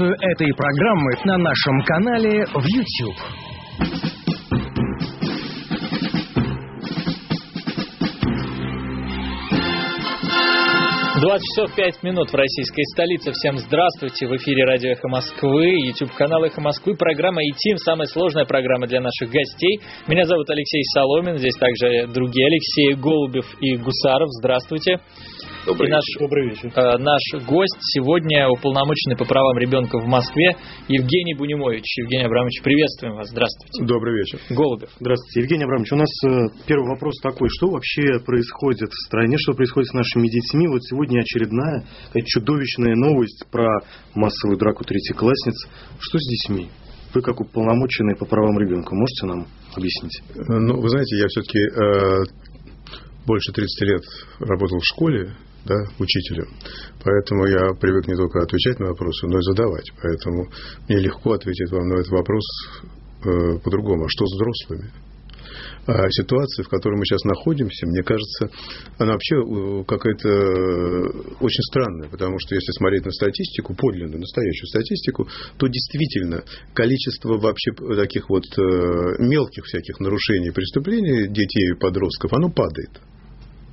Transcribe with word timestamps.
этой 0.00 0.54
программы 0.54 1.10
на 1.24 1.38
нашем 1.38 1.82
канале 1.82 2.44
в 2.54 2.64
YouTube. 2.64 3.16
20 11.20 11.42
часов 11.42 11.74
5 11.74 12.02
минут 12.04 12.30
в 12.30 12.34
российской 12.36 12.84
столице. 12.94 13.32
Всем 13.32 13.58
здравствуйте. 13.58 14.28
В 14.28 14.36
эфире 14.36 14.66
радио 14.66 14.90
«Эхо 14.92 15.08
Москвы», 15.08 15.66
YouTube-канал 15.88 16.44
«Эхо 16.44 16.60
Москвы», 16.60 16.94
программа 16.94 17.42
«ИТИМ», 17.42 17.78
самая 17.78 18.06
сложная 18.06 18.44
программа 18.44 18.86
для 18.86 19.00
наших 19.00 19.32
гостей. 19.32 19.80
Меня 20.06 20.26
зовут 20.26 20.48
Алексей 20.48 20.84
Соломин, 20.94 21.38
здесь 21.38 21.56
также 21.56 22.06
другие 22.14 22.46
Алексей 22.46 22.94
Голубев 22.94 23.46
и 23.60 23.76
Гусаров. 23.76 24.28
Здравствуйте. 24.38 25.00
Добрый, 25.68 25.90
и 25.90 25.92
наш, 25.92 26.04
Добрый 26.18 26.48
вечер. 26.48 26.72
Э, 26.74 26.96
наш 26.96 27.20
гость 27.44 27.76
сегодня 27.92 28.48
уполномоченный 28.48 29.18
по 29.18 29.26
правам 29.26 29.58
ребенка 29.58 29.98
в 29.98 30.06
Москве 30.06 30.56
Евгений 30.88 31.34
Бунимович. 31.34 31.84
Евгений 31.98 32.24
Абрамович, 32.24 32.62
приветствуем 32.62 33.16
вас. 33.16 33.28
Здравствуйте. 33.28 33.84
Добрый 33.84 34.16
вечер. 34.16 34.40
Голубев. 34.48 34.88
Здравствуйте. 34.98 35.40
Евгений 35.40 35.64
Абрамович, 35.64 35.92
у 35.92 35.96
нас 35.96 36.08
э, 36.24 36.64
первый 36.66 36.88
вопрос 36.88 37.20
такой. 37.20 37.50
Что 37.50 37.68
вообще 37.68 38.18
происходит 38.24 38.88
в 38.88 39.06
стране, 39.06 39.36
что 39.36 39.52
происходит 39.52 39.90
с 39.90 39.92
нашими 39.92 40.28
детьми? 40.28 40.68
Вот 40.68 40.82
сегодня 40.84 41.20
очередная 41.20 41.84
чудовищная 42.24 42.94
новость 42.96 43.44
про 43.52 43.68
массовую 44.14 44.58
драку 44.58 44.84
третьеклассниц. 44.84 45.68
Что 46.00 46.18
с 46.18 46.28
детьми? 46.30 46.70
Вы 47.12 47.20
как 47.20 47.42
уполномоченный 47.42 48.16
по 48.16 48.24
правам 48.24 48.58
ребенка 48.58 48.94
можете 48.94 49.26
нам 49.26 49.46
объяснить? 49.76 50.22
Ну, 50.34 50.80
вы 50.80 50.88
знаете, 50.88 51.18
я 51.18 51.26
все-таки 51.28 51.58
э, 51.60 52.48
больше 53.26 53.52
30 53.52 53.82
лет 53.82 54.02
работал 54.40 54.78
в 54.78 54.86
школе, 54.86 55.36
да, 55.64 55.74
учителем. 55.98 56.48
Поэтому 57.02 57.46
я 57.46 57.74
привык 57.74 58.06
не 58.06 58.16
только 58.16 58.40
отвечать 58.40 58.78
на 58.80 58.86
вопросы, 58.86 59.26
но 59.26 59.38
и 59.38 59.42
задавать. 59.42 59.92
Поэтому 60.02 60.48
мне 60.88 60.98
легко 60.98 61.32
ответить 61.32 61.70
вам 61.70 61.88
на 61.88 61.94
этот 61.94 62.08
вопрос 62.10 62.44
э, 63.24 63.58
по-другому. 63.62 64.04
А 64.04 64.08
что 64.08 64.26
с 64.26 64.34
взрослыми? 64.34 64.90
А 65.88 66.10
ситуация, 66.10 66.64
в 66.64 66.68
которой 66.68 66.96
мы 66.98 67.06
сейчас 67.06 67.24
находимся, 67.24 67.86
мне 67.86 68.02
кажется, 68.02 68.50
она 68.98 69.12
вообще 69.12 69.36
э, 69.36 69.84
какая-то 69.84 70.28
э, 70.28 71.08
очень 71.40 71.62
странная, 71.62 72.10
потому 72.10 72.38
что 72.38 72.54
если 72.54 72.72
смотреть 72.72 73.06
на 73.06 73.10
статистику, 73.10 73.74
подлинную, 73.74 74.20
настоящую 74.20 74.68
статистику, 74.68 75.26
то 75.56 75.66
действительно 75.66 76.44
количество 76.74 77.38
вообще 77.38 77.72
таких 77.96 78.28
вот 78.28 78.44
э, 78.58 78.62
мелких 79.20 79.64
всяких 79.64 79.98
нарушений, 80.00 80.50
преступлений 80.50 81.26
детей 81.28 81.70
и 81.70 81.78
подростков, 81.78 82.34
оно 82.34 82.50
падает. 82.50 83.00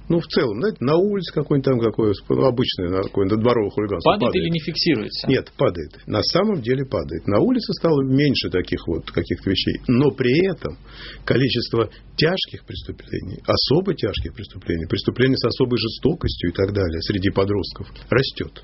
Ну, 0.08 0.20
в 0.20 0.28
целом, 0.28 0.60
знаете, 0.60 0.78
на 0.82 0.98
улице 0.98 1.34
какой-нибудь 1.34 1.66
там 1.66 1.80
какое 1.80 2.14
обычное, 2.30 2.90
на 2.90 3.02
какое-нибудь 3.02 3.42
дворовое 3.42 3.72
хулиганство. 3.72 4.12
Падает, 4.12 4.34
падает 4.34 4.46
или 4.46 4.50
не 4.52 4.60
фиксируется? 4.60 5.28
Нет, 5.28 5.52
падает. 5.58 5.92
На 6.06 6.22
самом 6.22 6.62
деле 6.62 6.86
падает. 6.86 7.26
На 7.28 7.40
улице 7.40 7.74
стало 7.74 8.04
меньше 8.04 8.50
таких 8.50 8.86
вот 8.88 9.10
каких-то 9.10 9.50
вещей. 9.50 9.82
Но 9.88 10.12
при 10.12 10.46
этом 10.46 10.78
количество 11.26 11.90
тяжких 12.16 12.66
преступлений, 12.66 13.42
особо 13.46 13.96
тяжких 13.96 14.34
преступлений, 14.34 14.86
преступлений 14.88 15.38
с 15.38 15.46
особой 15.46 15.78
жестокостью 15.78 16.52
и 16.52 16.54
так 16.54 16.74
далее 16.74 17.02
среди 17.02 17.30
подростков 17.30 17.88
растет. 18.10 18.64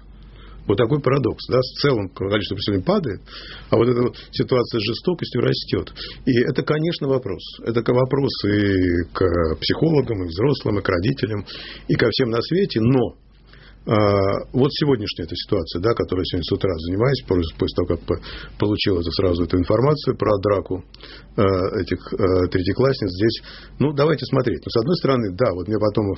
Вот 0.68 0.78
такой 0.78 1.02
парадокс. 1.02 1.48
Да? 1.48 1.60
В 1.60 1.82
целом 1.82 2.10
количество 2.10 2.56
преступлений 2.56 2.86
падает, 2.86 3.22
а 3.70 3.78
вот 3.78 3.88
эта 3.88 4.02
вот 4.02 4.16
ситуация 4.32 4.80
с 4.80 4.84
жестокостью 4.84 5.42
растет. 5.42 5.94
И 6.26 6.32
это, 6.42 6.64
конечно, 6.64 7.08
вопрос. 7.08 7.42
Это 7.66 7.82
вопрос 7.94 8.32
и 8.46 9.04
к 9.14 9.56
психологам, 9.60 10.24
и 10.24 10.28
к 10.28 10.30
взрослым, 10.30 10.80
и 10.80 10.82
к 10.82 10.90
родителям, 10.90 11.46
и 11.88 11.96
ко 11.96 12.08
всем 12.12 12.30
на 12.30 12.42
свете. 12.42 12.80
Но 12.82 13.16
а, 13.84 14.46
вот 14.54 14.70
сегодняшняя 14.74 15.26
эта 15.26 15.36
ситуация, 15.36 15.82
да, 15.82 15.94
которой 15.96 16.22
я 16.22 16.26
сегодня 16.26 16.44
с 16.44 16.52
утра 16.52 16.72
занимаюсь, 16.86 17.24
после 17.26 17.76
того, 17.76 17.88
как 17.88 18.22
получил 18.60 19.00
это, 19.00 19.10
сразу 19.10 19.44
эту 19.44 19.58
информацию 19.58 20.16
про 20.16 20.38
драку 20.38 20.84
а, 21.36 21.42
этих 21.82 21.98
а, 22.14 22.48
третьеклассниц 22.50 23.10
здесь, 23.10 23.42
ну, 23.80 23.92
давайте 23.94 24.26
смотреть. 24.28 24.62
Ну, 24.66 24.70
с 24.70 24.78
одной 24.78 24.96
стороны, 24.98 25.32
да, 25.32 25.52
вот 25.54 25.68
мне 25.68 25.80
потом 25.80 26.14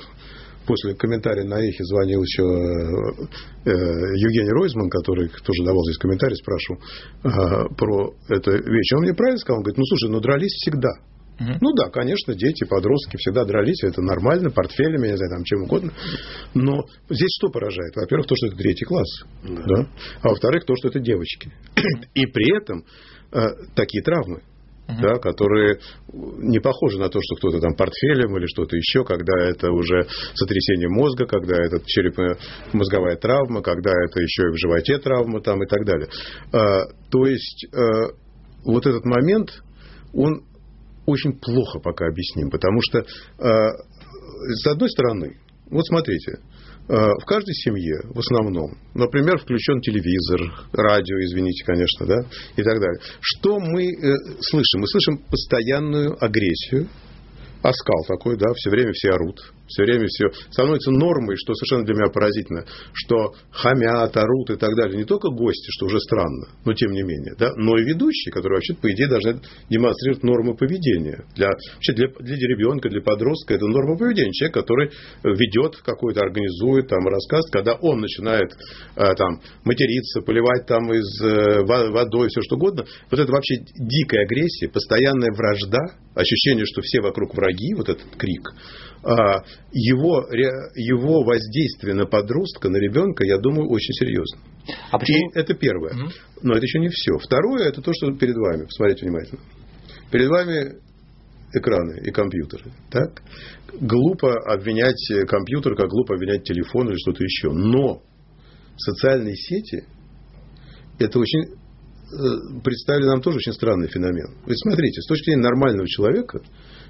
после 0.66 0.94
комментария 0.94 1.44
на 1.44 1.60
эхе 1.60 1.84
звонил 1.84 2.22
еще 2.22 2.42
э, 2.42 3.70
Евгений 4.16 4.50
Ройзман, 4.50 4.90
который 4.90 5.28
тоже 5.28 5.64
давал 5.64 5.82
здесь 5.84 5.98
комментарий, 5.98 6.36
спрашивал 6.36 6.80
э, 7.24 7.74
про 7.76 8.14
эту 8.28 8.50
вещь. 8.52 8.92
Он 8.94 9.02
мне 9.02 9.14
правильно 9.14 9.38
сказал, 9.38 9.58
он 9.58 9.62
говорит, 9.64 9.78
ну 9.78 9.84
слушай, 9.84 10.10
ну 10.10 10.20
дрались 10.20 10.52
всегда. 10.52 10.90
Угу. 11.40 11.58
Ну 11.60 11.72
да, 11.74 11.90
конечно, 11.90 12.34
дети, 12.34 12.64
подростки 12.64 13.16
всегда 13.16 13.44
дрались, 13.44 13.82
это 13.82 14.00
нормально, 14.02 14.50
портфелями, 14.50 15.08
не 15.08 15.16
знаю, 15.16 15.32
там 15.32 15.44
чем 15.44 15.62
угодно. 15.62 15.92
Но 16.54 16.84
здесь 17.10 17.30
что 17.38 17.48
поражает? 17.48 17.96
Во-первых, 17.96 18.28
то, 18.28 18.36
что 18.36 18.46
это 18.46 18.56
третий 18.56 18.84
класс, 18.84 19.08
да. 19.42 19.62
Да? 19.66 19.88
а 20.22 20.28
во-вторых, 20.28 20.64
то, 20.64 20.74
что 20.76 20.88
это 20.88 21.00
девочки. 21.00 21.50
И 22.14 22.26
при 22.26 22.56
этом 22.56 22.84
э, 23.32 23.46
такие 23.74 24.02
травмы 24.02 24.42
uh-huh. 24.88 25.00
да, 25.00 25.18
которые 25.18 25.78
не 26.12 26.60
похожи 26.60 26.98
на 26.98 27.08
то, 27.08 27.18
что 27.22 27.36
кто-то 27.36 27.60
там 27.60 27.74
портфелем 27.74 28.36
или 28.36 28.46
что-то 28.46 28.76
еще, 28.76 29.04
когда 29.04 29.32
это 29.48 29.70
уже 29.70 30.06
сотрясение 30.34 30.88
мозга, 30.88 31.26
когда 31.26 31.56
это 31.56 31.80
черепно-мозговая 31.84 33.16
травма, 33.16 33.62
когда 33.62 33.90
это 33.90 34.20
еще 34.20 34.44
и 34.48 34.52
в 34.52 34.58
животе 34.58 34.98
травма 34.98 35.40
там 35.40 35.62
и 35.62 35.66
так 35.66 35.84
далее. 35.84 36.08
А, 36.52 36.84
то 37.10 37.26
есть 37.26 37.66
а, 37.72 38.12
вот 38.64 38.86
этот 38.86 39.04
момент, 39.04 39.50
он 40.12 40.44
очень 41.06 41.38
плохо 41.38 41.80
пока 41.80 42.06
объясним, 42.06 42.50
потому 42.50 42.80
что 42.82 43.04
а, 43.38 43.70
с 44.48 44.66
одной 44.66 44.90
стороны, 44.90 45.38
вот 45.70 45.86
смотрите, 45.86 46.38
в 46.86 47.24
каждой 47.24 47.54
семье, 47.54 48.00
в 48.14 48.18
основном, 48.18 48.76
например, 48.94 49.38
включен 49.38 49.80
телевизор, 49.80 50.40
радио, 50.72 51.16
извините, 51.24 51.64
конечно, 51.64 52.06
да, 52.06 52.16
и 52.56 52.62
так 52.62 52.78
далее. 52.78 53.00
Что 53.20 53.58
мы 53.58 53.84
э, 53.84 54.14
слышим? 54.40 54.80
Мы 54.80 54.86
слышим 54.88 55.18
постоянную 55.30 56.22
агрессию, 56.22 56.88
оскал 57.64 58.04
такой, 58.06 58.36
да, 58.36 58.52
все 58.54 58.70
время 58.70 58.92
все 58.92 59.10
орут, 59.12 59.40
все 59.66 59.84
время 59.84 60.06
все 60.06 60.28
становится 60.50 60.90
нормой, 60.90 61.36
что 61.36 61.54
совершенно 61.54 61.86
для 61.86 61.94
меня 61.94 62.12
поразительно, 62.12 62.66
что 62.92 63.32
хамят, 63.50 64.14
орут 64.16 64.50
и 64.50 64.56
так 64.56 64.76
далее. 64.76 64.98
Не 64.98 65.04
только 65.04 65.30
гости, 65.30 65.66
что 65.70 65.86
уже 65.86 65.98
странно, 66.00 66.48
но 66.66 66.74
тем 66.74 66.92
не 66.92 67.02
менее, 67.02 67.34
да, 67.38 67.52
но 67.56 67.78
и 67.78 67.84
ведущие, 67.84 68.32
которые 68.32 68.58
вообще, 68.58 68.74
по 68.74 68.92
идее, 68.92 69.08
должны 69.08 69.40
демонстрировать 69.70 70.22
нормы 70.22 70.54
поведения. 70.54 71.24
Для, 71.34 71.48
вообще 71.48 71.92
для, 71.94 72.08
для 72.08 72.36
ребенка, 72.36 72.90
для 72.90 73.00
подростка 73.00 73.54
это 73.54 73.66
норма 73.66 73.96
поведения. 73.96 74.32
Человек, 74.32 74.54
который 74.54 74.90
ведет 75.24 75.76
какой-то, 75.76 76.20
организует, 76.20 76.88
там, 76.88 77.06
рассказ, 77.06 77.48
когда 77.50 77.74
он 77.74 78.00
начинает 78.00 78.52
э, 78.96 79.14
там, 79.16 79.40
материться, 79.64 80.20
поливать 80.20 80.66
там 80.66 80.92
из 80.92 81.22
э, 81.22 81.64
водой, 81.64 82.28
все 82.28 82.42
что 82.42 82.56
угодно, 82.56 82.84
вот 83.10 83.18
это 83.18 83.32
вообще 83.32 83.56
дикая 83.78 84.24
агрессия, 84.24 84.68
постоянная 84.68 85.32
вражда, 85.32 85.80
ощущение, 86.14 86.66
что 86.66 86.80
все 86.82 87.00
вокруг 87.00 87.34
враги, 87.34 87.53
вот 87.74 87.88
этот 87.88 88.16
крик, 88.16 88.52
а, 89.02 89.44
его, 89.72 90.26
его 90.74 91.22
воздействие 91.22 91.94
на 91.94 92.06
подростка, 92.06 92.68
на 92.68 92.78
ребенка, 92.78 93.24
я 93.24 93.38
думаю, 93.38 93.68
очень 93.68 93.92
серьезно. 93.94 94.38
А 94.90 94.98
почему? 94.98 95.30
И 95.30 95.38
это 95.38 95.54
первое. 95.54 95.92
Угу. 95.92 96.10
Но 96.42 96.54
это 96.54 96.64
еще 96.64 96.78
не 96.78 96.88
все. 96.88 97.18
Второе, 97.18 97.68
это 97.68 97.82
то, 97.82 97.92
что 97.92 98.12
перед 98.12 98.36
вами. 98.36 98.64
Посмотрите 98.64 99.04
внимательно. 99.04 99.40
Перед 100.10 100.28
вами 100.28 100.78
экраны 101.52 102.00
и 102.02 102.10
компьютеры. 102.10 102.72
Так? 102.90 103.22
Глупо 103.80 104.32
обвинять 104.50 105.28
компьютер, 105.28 105.76
как 105.76 105.88
глупо 105.88 106.14
обвинять 106.14 106.44
телефон 106.44 106.88
или 106.88 106.96
что-то 106.96 107.22
еще. 107.22 107.50
Но 107.50 108.02
социальные 108.76 109.36
сети 109.36 109.84
это 110.98 111.18
очень 111.18 111.40
э, 111.42 112.60
представили 112.62 113.06
нам 113.06 113.20
тоже 113.20 113.38
очень 113.38 113.52
странный 113.52 113.88
феномен. 113.88 114.38
Вы 114.46 114.56
смотрите, 114.56 115.00
с 115.00 115.06
точки 115.06 115.30
зрения 115.30 115.42
нормального 115.42 115.88
человека, 115.88 116.40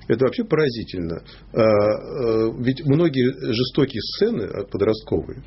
это 0.08 0.24
вообще 0.24 0.44
поразительно. 0.44 1.22
А, 1.52 1.60
а, 1.60 2.52
ведь 2.58 2.84
многие 2.84 3.32
жестокие 3.52 4.00
сцены 4.02 4.66
подростковые 4.70 5.42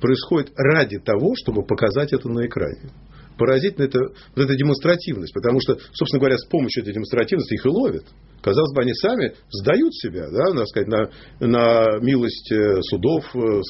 происходят 0.00 0.50
ради 0.56 0.98
того, 0.98 1.34
чтобы 1.36 1.64
показать 1.64 2.12
это 2.12 2.28
на 2.28 2.46
экране. 2.46 2.90
Поразительно 3.38 3.84
это, 3.84 3.98
вот 4.00 4.44
эта 4.44 4.54
демонстративность, 4.54 5.32
потому 5.32 5.60
что, 5.60 5.78
собственно 5.92 6.20
говоря, 6.20 6.36
с 6.36 6.44
помощью 6.46 6.82
этой 6.82 6.92
демонстративности 6.92 7.54
их 7.54 7.64
и 7.64 7.68
ловят. 7.68 8.04
Казалось 8.42 8.74
бы, 8.74 8.82
они 8.82 8.92
сами 8.94 9.34
сдают 9.50 9.94
себя, 9.94 10.28
да, 10.30 10.52
надо 10.52 10.66
сказать, 10.66 10.88
на, 10.88 11.10
на 11.40 11.98
милость 12.00 12.52
э, 12.52 12.82
судов, 12.82 13.24
э, 13.34 13.60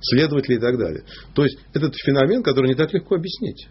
следователей 0.00 0.56
и 0.56 0.60
так 0.60 0.78
далее. 0.78 1.04
То 1.34 1.44
есть, 1.44 1.58
этот 1.74 1.94
феномен, 1.96 2.42
который 2.42 2.68
не 2.68 2.74
так 2.74 2.92
легко 2.92 3.14
объяснить. 3.14 3.68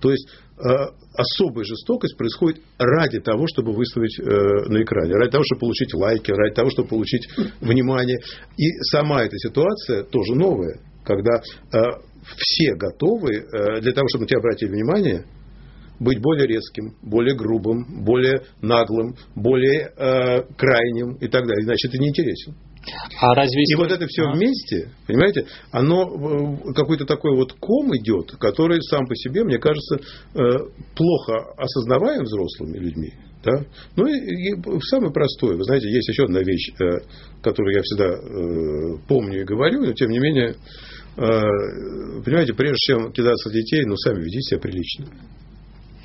То 0.00 0.10
есть, 0.10 0.28
Э, 0.62 0.92
особая 1.20 1.64
жестокость 1.64 2.16
происходит 2.16 2.60
ради 2.78 3.20
того, 3.20 3.46
чтобы 3.46 3.72
выставить 3.72 4.18
э, 4.18 4.22
на 4.68 4.82
экране, 4.82 5.14
ради 5.14 5.30
того, 5.30 5.44
чтобы 5.44 5.60
получить 5.60 5.94
лайки, 5.94 6.30
ради 6.30 6.54
того, 6.54 6.70
чтобы 6.70 6.88
получить 6.88 7.28
внимание. 7.60 8.18
И 8.56 8.70
сама 8.90 9.22
эта 9.22 9.36
ситуация 9.38 10.04
тоже 10.04 10.34
новая, 10.34 10.80
когда 11.04 11.36
э, 11.36 11.78
все 12.36 12.74
готовы 12.74 13.30
для 13.80 13.92
того, 13.92 14.06
чтобы 14.08 14.24
на 14.24 14.28
тебя 14.28 14.38
обратили 14.40 14.70
внимание, 14.70 15.24
быть 16.00 16.20
более 16.20 16.46
резким, 16.46 16.96
более 17.02 17.36
грубым, 17.36 18.02
более 18.04 18.42
наглым, 18.62 19.14
более 19.36 19.92
э, 19.96 20.42
крайним 20.56 21.14
и 21.16 21.28
так 21.28 21.46
далее. 21.46 21.64
Иначе 21.64 21.88
ты 21.88 21.98
не 21.98 22.08
интересен. 22.08 22.54
А 23.20 23.34
разве... 23.34 23.62
И 23.62 23.74
вот 23.76 23.90
это 23.90 24.06
все 24.06 24.22
а? 24.22 24.32
вместе, 24.32 24.90
понимаете, 25.06 25.46
оно 25.70 26.04
э, 26.04 26.72
какой-то 26.74 27.04
такой 27.04 27.36
вот 27.36 27.52
ком 27.54 27.94
идет, 27.96 28.32
который 28.38 28.80
сам 28.82 29.06
по 29.06 29.14
себе, 29.14 29.44
мне 29.44 29.58
кажется, 29.58 29.96
э, 29.96 30.40
плохо 30.96 31.52
осознаваем 31.58 32.22
взрослыми 32.24 32.78
людьми. 32.78 33.12
Да? 33.44 33.64
Ну 33.96 34.06
и, 34.06 34.52
и 34.52 34.80
самое 34.90 35.12
простое, 35.12 35.56
вы 35.56 35.64
знаете, 35.64 35.90
есть 35.90 36.08
еще 36.08 36.24
одна 36.24 36.40
вещь, 36.40 36.72
э, 36.80 36.84
которую 37.42 37.74
я 37.74 37.82
всегда 37.82 38.98
помню 39.08 39.42
и 39.42 39.44
говорю, 39.44 39.84
но 39.84 39.92
тем 39.92 40.10
не 40.10 40.18
менее, 40.18 40.54
понимаете, 41.16 42.54
прежде 42.54 42.76
чем 42.76 43.12
кидаться 43.12 43.48
в 43.48 43.52
детей, 43.52 43.84
ну 43.84 43.96
сами 43.96 44.18
ведите 44.18 44.42
себя 44.42 44.60
прилично 44.60 45.06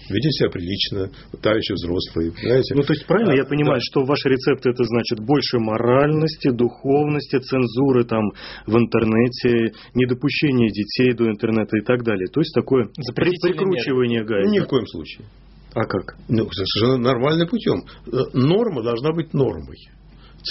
ведите 0.09 0.31
себя 0.31 0.49
прилично, 0.49 1.09
товарищи 1.41 1.73
взрослые, 1.73 2.31
понимаете? 2.31 2.75
Ну, 2.75 2.83
то 2.83 2.93
есть, 2.93 3.05
правильно 3.05 3.33
а, 3.33 3.35
я 3.35 3.45
понимаю, 3.45 3.79
да. 3.79 3.85
что 3.89 4.05
ваши 4.05 4.29
рецепты 4.29 4.69
это 4.69 4.83
значит 4.83 5.19
больше 5.19 5.59
моральности, 5.59 6.49
духовности, 6.49 7.39
цензуры 7.39 8.05
там 8.05 8.23
в 8.65 8.77
интернете, 8.77 9.73
недопущение 9.93 10.69
детей 10.69 11.13
до 11.13 11.29
интернета 11.29 11.77
и 11.77 11.81
так 11.81 12.03
далее. 12.03 12.27
То 12.27 12.41
есть, 12.41 12.53
такое 12.53 12.89
прикручивание 13.15 14.23
гаек. 14.23 14.49
Ни 14.49 14.59
в 14.59 14.67
коем 14.67 14.87
случае. 14.87 15.25
А 15.73 15.85
как? 15.85 16.15
Ну, 16.29 16.49
совершенно 16.51 16.97
нормальным 16.97 17.47
путем. 17.49 17.83
Э, 18.07 18.11
норма 18.33 18.81
должна 18.81 19.11
быть 19.11 19.33
нормой. 19.33 19.77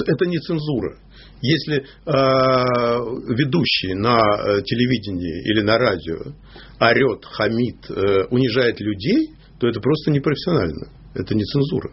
Это 0.06 0.26
не 0.26 0.38
цензура. 0.38 0.98
Если 1.40 1.76
э, 1.76 1.84
ведущий 3.34 3.94
на 3.94 4.18
э, 4.18 4.62
телевидении 4.62 5.50
или 5.50 5.60
на 5.62 5.78
радио 5.78 6.32
орет, 6.80 7.24
хамит, 7.24 7.90
э, 7.90 8.24
унижает 8.30 8.80
людей, 8.80 9.30
то 9.64 9.68
это 9.68 9.80
просто 9.80 10.10
непрофессионально. 10.10 10.88
Это 11.14 11.34
не 11.34 11.42
цензура. 11.42 11.90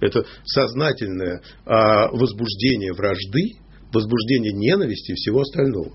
Это 0.00 0.26
сознательное 0.44 1.42
а, 1.64 2.08
возбуждение 2.08 2.92
вражды, 2.92 3.52
возбуждение 3.92 4.52
ненависти 4.52 5.12
и 5.12 5.14
всего 5.14 5.42
остального 5.42 5.92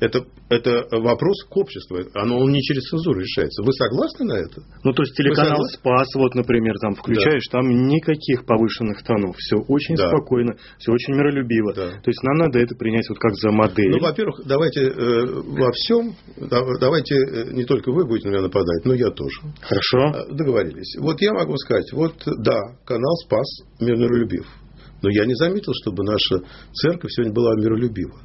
это, 0.00 0.24
это 0.48 0.86
вопрос 0.98 1.44
к 1.48 1.56
обществу. 1.56 1.98
Оно 2.14 2.38
он 2.38 2.52
не 2.52 2.60
через 2.60 2.82
цензуру 2.84 3.20
решается. 3.20 3.62
Вы 3.62 3.72
согласны 3.72 4.26
на 4.26 4.34
это? 4.34 4.62
Ну, 4.84 4.92
то 4.92 5.02
есть 5.02 5.16
телеканал 5.16 5.62
Спас, 5.72 6.08
вот, 6.14 6.34
например, 6.34 6.74
там 6.80 6.94
включаешь, 6.94 7.44
да. 7.50 7.58
там 7.58 7.68
никаких 7.68 8.44
повышенных 8.44 9.02
тонов. 9.02 9.36
Все 9.38 9.56
очень 9.56 9.96
да. 9.96 10.08
спокойно, 10.08 10.56
все 10.78 10.92
очень 10.92 11.14
миролюбиво. 11.14 11.72
Да. 11.74 11.90
То 12.02 12.10
есть 12.10 12.22
нам 12.22 12.46
надо 12.46 12.58
это 12.58 12.74
принять 12.76 13.08
вот 13.08 13.18
как 13.18 13.34
за 13.34 13.50
модель. 13.50 13.90
Ну, 13.90 14.00
во-первых, 14.00 14.42
давайте 14.44 14.82
э, 14.82 15.26
во 15.26 15.72
всем, 15.72 16.14
давайте 16.80 17.14
э, 17.14 17.52
не 17.52 17.64
только 17.64 17.90
вы 17.90 18.06
будете 18.06 18.28
на 18.28 18.32
меня 18.32 18.42
нападать, 18.42 18.84
но 18.84 18.94
я 18.94 19.10
тоже. 19.10 19.40
Хорошо. 19.60 19.98
Э, 19.98 20.34
договорились. 20.34 20.96
Вот 20.98 21.20
я 21.22 21.32
могу 21.32 21.56
сказать, 21.56 21.90
вот 21.92 22.14
да, 22.26 22.76
канал 22.84 23.16
Спас 23.24 23.46
миролюбив. 23.80 24.46
Но 25.02 25.10
я 25.10 25.26
не 25.26 25.34
заметил, 25.34 25.72
чтобы 25.82 26.04
наша 26.04 26.44
церковь 26.72 27.10
сегодня 27.12 27.34
была 27.34 27.54
миролюбива. 27.56 28.20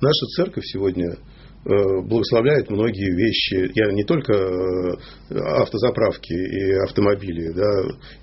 Наша 0.00 0.26
церковь 0.36 0.64
сегодня 0.64 1.08
э, 1.10 1.16
благословляет 2.04 2.70
многие 2.70 3.10
вещи. 3.16 3.68
Я 3.74 3.92
не 3.92 4.04
только 4.04 4.32
э, 4.32 5.34
автозаправки 5.34 6.32
и 6.32 6.72
автомобили, 6.84 7.52
да, 7.52 7.66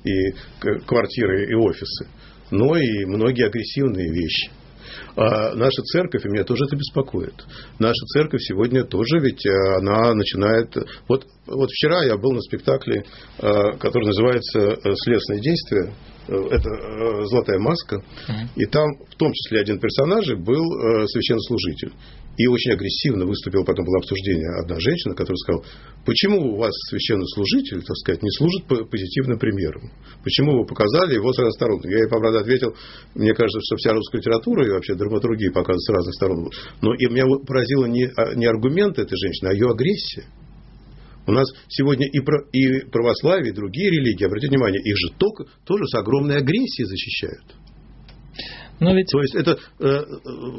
и 0.05 0.79
квартиры 0.85 1.51
и 1.51 1.53
офисы, 1.53 2.07
но 2.49 2.77
и 2.77 3.03
многие 3.05 3.47
агрессивные 3.47 4.09
вещи. 4.09 4.51
А 5.17 5.53
наша 5.53 5.81
церковь, 5.81 6.25
и 6.25 6.29
меня 6.29 6.45
тоже 6.45 6.63
это 6.65 6.77
беспокоит. 6.77 7.43
Наша 7.77 8.05
церковь 8.13 8.41
сегодня 8.41 8.85
тоже 8.85 9.19
ведь 9.19 9.45
э, 9.45 9.51
она 9.79 10.13
начинает... 10.13 10.73
Вот, 11.09 11.27
вот 11.45 11.69
вчера 11.71 12.05
я 12.05 12.15
был 12.15 12.31
на 12.31 12.41
спектакле, 12.41 13.03
который 13.37 14.05
называется 14.05 14.77
«Следственные 15.03 15.41
действия», 15.41 15.93
это 16.27 16.69
э, 16.69 17.25
золотая 17.25 17.59
маска, 17.59 18.03
и 18.55 18.65
там 18.65 18.85
в 19.09 19.15
том 19.15 19.31
числе 19.33 19.61
один 19.61 19.79
персонаж 19.79 20.25
был 20.37 20.63
э, 20.63 21.07
священнослужитель. 21.07 21.93
И 22.37 22.47
очень 22.47 22.71
агрессивно 22.71 23.25
выступил, 23.25 23.63
потом 23.63 23.85
было 23.85 23.99
обсуждение, 23.99 24.59
одна 24.59 24.77
женщина, 24.77 25.15
которая 25.15 25.37
сказала, 25.37 25.63
почему 26.05 26.53
у 26.53 26.57
вас 26.57 26.73
священнослужитель, 26.89 27.81
так 27.81 27.95
сказать, 27.95 28.23
не 28.23 28.31
служит 28.31 28.67
позитивным 28.67 29.39
примером? 29.39 29.91
Почему 30.21 30.59
вы 30.59 30.65
показали 30.65 31.13
его 31.13 31.31
с 31.31 31.37
разных 31.37 31.53
сторон? 31.53 31.79
Я 31.85 31.99
ей, 31.99 32.09
правда, 32.09 32.39
ответил, 32.39 32.75
мне 33.13 33.33
кажется, 33.33 33.61
что 33.63 33.77
вся 33.77 33.93
русская 33.93 34.17
литература 34.17 34.67
и 34.67 34.69
вообще 34.69 34.95
драматургия 34.95 35.51
показывает 35.51 35.81
с 35.81 35.89
разных 35.89 36.13
сторон. 36.13 36.49
Но 36.81 36.93
и 36.93 37.05
меня 37.07 37.23
поразило 37.47 37.85
не, 37.85 38.11
а, 38.17 38.35
не 38.35 38.45
аргумент 38.45 38.99
этой 38.99 39.17
женщины, 39.17 39.49
а 39.49 39.53
ее 39.53 39.69
агрессия. 39.69 40.25
У 41.27 41.31
нас 41.31 41.47
сегодня 41.69 42.07
и, 42.07 42.19
про, 42.19 42.43
и 42.51 42.85
православие, 42.91 43.51
и 43.51 43.55
другие 43.55 43.89
религии, 43.89 44.25
обратите 44.25 44.49
внимание, 44.49 44.81
их 44.81 44.95
же 44.95 45.17
только, 45.17 45.45
тоже 45.65 45.85
с 45.87 45.95
огромной 45.95 46.37
агрессией 46.37 46.85
защищают. 46.85 47.55
Но 48.79 48.93
ведь... 48.93 49.07
То 49.11 49.21
есть 49.21 49.35
это, 49.35 49.57
э, 49.79 49.85
э, 49.85 50.03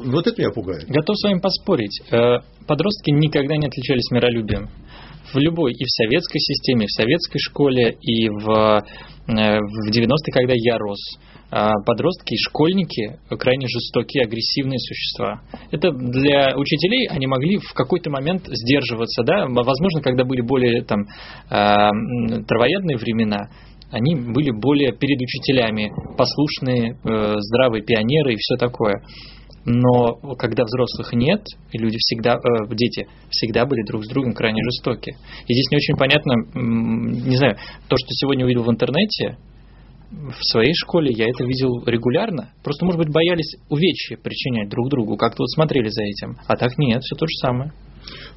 вот 0.05 0.25
это 0.25 0.41
меня 0.41 0.51
пугает. 0.51 0.87
Готов 0.87 1.15
с 1.17 1.23
вами 1.23 1.39
поспорить. 1.39 2.01
Э, 2.11 2.39
подростки 2.65 3.11
никогда 3.11 3.55
не 3.57 3.67
отличались 3.67 4.09
миролюбием. 4.11 4.69
В 5.33 5.37
любой, 5.37 5.73
и 5.73 5.83
в 5.83 5.89
советской 5.89 6.39
системе, 6.39 6.85
и 6.85 6.87
в 6.87 6.91
советской 6.91 7.39
школе, 7.39 7.97
и 8.01 8.29
в, 8.29 8.49
э, 8.49 9.59
в 9.59 9.91
90-е, 9.91 10.33
когда 10.33 10.53
я 10.55 10.77
рос, 10.77 10.99
подростки 11.49 12.33
и 12.33 12.37
школьники 12.37 13.19
крайне 13.29 13.67
жестокие, 13.67 14.25
агрессивные 14.25 14.79
существа. 14.79 15.41
Это 15.71 15.91
для 15.91 16.57
учителей 16.57 17.07
они 17.07 17.27
могли 17.27 17.57
в 17.57 17.73
какой-то 17.73 18.09
момент 18.09 18.47
сдерживаться, 18.47 19.23
да, 19.23 19.45
возможно, 19.47 20.01
когда 20.01 20.25
были 20.25 20.41
более 20.41 20.83
там 20.83 21.05
а, 21.49 21.91
травоядные 22.47 22.97
времена, 22.97 23.49
они 23.91 24.15
были 24.15 24.51
более 24.51 24.91
перед 24.91 25.21
учителями, 25.21 25.91
послушные, 26.17 26.91
э, 26.91 27.33
здравые 27.37 27.83
пионеры 27.83 28.33
и 28.33 28.37
все 28.37 28.57
такое. 28.57 29.01
Но 29.63 30.15
когда 30.37 30.63
взрослых 30.63 31.13
нет, 31.13 31.43
люди 31.73 31.97
всегда, 31.97 32.35
э, 32.35 32.75
дети 32.75 33.07
всегда 33.29 33.65
были 33.65 33.85
друг 33.85 34.03
с 34.05 34.09
другом 34.09 34.33
крайне 34.33 34.61
жестоки. 34.63 35.15
И 35.47 35.53
здесь 35.53 35.71
не 35.71 35.77
очень 35.77 35.95
понятно, 35.97 36.33
не 36.53 37.37
знаю, 37.37 37.57
то, 37.87 37.95
что 37.97 38.07
сегодня 38.09 38.45
увидел 38.45 38.63
в 38.63 38.71
интернете, 38.71 39.37
в 40.09 40.43
своей 40.51 40.73
школе 40.73 41.11
я 41.11 41.25
это 41.25 41.43
видел 41.43 41.83
регулярно. 41.85 42.51
Просто, 42.63 42.85
может 42.85 42.99
быть, 42.99 43.11
боялись 43.11 43.57
увечья 43.69 44.17
причинять 44.17 44.69
друг 44.69 44.89
другу, 44.89 45.17
как-то 45.17 45.43
вот 45.43 45.49
смотрели 45.49 45.89
за 45.89 46.03
этим. 46.03 46.37
А 46.47 46.55
так 46.55 46.77
нет, 46.77 47.01
все 47.03 47.15
то 47.15 47.25
же 47.25 47.35
самое. 47.41 47.71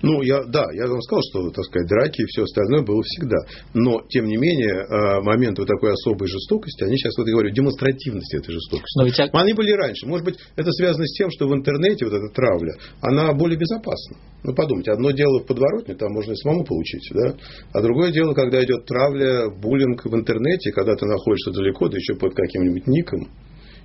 Ну, 0.03 0.23
я, 0.23 0.43
да, 0.45 0.65
я 0.73 0.87
вам 0.87 1.01
сказал, 1.03 1.23
что, 1.31 1.51
так 1.51 1.65
сказать, 1.65 1.89
драки 1.89 2.23
и 2.23 2.27
все 2.27 2.43
остальное 2.45 2.83
было 2.83 3.03
всегда. 3.03 3.37
Но, 3.75 4.03
тем 4.09 4.27
не 4.27 4.37
менее, 4.37 4.87
э, 4.87 5.21
моменты 5.23 5.63
вот 5.63 5.69
такой 5.69 5.93
особой 5.93 6.29
жестокости, 6.29 6.85
они 6.85 6.97
сейчас, 6.97 7.17
вот 7.19 7.27
я 7.27 7.33
говорю, 7.33 7.51
демонстративности 7.51 8.37
этой 8.37 8.53
жестокости. 8.53 8.99
Но 8.99 9.05
ведь... 9.05 9.21
Они 9.33 9.53
были 9.53 9.73
раньше. 9.73 10.07
Может 10.07 10.25
быть, 10.25 10.39
это 10.57 10.71
связано 10.73 11.07
с 11.07 11.13
тем, 11.17 11.31
что 11.31 11.49
в 11.49 11.55
интернете 11.55 12.05
вот 12.05 12.15
эта 12.15 12.29
травля, 12.35 12.75
она 13.01 13.33
более 13.33 13.59
безопасна. 13.59 14.17
Ну, 14.43 14.55
подумайте, 14.55 14.93
одно 14.93 15.11
дело 15.11 15.41
в 15.41 15.47
подворотне, 15.47 15.95
там 15.95 16.13
можно 16.13 16.33
и 16.33 16.37
самому 16.37 16.65
получить, 16.65 17.09
да? 17.13 17.35
А 17.73 17.83
другое 17.83 18.11
дело, 18.13 18.33
когда 18.35 18.63
идет 18.65 18.87
травля, 18.87 19.51
буллинг 19.51 20.05
в 20.05 20.15
интернете, 20.15 20.73
когда 20.73 20.95
ты 20.95 21.07
находишься 21.07 21.51
далеко, 21.51 21.89
да 21.89 21.97
еще 21.97 22.15
под 22.15 22.35
каким-нибудь 22.35 22.87
ником, 22.87 23.29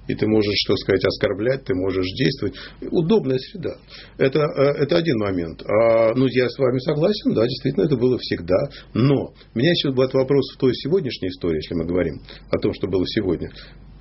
и 0.07 0.15
ты 0.15 0.27
можешь, 0.27 0.53
что 0.65 0.75
сказать, 0.77 1.03
оскорблять, 1.05 1.63
ты 1.63 1.73
можешь 1.73 2.07
действовать. 2.13 2.55
Удобная 2.91 3.37
среда. 3.37 3.75
Это, 4.17 4.39
э, 4.39 4.83
это 4.83 4.97
один 4.97 5.17
момент. 5.17 5.63
А, 5.63 6.13
ну, 6.15 6.27
я 6.27 6.49
с 6.49 6.57
вами 6.57 6.79
согласен, 6.79 7.33
да, 7.33 7.43
действительно, 7.45 7.85
это 7.85 7.97
было 7.97 8.17
всегда. 8.19 8.69
Но 8.93 9.33
меня 9.53 9.71
еще 9.71 9.91
будет 9.91 10.13
вопрос 10.13 10.53
в 10.53 10.59
той 10.59 10.73
сегодняшней 10.73 11.29
истории, 11.29 11.57
если 11.57 11.75
мы 11.75 11.85
говорим 11.85 12.21
о 12.49 12.57
том, 12.59 12.73
что 12.73 12.87
было 12.87 13.05
сегодня. 13.07 13.49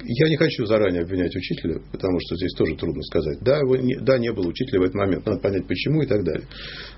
Я 0.06 0.28
не 0.28 0.36
хочу 0.36 0.66
заранее 0.66 1.02
обвинять 1.02 1.34
учителя, 1.34 1.80
потому 1.90 2.18
что 2.20 2.36
здесь 2.36 2.52
тоже 2.52 2.76
трудно 2.76 3.02
сказать. 3.04 3.38
Да, 3.40 3.60
вы 3.64 3.78
не, 3.78 3.96
да, 3.96 4.18
не 4.18 4.32
было 4.32 4.48
учителя 4.48 4.80
в 4.80 4.82
этот 4.82 4.96
момент, 4.96 5.24
надо 5.24 5.40
понять 5.40 5.66
почему 5.66 6.02
и 6.02 6.06
так 6.06 6.22
далее. 6.24 6.46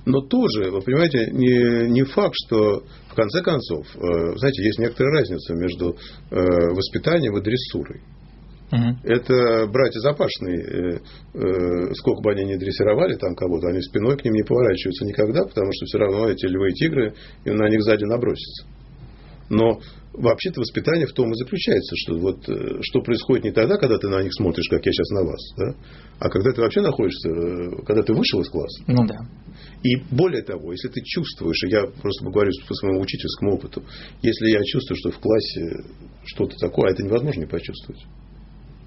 Но 0.06 0.22
тоже, 0.22 0.70
вы 0.70 0.80
понимаете, 0.80 1.30
не, 1.30 1.88
не 1.90 2.02
факт, 2.02 2.34
что 2.46 2.84
в 3.08 3.14
конце 3.14 3.42
концов, 3.42 3.86
э, 3.94 4.36
знаете, 4.36 4.64
есть 4.64 4.78
некоторая 4.80 5.20
разница 5.20 5.54
между 5.54 5.96
э, 6.30 6.36
воспитанием 6.74 7.36
и 7.36 7.42
дрессурой. 7.42 8.00
Угу. 8.72 8.98
Это 9.04 9.66
братья 9.68 10.00
Запашные, 10.00 10.58
э, 10.58 10.98
э, 11.34 11.94
сколько 11.94 12.22
бы 12.22 12.32
они 12.32 12.44
ни 12.44 12.56
дрессировали 12.56 13.14
там 13.14 13.36
кого-то, 13.36 13.68
они 13.68 13.80
спиной 13.80 14.16
к 14.16 14.24
ним 14.24 14.34
не 14.34 14.42
поворачиваются 14.42 15.04
никогда, 15.04 15.44
потому 15.44 15.70
что 15.72 15.86
все 15.86 15.98
равно 15.98 16.28
эти 16.28 16.46
львы 16.46 16.70
и 16.70 16.74
тигры 16.74 17.14
и 17.44 17.50
на 17.50 17.68
них 17.68 17.82
сзади 17.82 18.04
набросятся. 18.04 18.66
Но 19.48 19.78
вообще-то 20.12 20.60
воспитание 20.60 21.06
в 21.06 21.12
том 21.12 21.30
и 21.30 21.36
заключается, 21.36 21.94
что 21.96 22.18
вот 22.18 22.48
э, 22.48 22.80
что 22.82 23.02
происходит 23.02 23.44
не 23.44 23.52
тогда, 23.52 23.76
когда 23.76 23.98
ты 23.98 24.08
на 24.08 24.22
них 24.22 24.32
смотришь, 24.34 24.68
как 24.68 24.84
я 24.84 24.92
сейчас 24.92 25.10
на 25.10 25.22
вас, 25.22 25.40
да, 25.56 25.74
а 26.18 26.28
когда 26.28 26.50
ты 26.50 26.60
вообще 26.60 26.80
находишься, 26.80 27.28
когда 27.86 28.02
ты 28.02 28.14
вышел 28.14 28.40
из 28.40 28.48
класса. 28.48 28.82
Ну 28.88 29.06
да. 29.06 29.18
И 29.84 29.96
более 30.10 30.42
того, 30.42 30.72
если 30.72 30.88
ты 30.88 31.00
чувствуешь, 31.04 31.62
и 31.64 31.70
я 31.70 31.82
просто 31.86 32.24
говорю 32.24 32.50
по 32.66 32.74
своему 32.74 33.00
учительскому 33.00 33.54
опыту, 33.54 33.84
если 34.22 34.50
я 34.50 34.62
чувствую, 34.64 34.98
что 34.98 35.10
в 35.10 35.18
классе 35.18 35.84
что-то 36.24 36.56
такое, 36.56 36.90
а 36.90 36.92
это 36.92 37.04
невозможно 37.04 37.40
не 37.40 37.46
почувствовать. 37.46 38.02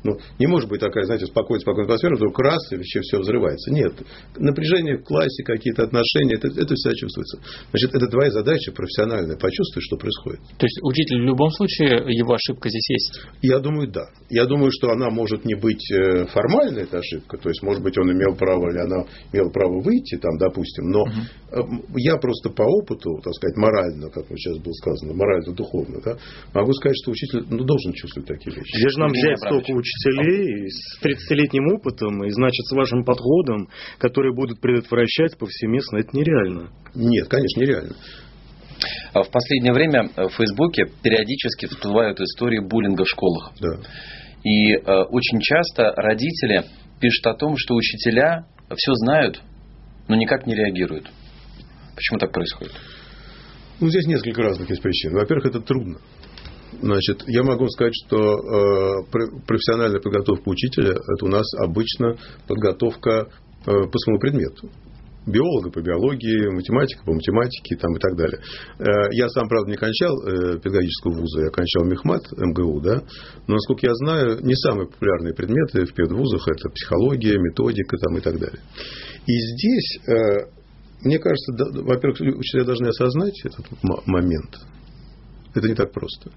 Ну, 0.03 0.17
не 0.39 0.47
может 0.47 0.69
быть 0.69 0.79
такая, 0.79 1.03
знаете, 1.03 1.25
спокойная, 1.25 1.61
спокойная 1.61 1.85
атмосфера, 1.85 2.15
вдруг 2.15 2.39
раз, 2.39 2.71
и 2.71 2.75
вообще 2.75 3.01
все 3.01 3.19
взрывается. 3.19 3.71
Нет. 3.71 3.93
Напряжение 4.37 4.97
в 4.97 5.03
классе, 5.03 5.43
какие-то 5.43 5.83
отношения, 5.83 6.35
это, 6.35 6.47
это 6.47 6.73
всегда 6.75 6.95
чувствуется. 6.95 7.39
Значит, 7.71 7.95
это 7.95 8.07
твоя 8.07 8.31
задача 8.31 8.71
профессиональная, 8.71 9.35
почувствовать, 9.35 9.85
что 9.85 9.97
происходит. 9.97 10.39
То 10.57 10.65
есть 10.65 10.79
учитель 10.83 11.21
в 11.21 11.25
любом 11.25 11.51
случае, 11.51 12.03
его 12.07 12.33
ошибка 12.33 12.69
здесь 12.69 12.89
есть? 12.89 13.21
Я 13.41 13.59
думаю, 13.59 13.91
да. 13.91 14.07
Я 14.29 14.45
думаю, 14.45 14.71
что 14.71 14.91
она 14.91 15.09
может 15.09 15.43
не 15.43 15.55
быть 15.55 15.91
э, 15.91 16.25
формальной, 16.27 16.83
эта 16.83 16.99
ошибка. 16.99 17.37
То 17.37 17.49
есть, 17.49 17.61
может 17.61 17.83
быть, 17.83 17.97
он 17.97 18.11
имел 18.11 18.35
право, 18.35 18.69
или 18.69 18.79
она 18.79 19.05
имела 19.33 19.49
право 19.49 19.81
выйти, 19.81 20.17
там, 20.17 20.37
допустим. 20.37 20.89
Но 20.89 21.01
угу. 21.01 21.97
я 21.97 22.15
просто 22.17 22.49
по 22.49 22.63
опыту, 22.63 23.19
так 23.23 23.33
сказать, 23.33 23.57
морально, 23.57 24.09
как 24.09 24.29
вот 24.29 24.37
сейчас 24.37 24.57
было 24.59 24.73
сказано, 24.73 25.13
морально-духовно, 25.13 25.99
да, 26.03 26.17
могу 26.53 26.71
сказать, 26.73 26.95
что 27.01 27.11
учитель 27.11 27.45
ну, 27.49 27.63
должен 27.65 27.93
чувствовать 27.93 28.27
такие 28.27 28.55
вещи. 28.55 28.77
Где 28.77 28.89
же 28.89 28.99
нам 28.99 29.09
взять 29.09 29.39
столько 29.39 29.71
учителей 29.71 29.88
с 30.69 31.03
30-летним 31.03 31.73
опытом 31.73 32.23
и, 32.23 32.29
значит, 32.29 32.65
с 32.65 32.75
вашим 32.75 33.03
подходом, 33.03 33.69
которые 33.97 34.33
будут 34.33 34.59
предотвращать 34.61 35.37
повсеместно, 35.37 35.97
это 35.97 36.09
нереально. 36.15 36.69
Нет, 36.95 37.27
конечно, 37.27 37.59
нереально. 37.61 37.95
А 39.13 39.23
в 39.23 39.31
последнее 39.31 39.73
время 39.73 40.09
в 40.15 40.29
Фейсбуке 40.29 40.85
периодически 41.03 41.65
всплывают 41.67 42.19
истории 42.19 42.59
буллинга 42.59 43.03
в 43.03 43.09
школах. 43.09 43.51
Да. 43.59 43.79
И 44.43 44.73
э, 44.73 44.79
очень 45.09 45.39
часто 45.41 45.91
родители 45.95 46.63
пишут 47.01 47.27
о 47.27 47.33
том, 47.33 47.57
что 47.57 47.75
учителя 47.75 48.45
все 48.75 48.93
знают, 48.93 49.41
но 50.07 50.15
никак 50.15 50.47
не 50.47 50.55
реагируют. 50.55 51.09
Почему 51.95 52.19
так 52.19 52.31
происходит? 52.31 52.73
Ну, 53.81 53.89
здесь 53.89 54.05
несколько 54.07 54.41
разных 54.41 54.69
есть 54.69 54.81
причин. 54.81 55.13
Во-первых, 55.13 55.47
это 55.47 55.61
трудно. 55.61 55.99
Значит, 56.71 57.23
я 57.27 57.43
могу 57.43 57.67
сказать, 57.69 57.93
что 58.05 58.17
э, 58.17 59.11
профессиональная 59.47 59.99
подготовка 59.99 60.47
учителя 60.49 60.91
это 60.91 61.25
у 61.25 61.27
нас 61.27 61.45
обычно 61.57 62.15
подготовка 62.47 63.27
э, 63.65 63.65
по 63.65 63.97
своему 63.97 64.19
предмету. 64.19 64.69
Биолога 65.25 65.69
по 65.71 65.81
биологии, 65.81 66.47
математика 66.47 67.03
по 67.05 67.13
математике 67.13 67.75
там, 67.75 67.95
и 67.95 67.99
так 67.99 68.15
далее. 68.15 68.39
Э, 68.79 68.85
я 69.11 69.29
сам, 69.29 69.47
правда, 69.49 69.71
не 69.71 69.77
кончал 69.77 70.15
педагогического 70.61 71.13
вуза, 71.19 71.41
я 71.45 71.49
кончал 71.49 71.85
Мехмат, 71.85 72.23
МГУ, 72.37 72.81
да, 72.81 73.03
но, 73.47 73.55
насколько 73.55 73.87
я 73.87 73.95
знаю, 73.95 74.39
не 74.43 74.55
самые 74.55 74.87
популярные 74.87 75.33
предметы 75.33 75.85
в 75.85 75.93
педвузах 75.93 76.47
это 76.47 76.69
психология, 76.69 77.37
методика 77.39 77.97
там, 77.97 78.17
и 78.17 78.21
так 78.21 78.39
далее. 78.39 78.61
И 79.25 79.33
здесь, 79.33 79.99
мне 81.01 81.19
кажется, 81.19 81.81
во-первых, 81.81 82.19
учителя 82.37 82.63
должны 82.63 82.87
осознать 82.87 83.39
этот 83.43 83.65
момент– 84.05 84.55
это 85.59 85.67
не 85.67 85.75
так 85.75 85.91
просто. 85.91 86.31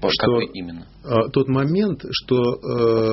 А 0.00 0.08
что, 0.08 0.26
какой 0.26 0.46
именно? 0.46 0.86
А, 1.04 1.28
тот 1.28 1.48
момент, 1.48 2.04
что 2.10 2.36
э, 2.36 3.12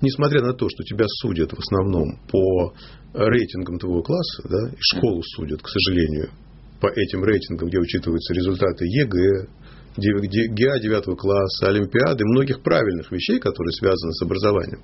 несмотря 0.00 0.42
на 0.42 0.52
то, 0.52 0.68
что 0.68 0.82
тебя 0.82 1.06
судят 1.22 1.52
в 1.52 1.58
основном 1.58 2.18
по 2.30 2.74
рейтингам 3.14 3.78
твоего 3.78 4.02
класса, 4.02 4.42
да, 4.48 4.70
и 4.70 4.76
школу 4.80 5.22
судят, 5.36 5.62
к 5.62 5.68
сожалению, 5.68 6.30
по 6.80 6.88
этим 6.88 7.24
рейтингам, 7.24 7.68
где 7.68 7.78
учитываются 7.78 8.34
результаты 8.34 8.84
ЕГЭ, 8.86 9.48
ГИА 9.96 10.80
9 10.80 11.18
класса, 11.18 11.68
Олимпиады, 11.68 12.24
многих 12.24 12.62
правильных 12.62 13.12
вещей, 13.12 13.38
которые 13.38 13.72
связаны 13.72 14.12
с 14.12 14.22
образованием, 14.22 14.82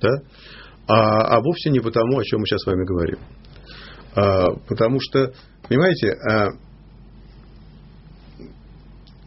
да, 0.00 0.10
а, 0.86 1.36
а 1.36 1.40
вовсе 1.40 1.70
не 1.70 1.80
потому, 1.80 2.18
о 2.18 2.24
чем 2.24 2.40
мы 2.40 2.46
сейчас 2.46 2.62
с 2.62 2.66
вами 2.66 2.84
говорим. 2.84 3.18
А, 4.14 4.52
потому 4.68 4.98
что, 5.00 5.32
понимаете, 5.68 6.12
а, 6.12 6.48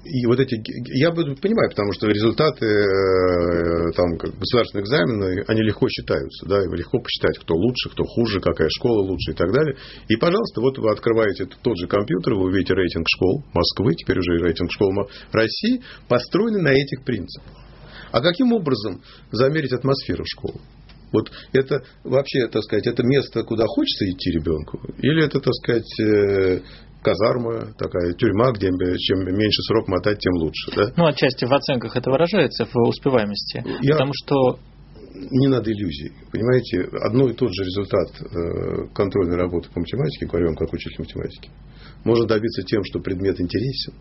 и 0.06 0.26
вот 0.26 0.40
эти, 0.40 0.62
я 0.98 1.12
понимаю, 1.12 1.70
потому 1.70 1.94
что 1.94 2.08
результаты 2.08 2.66
э, 2.66 3.92
там, 3.96 4.18
как 4.18 4.38
государственного 4.38 4.84
экзамена, 4.84 5.44
они 5.48 5.62
легко 5.62 5.88
считаются, 5.88 6.46
да, 6.46 6.60
легко 6.60 7.00
посчитать, 7.00 7.40
кто 7.40 7.56
лучше, 7.56 7.90
кто 7.90 8.04
хуже, 8.04 8.42
какая 8.42 8.70
школа 8.70 9.02
лучше 9.02 9.32
и 9.32 9.34
так 9.34 9.52
далее. 9.54 9.76
И, 10.10 10.16
пожалуйста, 10.18 10.62
вот 10.62 10.78
вы 10.78 10.92
открываете 10.92 11.48
тот 11.62 11.78
же 11.78 11.88
компьютер, 11.88 12.34
вы 12.34 12.46
увидите 12.46 12.74
рейтинг 12.74 13.08
школ 13.08 13.44
Москвы, 13.54 13.96
теперь 13.96 14.20
уже 14.20 14.44
рейтинг 14.44 14.72
школ 14.72 14.92
России, 15.32 15.82
построенный 16.08 16.62
на 16.62 16.72
этих 16.72 17.04
принципах. 17.04 17.54
А 18.12 18.22
каким 18.22 18.54
образом 18.54 19.02
замерить 19.32 19.72
атмосферу 19.72 20.24
школы? 20.26 20.60
Вот 21.14 21.32
это 21.54 21.84
вообще, 22.04 22.48
так 22.48 22.64
сказать, 22.64 22.88
это 22.88 23.04
место, 23.04 23.44
куда 23.44 23.66
хочется 23.68 24.10
идти 24.10 24.32
ребенку? 24.32 24.82
Или 24.98 25.24
это, 25.24 25.40
так 25.40 25.54
сказать, 25.54 26.00
э, 26.00 26.60
казарма, 27.04 27.74
такая 27.78 28.14
тюрьма, 28.14 28.52
где 28.52 28.70
чем 28.98 29.20
меньше 29.20 29.62
срок 29.68 29.88
мотать, 29.88 30.20
тем 30.20 30.34
лучше. 30.36 30.72
Да? 30.76 30.94
Ну, 30.96 31.06
отчасти 31.06 31.46
в 31.46 31.54
оценках 31.54 31.96
это 31.96 32.10
выражается, 32.10 32.66
в 32.66 32.76
успеваемости. 32.88 33.64
Я... 33.82 33.94
Потому 33.94 34.12
что 34.14 34.60
не 35.14 35.48
надо 35.48 35.72
иллюзий. 35.72 36.12
Понимаете, 36.32 36.90
одно 37.06 37.30
и 37.30 37.34
тот 37.34 37.54
же 37.54 37.64
результат 37.64 38.10
э, 38.20 38.88
контрольной 38.94 39.38
работы 39.38 39.70
по 39.74 39.80
математике, 39.80 40.26
говорю 40.26 40.48
вам 40.48 40.56
как 40.56 40.74
учитель 40.74 41.00
математики, 41.00 41.50
можно 42.04 42.26
добиться 42.26 42.64
тем, 42.64 42.84
что 42.84 43.00
предмет 43.00 43.40
интересен, 43.40 43.94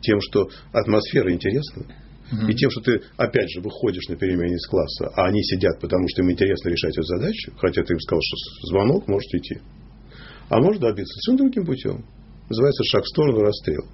тем, 0.00 0.20
что 0.20 0.48
атмосфера 0.72 1.32
интересна, 1.32 1.84
угу. 2.30 2.46
и 2.48 2.54
тем, 2.54 2.70
что 2.70 2.80
ты, 2.82 3.02
опять 3.16 3.50
же, 3.50 3.60
выходишь 3.60 4.08
на 4.08 4.16
перемене 4.16 4.54
из 4.54 4.66
класса, 4.66 5.10
а 5.16 5.26
они 5.26 5.42
сидят, 5.42 5.80
потому 5.80 6.06
что 6.08 6.22
им 6.22 6.30
интересно 6.30 6.68
решать 6.68 6.96
эту 6.96 7.06
задачу, 7.06 7.52
хотя 7.58 7.82
ты 7.82 7.94
им 7.94 8.00
сказал, 8.00 8.20
что 8.22 8.68
звонок, 8.68 9.08
можете 9.08 9.38
идти. 9.38 9.58
А 10.48 10.60
можно 10.60 10.88
добиться 10.88 11.14
совершенно 11.20 11.48
другим 11.48 11.66
путем 11.66 12.04
называется 12.48 12.84
шаг 12.84 13.04
в 13.04 13.08
сторону 13.08 13.40
расстрел. 13.40 13.84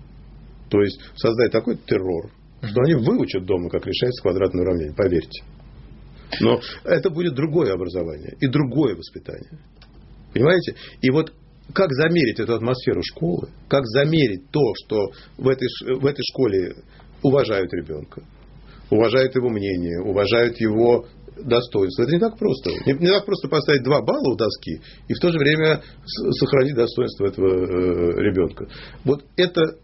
То 0.71 0.80
есть 0.80 1.00
создать 1.16 1.52
такой 1.52 1.76
террор, 1.76 2.30
что 2.62 2.80
они 2.83 2.95
выучат 2.95 3.45
дома, 3.45 3.69
как 3.71 3.87
решается 3.87 4.23
квадратное 4.23 4.62
уравнение, 4.62 4.95
поверьте. 4.95 5.42
Но 6.40 6.61
это 6.85 7.11
будет 7.11 7.35
другое 7.35 7.73
образование 7.73 8.37
и 8.40 8.47
другое 8.47 8.95
воспитание. 8.95 9.59
Понимаете? 10.33 10.76
И 11.00 11.11
вот 11.11 11.33
как 11.73 11.92
замерить 11.92 12.38
эту 12.40 12.54
атмосферу 12.54 13.02
школы, 13.02 13.49
как 13.69 13.85
замерить 13.87 14.50
то, 14.50 14.61
что 14.85 15.11
в 15.38 15.49
этой, 15.49 15.69
в 15.99 16.07
этой 16.07 16.23
школе 16.23 16.75
уважают 17.23 17.73
ребенка, 17.73 18.23
уважают 18.90 19.35
его 19.35 19.49
мнение, 19.49 20.00
уважают 20.02 20.61
его 20.61 21.07
достоинство. 21.37 22.02
Это 22.02 22.12
не 22.12 22.18
так 22.18 22.38
просто. 22.38 22.70
Не, 22.87 22.92
не 22.94 23.08
так 23.08 23.25
просто 23.25 23.49
поставить 23.49 23.82
два 23.82 24.02
балла 24.02 24.32
у 24.32 24.37
доски 24.37 24.80
и 25.08 25.14
в 25.14 25.20
то 25.20 25.30
же 25.30 25.38
время 25.38 25.82
сохранить 26.38 26.75
достоинство 26.75 27.26
этого 27.26 27.49
э, 27.49 28.20
ребенка. 28.20 28.68
Вот 29.04 29.25
это 29.37 29.78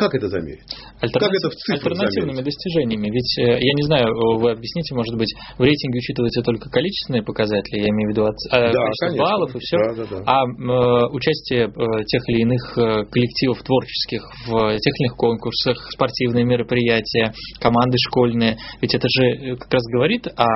как 0.00 0.14
это 0.14 0.28
замерить? 0.28 0.64
Альтернатив... 1.04 1.20
Как 1.20 1.32
это 1.36 1.48
в 1.52 1.56
цифрах 1.60 1.92
Альтернативными 1.92 2.40
замерить? 2.40 2.56
достижениями. 2.56 3.08
Ведь, 3.12 3.32
э, 3.36 3.60
я 3.60 3.72
не 3.76 3.84
знаю, 3.84 4.08
вы 4.40 4.50
объясните, 4.56 4.94
может 4.96 5.12
быть, 5.16 5.28
в 5.58 5.62
рейтинге 5.62 5.98
учитываются 5.98 6.40
только 6.40 6.70
количественные 6.70 7.22
показатели, 7.22 7.84
я 7.84 7.88
имею 7.92 8.08
в 8.08 8.12
виду 8.16 8.24
от, 8.24 8.36
да, 8.50 8.72
количество 8.72 9.06
конечно. 9.06 9.24
баллов 9.24 9.50
и 9.54 9.58
все, 9.60 9.76
да, 9.76 9.92
да, 9.92 10.04
да. 10.08 10.18
а 10.24 10.38
э, 10.48 11.06
участие 11.12 11.68
э, 11.68 12.04
тех 12.08 12.22
или 12.32 12.40
иных 12.48 12.62
э, 12.78 13.04
коллективов 13.12 13.62
творческих 13.62 14.24
в 14.48 14.78
тех 14.80 14.94
или 14.96 15.06
иных 15.06 15.16
конкурсах, 15.16 15.76
спортивные 15.92 16.44
мероприятия, 16.44 17.32
команды 17.60 17.98
школьные, 17.98 18.56
ведь 18.80 18.94
это 18.94 19.06
же 19.08 19.24
э, 19.24 19.56
как 19.56 19.72
раз 19.72 19.82
говорит 19.92 20.26
о 20.36 20.46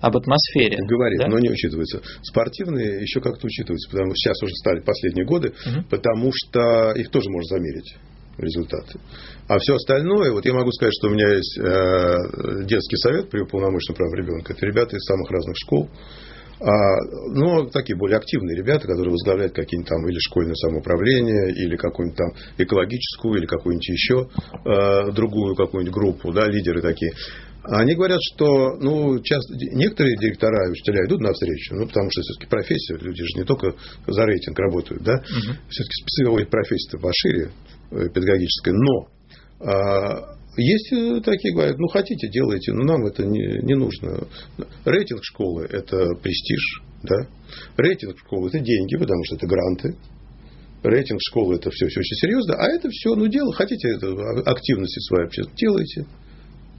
об 0.00 0.16
атмосфере. 0.18 0.76
Говорит, 0.86 1.18
да? 1.20 1.28
но 1.28 1.38
не 1.38 1.48
учитывается. 1.48 2.02
Спортивные 2.22 3.00
еще 3.00 3.20
как-то 3.20 3.46
учитываются, 3.46 3.88
потому 3.90 4.10
что 4.10 4.16
сейчас 4.16 4.42
уже 4.42 4.52
стали 4.56 4.80
последние 4.80 5.24
годы, 5.24 5.54
угу. 5.64 5.84
потому 5.88 6.30
что 6.34 6.92
их 6.92 7.10
тоже 7.10 7.30
можно 7.30 7.56
замерить 7.56 7.96
результаты. 8.38 8.98
А 9.48 9.58
все 9.58 9.74
остальное, 9.74 10.32
вот 10.32 10.44
я 10.44 10.54
могу 10.54 10.70
сказать, 10.72 10.92
что 10.98 11.08
у 11.08 11.10
меня 11.10 11.28
есть 11.32 11.58
э, 11.58 12.64
детский 12.64 12.96
совет 12.96 13.30
при 13.30 13.40
уполномоченном 13.40 13.96
прав 13.96 14.14
ребенка. 14.14 14.52
Это 14.52 14.66
ребята 14.66 14.96
из 14.96 15.04
самых 15.04 15.30
разных 15.30 15.56
школ. 15.56 15.88
А, 16.60 16.66
но 17.32 17.66
такие 17.66 17.96
более 17.96 18.16
активные 18.16 18.56
ребята, 18.56 18.86
которые 18.86 19.10
возглавляют 19.10 19.54
какие-нибудь 19.54 19.88
там 19.88 20.08
или 20.08 20.18
школьное 20.18 20.54
самоуправление, 20.54 21.52
или 21.52 21.76
какую-нибудь 21.76 22.16
там 22.16 22.28
экологическую, 22.58 23.38
или 23.38 23.46
какую-нибудь 23.46 23.88
еще 23.88 24.28
э, 24.64 25.12
другую 25.12 25.56
какую-нибудь 25.56 25.94
группу, 25.94 26.32
да, 26.32 26.46
лидеры 26.46 26.80
такие. 26.80 27.12
Они 27.66 27.94
говорят, 27.94 28.20
что 28.34 28.76
ну, 28.78 29.20
часто, 29.20 29.54
некоторые 29.54 30.16
директора 30.18 30.68
и 30.68 30.72
учителя 30.72 31.06
идут 31.06 31.20
навстречу, 31.20 31.74
ну, 31.74 31.86
потому 31.86 32.10
что 32.10 32.20
все-таки 32.20 32.50
профессия, 32.50 32.96
люди 32.96 33.22
же 33.22 33.38
не 33.38 33.44
только 33.44 33.74
за 34.06 34.24
рейтинг 34.24 34.58
работают, 34.58 35.02
да, 35.02 35.14
угу. 35.14 35.56
все-таки 35.68 36.02
специфика 36.02 36.50
профессия 36.50 36.98
пошире, 36.98 37.50
Э, 37.94 38.08
педагогической. 38.08 38.72
Но 38.72 39.08
а, 39.60 40.36
есть 40.56 40.92
э, 40.92 41.20
такие, 41.20 41.54
говорят, 41.54 41.78
ну 41.78 41.86
хотите, 41.88 42.28
делайте, 42.28 42.72
но 42.72 42.82
нам 42.84 43.06
это 43.06 43.24
не, 43.24 43.62
не 43.62 43.74
нужно. 43.74 44.26
Рейтинг 44.84 45.20
школы– 45.22 45.64
это 45.70 46.14
престиж, 46.20 46.82
да? 47.04 47.28
рейтинг 47.76 48.18
школы– 48.18 48.48
это 48.52 48.58
деньги, 48.58 48.96
потому 48.96 49.22
что 49.24 49.36
это 49.36 49.46
гранты. 49.46 49.96
Рейтинг 50.82 51.20
школы– 51.22 51.54
это 51.56 51.70
все, 51.70 51.86
все 51.86 52.00
очень 52.00 52.16
серьезно, 52.16 52.54
а 52.56 52.66
это 52.68 52.88
все, 52.90 53.14
ну, 53.14 53.28
дело, 53.28 53.52
хотите 53.52 53.88
это, 53.90 54.08
а, 54.08 54.50
активности 54.50 54.98
своей 55.00 55.26
общественной, 55.26 55.56
делайте. 55.56 56.06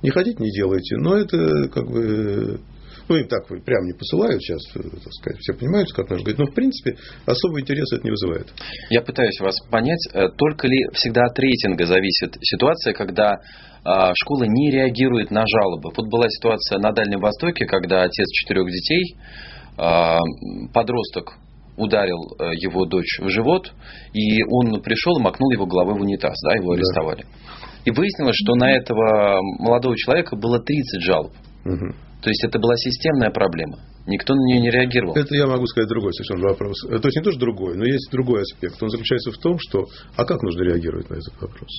Не 0.01 0.09
хотите, 0.09 0.37
не 0.39 0.51
делайте. 0.51 0.97
Но 0.97 1.15
это 1.15 1.69
как 1.69 1.85
бы 1.89 2.59
Ну, 3.07 3.17
им 3.17 3.27
так 3.27 3.47
прям 3.47 3.85
не 3.85 3.93
посылают 3.93 4.41
сейчас, 4.41 4.61
э, 4.75 4.81
так 4.81 5.13
сказать, 5.13 5.39
все 5.39 5.53
понимают, 5.53 5.91
как 5.93 6.09
нужно 6.09 6.23
говорить. 6.23 6.39
Но, 6.39 6.45
в 6.45 6.55
принципе, 6.55 6.97
особого 7.25 7.61
интереса 7.61 7.97
это 7.97 8.03
не 8.03 8.11
вызывает. 8.11 8.47
Я 8.89 9.01
пытаюсь 9.01 9.39
вас 9.39 9.55
понять, 9.69 10.07
э, 10.11 10.29
только 10.35 10.67
ли 10.67 10.87
всегда 10.93 11.25
от 11.25 11.37
рейтинга 11.37 11.85
зависит 11.85 12.35
ситуация, 12.41 12.93
когда 12.93 13.39
а, 13.87 14.13
школа 14.15 14.45
не 14.45 14.71
реагирует 14.71 15.29
на 15.29 15.43
жалобы. 15.45 15.91
Вот 15.95 16.09
была 16.09 16.27
ситуация 16.27 16.79
на 16.79 16.91
Дальнем 16.91 17.19
Востоке, 17.19 17.67
когда 17.67 18.01
отец 18.01 18.27
четырех 18.31 18.65
детей, 18.65 19.15
а, 19.77 20.17
подросток 20.73 21.37
ударил 21.77 22.35
э, 22.39 22.55
его 22.55 22.85
дочь 22.85 23.19
в 23.19 23.29
живот, 23.29 23.73
и 24.13 24.41
он 24.43 24.81
пришел 24.81 25.19
и 25.19 25.21
макнул 25.21 25.51
его 25.51 25.65
головой 25.65 25.99
в 25.99 26.01
унитаз, 26.01 26.35
да, 26.43 26.55
его 26.55 26.71
арестовали. 26.71 27.23
Да. 27.23 27.44
И 27.85 27.91
выяснилось, 27.91 28.35
что 28.35 28.55
на 28.55 28.71
этого 28.71 29.39
молодого 29.59 29.95
человека 29.95 30.35
было 30.35 30.59
30 30.59 31.01
жалоб. 31.01 31.31
Угу. 31.65 31.95
То 32.21 32.29
есть 32.29 32.43
это 32.43 32.59
была 32.59 32.75
системная 32.75 33.29
проблема. 33.29 33.77
Никто 34.07 34.35
на 34.35 34.39
нее 34.39 34.61
не 34.61 34.69
реагировал. 34.69 35.15
Это 35.15 35.35
я 35.35 35.47
могу 35.47 35.65
сказать 35.65 35.89
другой 35.89 36.13
совершенно 36.13 36.49
вопрос. 36.49 36.75
Э, 36.85 36.99
то 36.99 37.07
есть 37.07 37.17
не 37.17 37.23
тоже 37.23 37.39
другой, 37.39 37.75
но 37.75 37.85
есть 37.85 38.11
другой 38.11 38.41
аспект. 38.41 38.81
Он 38.81 38.89
заключается 38.89 39.31
в 39.31 39.37
том, 39.37 39.57
что 39.59 39.85
а 40.15 40.25
как 40.25 40.43
нужно 40.43 40.61
реагировать 40.61 41.09
на 41.09 41.15
этот 41.15 41.33
вопрос? 41.41 41.69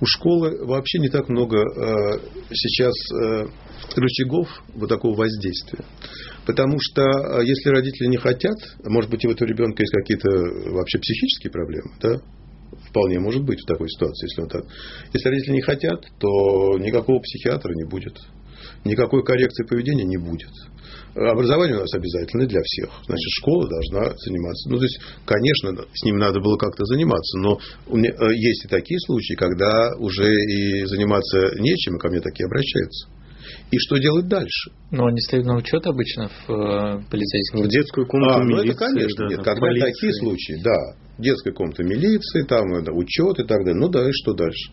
У 0.00 0.06
школы 0.06 0.64
вообще 0.64 1.00
не 1.00 1.08
так 1.08 1.28
много 1.28 1.58
э, 1.58 2.18
сейчас 2.52 2.94
э, 3.12 3.46
рычагов 3.96 4.48
вот 4.74 4.88
такого 4.88 5.16
воздействия. 5.16 5.84
Потому 6.46 6.78
что 6.80 7.02
э, 7.02 7.44
если 7.44 7.70
родители 7.70 8.06
не 8.06 8.16
хотят, 8.16 8.56
может 8.84 9.10
быть, 9.10 9.24
и 9.24 9.28
у 9.28 9.32
этого 9.32 9.48
ребенка 9.48 9.82
есть 9.82 9.92
какие-то 9.92 10.28
вообще 10.70 10.98
психические 10.98 11.50
проблемы, 11.50 11.90
да? 12.00 12.20
Вполне 12.88 13.18
может 13.20 13.44
быть 13.44 13.60
в 13.60 13.66
такой 13.66 13.88
ситуации, 13.88 14.26
если 14.26 14.42
он 14.42 14.48
так. 14.48 14.64
Если 15.12 15.28
родители 15.28 15.54
не 15.54 15.60
хотят, 15.60 16.04
то 16.18 16.78
никакого 16.78 17.20
психиатра 17.20 17.72
не 17.74 17.84
будет. 17.84 18.18
Никакой 18.84 19.24
коррекции 19.24 19.64
поведения 19.64 20.04
не 20.04 20.16
будет. 20.16 20.50
Образование 21.14 21.76
у 21.76 21.80
нас 21.80 21.92
обязательно 21.94 22.46
для 22.46 22.60
всех. 22.62 22.90
Значит, 23.06 23.28
школа 23.38 23.68
должна 23.68 24.16
заниматься. 24.16 24.70
Ну, 24.70 24.78
то 24.78 24.84
есть, 24.84 24.98
конечно, 25.26 25.84
с 25.92 26.04
ним 26.04 26.16
надо 26.16 26.40
было 26.40 26.56
как-то 26.56 26.84
заниматься, 26.86 27.38
но 27.38 27.60
э, 27.86 28.34
есть 28.34 28.64
и 28.64 28.68
такие 28.68 28.98
случаи, 29.00 29.34
когда 29.34 29.90
уже 29.98 30.32
и 30.32 30.84
заниматься 30.86 31.52
нечем, 31.58 31.96
и 31.96 31.98
ко 31.98 32.08
мне 32.08 32.20
такие 32.20 32.46
обращаются. 32.46 33.08
И 33.70 33.78
что 33.78 33.96
делать 33.96 34.28
дальше? 34.28 34.70
Ну, 34.90 35.06
они 35.06 35.18
стоят 35.20 35.46
на 35.46 35.56
учет 35.56 35.86
обычно 35.86 36.28
в 36.28 36.50
э, 36.50 37.02
полицейском. 37.10 37.62
В 37.62 37.68
детскую 37.68 38.06
комнату 38.06 38.40
а, 38.40 38.44
милиции. 38.44 38.66
Ну, 38.66 38.70
это, 38.70 38.78
конечно, 38.78 39.24
да, 39.24 39.30
нет. 39.30 39.42
Когда 39.42 39.60
полиции. 39.60 39.92
такие 39.92 40.12
случаи, 40.14 40.60
да. 40.62 40.78
Детская 41.18 41.52
комната 41.52 41.82
милиции, 41.84 42.42
там 42.42 42.84
да, 42.84 42.92
учет 42.92 43.38
и 43.38 43.44
так 43.44 43.64
далее. 43.64 43.74
Ну 43.74 43.88
да, 43.88 44.08
и 44.08 44.12
что 44.12 44.34
дальше? 44.34 44.72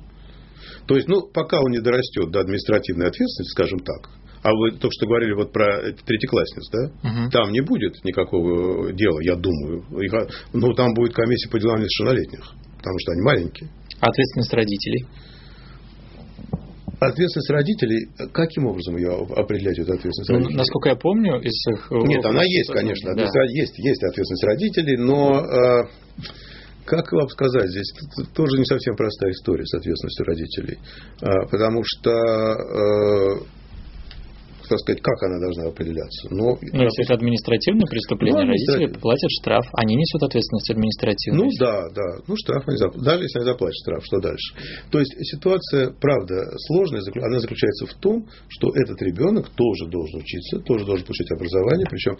То 0.87 0.95
есть, 0.95 1.07
ну, 1.07 1.21
пока 1.21 1.59
он 1.59 1.71
не 1.71 1.79
дорастет 1.79 2.31
до 2.31 2.39
административной 2.39 3.07
ответственности, 3.07 3.51
скажем 3.51 3.79
так, 3.79 4.09
а 4.41 4.51
вы 4.53 4.71
только 4.71 4.91
что 4.91 5.05
говорили 5.05 5.33
вот 5.33 5.51
про 5.51 5.91
третьеклассниц, 6.05 6.69
да? 6.71 7.09
Угу. 7.09 7.29
Там 7.31 7.51
не 7.51 7.61
будет 7.61 8.03
никакого 8.03 8.91
дела, 8.93 9.19
я 9.21 9.35
думаю. 9.35 9.83
Ну, 10.53 10.73
там 10.73 10.93
будет 10.93 11.13
комиссия 11.13 11.49
по 11.49 11.59
делам 11.59 11.79
несовершеннолетних, 11.79 12.53
потому 12.77 12.97
что 12.99 13.11
они 13.11 13.21
маленькие. 13.21 13.69
А 13.99 14.07
ответственность 14.09 14.53
родителей? 14.53 15.05
Ответственность 16.99 17.49
родителей, 17.49 18.09
каким 18.33 18.67
образом 18.67 18.97
ее 18.97 19.25
определять, 19.35 19.79
эту 19.79 19.93
ответственность 19.93 20.49
ну? 20.49 20.57
Насколько 20.57 20.89
я 20.89 20.95
помню, 20.95 21.39
из 21.39 21.55
их... 21.67 21.91
Нет, 21.91 22.25
она 22.25 22.43
есть, 22.43 22.71
конечно. 22.71 23.15
Да. 23.15 23.23
Есть, 23.49 23.77
есть 23.77 24.03
ответственность 24.03 24.43
родителей, 24.43 24.97
но 24.97 25.39
э, 25.39 25.83
как 26.85 27.11
вам 27.11 27.29
сказать, 27.29 27.69
здесь 27.69 27.93
тоже 28.35 28.57
не 28.57 28.65
совсем 28.65 28.95
простая 28.95 29.31
история 29.31 29.65
с 29.65 29.73
ответственностью 29.75 30.25
родителей. 30.25 30.79
А, 31.21 31.45
потому 31.47 31.83
что 31.85 32.09
э, 32.11 33.58
так 34.69 34.79
сказать, 34.79 35.01
как 35.01 35.17
она 35.23 35.39
должна 35.39 35.67
определяться. 35.67 36.29
Но, 36.29 36.57
ну, 36.61 36.83
если 36.85 37.03
это 37.03 37.13
административное 37.15 37.89
преступление, 37.89 38.45
ну, 38.45 38.51
родители 38.53 38.87
платят 39.01 39.31
штраф, 39.41 39.65
они 39.73 39.95
несут 39.95 40.23
ответственность 40.23 40.69
административную. 40.69 41.45
Ну 41.45 41.51
да, 41.59 41.89
да, 41.89 42.07
ну 42.27 42.37
штраф 42.37 42.63
они 42.67 42.77
заплатят. 42.77 43.03
Даже 43.03 43.23
если 43.23 43.39
они 43.39 43.47
заплатят 43.49 43.77
штраф, 43.81 44.05
что 44.05 44.19
дальше? 44.21 44.49
То 44.91 44.99
есть 44.99 45.11
ситуация, 45.33 45.91
правда, 45.99 46.45
сложная, 46.69 47.01
она 47.01 47.39
заключается 47.39 47.87
в 47.87 47.93
том, 47.99 48.25
что 48.47 48.69
этот 48.75 49.01
ребенок 49.01 49.49
тоже 49.49 49.89
должен 49.89 50.21
учиться, 50.21 50.59
тоже 50.59 50.85
должен 50.85 51.05
получить 51.05 51.31
образование, 51.31 51.87
причем 51.89 52.17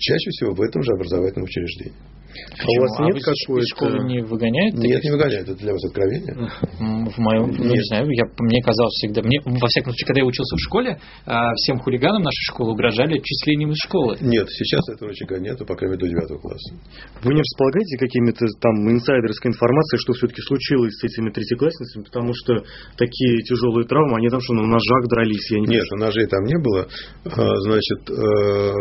чаще 0.00 0.30
всего 0.30 0.54
в 0.54 0.60
этом 0.62 0.82
же 0.82 0.92
образовательном 0.92 1.44
учреждении. 1.44 1.94
А 2.30 2.66
у 2.66 2.80
вас 2.80 2.92
а 2.98 3.04
нет 3.04 3.22
какой-то... 3.22 3.66
школы 3.66 4.04
не 4.04 4.22
выгоняют? 4.22 4.74
Нет, 4.74 5.02
не 5.02 5.10
выгоняют. 5.10 5.48
Это 5.48 5.58
для 5.58 5.72
вас 5.72 5.84
откровение? 5.84 6.34
В 6.78 7.18
моем, 7.18 7.50
ну, 7.50 7.72
не 7.72 7.82
знаю, 7.88 8.06
я, 8.10 8.24
мне 8.38 8.62
казалось 8.62 8.94
всегда... 9.00 9.22
Мне, 9.22 9.40
во 9.44 9.66
всяком 9.68 9.92
случае, 9.92 10.06
когда 10.06 10.20
я 10.20 10.26
учился 10.26 10.56
в 10.56 10.60
школе, 10.60 10.98
а, 11.26 11.52
всем 11.54 11.78
хулиганам 11.80 12.22
нашей 12.22 12.44
школы 12.52 12.72
угрожали 12.72 13.18
отчислением 13.18 13.72
из 13.72 13.78
школы. 13.78 14.16
Нет, 14.20 14.48
сейчас 14.50 14.88
этого 14.88 15.10
рычага 15.10 15.38
нету, 15.40 15.64
по 15.66 15.74
крайней 15.74 15.96
мере, 15.96 16.08
до 16.08 16.28
9 16.28 16.40
класса. 16.40 16.74
Вы 17.22 17.34
не 17.34 17.40
располагаете 17.40 17.98
какими-то 17.98 18.46
там 18.60 18.74
инсайдерской 18.90 19.50
информацией, 19.50 19.98
что 19.98 20.12
все-таки 20.12 20.42
случилось 20.42 20.94
с 20.94 21.04
этими 21.04 21.30
третьеклассницами? 21.30 22.04
Потому 22.04 22.32
что 22.34 22.62
такие 22.96 23.42
тяжелые 23.42 23.86
травмы, 23.86 24.18
они 24.18 24.28
там 24.28 24.40
что, 24.40 24.54
на 24.54 24.66
ножах 24.66 25.08
дрались? 25.08 25.50
Я 25.50 25.60
не 25.60 25.66
Нет, 25.66 25.86
ножей 25.92 26.26
там 26.26 26.44
не 26.44 26.58
было. 26.58 26.88
А, 27.24 27.56
значит, 27.56 28.10
э, 28.10 28.72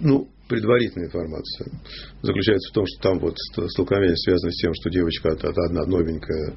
ну, 0.00 0.28
предварительная 0.50 1.06
информация 1.06 1.68
заключается 2.22 2.70
в 2.70 2.74
том, 2.74 2.84
что 2.86 3.02
там 3.02 3.18
вот 3.20 3.36
столкновение 3.68 4.16
связано 4.16 4.50
с 4.50 4.56
тем, 4.56 4.74
что 4.74 4.90
девочка 4.90 5.30
одна 5.30 5.86
новенькая 5.86 6.54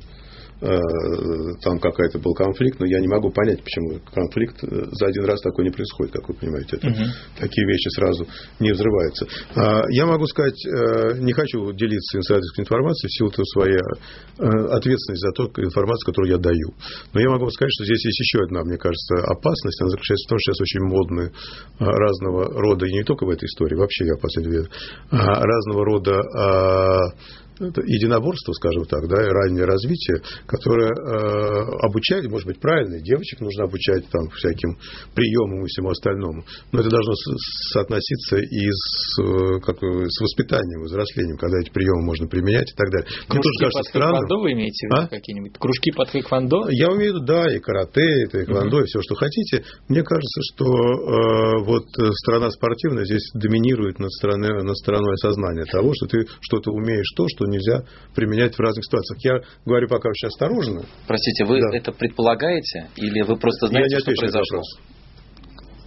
там 1.61 1.79
какая-то 1.79 2.19
был 2.19 2.33
конфликт, 2.33 2.79
но 2.79 2.85
я 2.85 2.99
не 2.99 3.07
могу 3.07 3.31
понять, 3.31 3.63
почему 3.63 3.99
конфликт 4.13 4.63
э, 4.63 4.85
за 4.91 5.07
один 5.07 5.25
раз 5.25 5.41
такой 5.41 5.65
не 5.65 5.71
происходит, 5.71 6.13
как 6.13 6.29
вы 6.29 6.35
понимаете. 6.35 6.77
Это, 6.77 6.87
угу. 6.87 7.03
Такие 7.39 7.67
вещи 7.67 7.89
сразу 7.89 8.25
не 8.59 8.71
взрываются. 8.71 9.27
А, 9.55 9.83
я 9.89 10.05
могу 10.05 10.25
сказать, 10.25 10.59
э, 10.65 11.19
не 11.19 11.33
хочу 11.33 11.71
делиться 11.73 12.17
инсайдерской 12.17 12.63
информацией 12.63 13.09
в 13.09 13.17
силу 13.17 13.31
того 13.31 13.45
своей 13.45 13.79
ответственности 14.37 15.25
за 15.25 15.31
ту 15.31 15.43
информацию, 15.61 16.05
которую 16.05 16.31
я 16.31 16.37
даю. 16.37 16.73
Но 17.13 17.19
я 17.19 17.29
могу 17.29 17.49
сказать, 17.49 17.71
что 17.73 17.85
здесь 17.85 18.05
есть 18.05 18.19
еще 18.19 18.43
одна, 18.43 18.63
мне 18.63 18.77
кажется, 18.77 19.15
опасность. 19.25 19.81
Она 19.81 19.89
заключается 19.89 20.27
в 20.27 20.29
том, 20.29 20.39
что 20.39 20.53
сейчас 20.53 20.61
очень 20.61 20.83
модные 20.87 21.31
разного 21.79 22.45
рода, 22.61 22.85
и 22.85 22.93
не 22.93 23.03
только 23.03 23.25
в 23.25 23.29
этой 23.29 23.45
истории, 23.45 23.75
вообще 23.75 24.05
я 24.05 24.15
последовательно, 24.15 24.69
разного 25.11 25.85
рода 25.85 26.21
а, 26.35 26.99
это 27.59 27.81
единоборство, 27.81 28.53
скажем 28.53 28.85
так, 28.85 29.07
да, 29.07 29.21
и 29.21 29.29
раннее 29.29 29.65
развитие, 29.65 30.21
которое 30.45 30.89
э, 30.89 31.85
обучает, 31.85 32.29
может 32.29 32.47
быть, 32.47 32.59
правильно, 32.59 32.99
девочек 32.99 33.41
нужно 33.41 33.65
обучать 33.65 34.07
там 34.09 34.29
всяким 34.29 34.77
приемам 35.13 35.63
и 35.63 35.67
всему 35.67 35.89
остальному, 35.89 36.43
но 36.71 36.79
это 36.79 36.89
должно 36.89 37.13
соотноситься 37.73 38.37
и 38.37 38.69
с, 38.71 39.19
э, 39.21 39.59
как, 39.61 39.77
с 39.77 40.21
воспитанием, 40.21 40.83
взрослением, 40.83 41.37
когда 41.37 41.59
эти 41.59 41.71
приемы 41.71 42.05
можно 42.05 42.27
применять 42.27 42.71
и 42.71 42.75
так 42.75 42.89
далее. 42.89 43.07
Кружки 43.27 43.43
тоже 43.43 43.59
кажется 43.59 43.93
под 43.93 44.03
хэквондо 44.03 44.35
вы 44.39 44.51
имеете 44.53 44.87
в 44.87 44.91
виду 44.91 45.01
а? 45.01 45.07
какие-нибудь? 45.07 45.53
Кружки 45.59 45.91
под 45.91 46.09
хэквондо? 46.09 46.69
Я 46.69 46.87
имею 46.87 47.13
в 47.13 47.15
виду, 47.15 47.25
да, 47.25 47.53
и 47.53 47.59
карате, 47.59 48.23
и 48.23 48.27
тэквондо, 48.27 48.77
угу. 48.77 48.83
и 48.83 48.87
все, 48.87 49.01
что 49.01 49.15
хотите. 49.15 49.63
Мне 49.87 50.03
кажется, 50.03 50.41
что 50.53 50.65
э, 50.65 51.63
вот 51.65 51.85
страна 52.23 52.49
спортивная 52.49 53.05
здесь 53.05 53.23
доминирует 53.33 53.99
над, 53.99 54.11
стороной, 54.11 54.63
над 54.63 54.77
стороной 54.77 55.17
сознания 55.17 55.65
того, 55.65 55.91
что 55.95 56.07
ты 56.07 56.25
что-то 56.41 56.71
умеешь 56.71 57.11
то, 57.15 57.25
что 57.27 57.42
нельзя 57.45 57.83
применять 58.15 58.55
в 58.55 58.59
разных 58.59 58.85
ситуациях. 58.85 59.19
Я 59.23 59.41
говорю 59.65 59.87
пока 59.87 60.09
очень 60.09 60.27
осторожно. 60.27 60.83
Простите, 61.07 61.45
вы 61.45 61.59
да. 61.59 61.75
это 61.75 61.91
предполагаете 61.91 62.89
или 62.95 63.21
вы 63.21 63.37
просто 63.37 63.67
знаете, 63.67 63.95
я 63.95 63.97
не 63.97 64.01
что 64.01 64.11
произошло? 64.13 64.61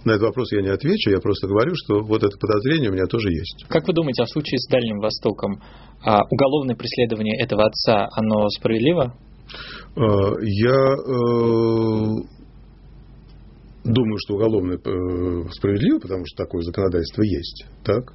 На 0.05 0.11
этот 0.11 0.23
вопрос 0.23 0.51
я 0.53 0.61
не 0.61 0.69
отвечу, 0.69 1.09
я 1.09 1.19
просто 1.19 1.47
говорю, 1.47 1.71
что 1.75 1.99
вот 2.01 2.23
это 2.23 2.37
подозрение 2.37 2.89
у 2.89 2.93
меня 2.93 3.07
тоже 3.07 3.29
есть. 3.29 3.65
Как 3.67 3.85
вы 3.87 3.93
думаете, 3.93 4.23
а 4.23 4.25
в 4.25 4.29
случае 4.29 4.59
с 4.59 4.67
Дальним 4.69 4.99
Востоком 4.99 5.61
а 6.03 6.21
уголовное 6.29 6.75
преследование 6.75 7.35
этого 7.43 7.65
отца, 7.65 8.07
оно 8.15 8.47
справедливо? 8.49 9.13
А, 9.95 10.31
я 10.41 10.69
э, 10.71 12.36
думаю, 13.87 14.17
что 14.19 14.35
уголовное 14.35 14.77
э, 14.77 15.49
справедливо, 15.51 15.99
потому 15.99 16.25
что 16.25 16.43
такое 16.43 16.61
законодательство 16.61 17.23
есть, 17.23 17.65
так? 17.83 18.13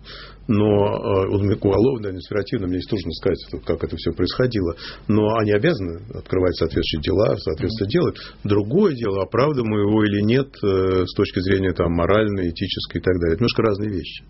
но 0.48 0.64
э, 0.64 1.54
уголовное, 1.54 2.10
административное, 2.10 2.68
мне 2.68 2.78
здесь 2.78 2.88
трудно 2.88 3.12
сказать, 3.12 3.64
как 3.64 3.84
это 3.84 3.96
все 3.96 4.12
происходило, 4.12 4.74
но 5.08 5.36
они 5.36 5.52
обязаны 5.52 6.00
открывать 6.14 6.54
соответствующие 6.56 7.02
дела, 7.02 7.36
соответственно, 7.38 7.90
делать. 7.90 8.16
Другое 8.44 8.94
дело, 8.94 9.22
оправдываем 9.22 9.72
его 9.72 10.04
или 10.04 10.22
нет 10.22 10.48
э, 10.62 11.06
с 11.06 11.14
точки 11.14 11.40
зрения 11.40 11.72
там, 11.72 11.92
моральной, 11.92 12.50
этической 12.50 13.00
и 13.00 13.04
так 13.04 13.14
далее. 13.14 13.34
Это 13.34 13.40
немножко 13.42 13.62
разные 13.62 13.90
вещи. 13.90 14.24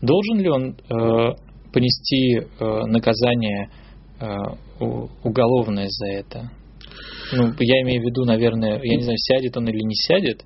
Должен 0.00 0.38
ли 0.38 0.48
он 0.48 0.70
э, 0.70 1.34
понести 1.72 2.38
э, 2.38 2.86
наказание 2.86 3.70
э, 4.20 4.26
уголовное 5.22 5.88
за 5.88 6.06
это? 6.12 6.50
Ну, 7.32 7.54
я 7.58 7.82
имею 7.82 8.02
в 8.02 8.06
виду, 8.06 8.24
наверное, 8.24 8.80
я 8.82 8.96
не 8.96 9.02
знаю, 9.02 9.18
сядет 9.18 9.56
он 9.56 9.68
или 9.68 9.82
не 9.82 9.94
сядет, 9.94 10.44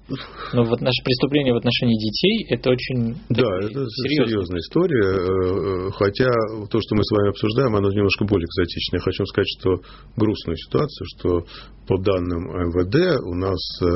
но 0.52 0.64
вот 0.64 0.80
наше 0.80 1.02
преступление 1.04 1.54
в 1.54 1.56
отношении 1.56 1.96
детей 1.96 2.46
это 2.50 2.70
очень 2.70 3.16
да, 3.30 3.48
это 3.60 3.86
серьезная. 3.88 4.26
серьезная 4.26 4.60
история. 4.60 5.08
Э, 5.08 5.88
э, 5.88 5.90
хотя 5.92 6.30
то, 6.70 6.78
что 6.80 6.94
мы 6.94 7.04
с 7.04 7.10
вами 7.10 7.30
обсуждаем, 7.30 7.76
оно 7.76 7.90
немножко 7.90 8.24
более 8.24 8.44
экзотичное. 8.44 9.00
Я 9.00 9.04
хочу 9.04 9.24
сказать, 9.26 9.48
что 9.58 9.80
грустная 10.16 10.56
ситуация, 10.56 11.06
что 11.16 11.46
по 11.88 11.98
данным 11.98 12.42
МВД 12.68 13.20
у 13.24 13.34
нас 13.34 13.60
э, 13.80 13.86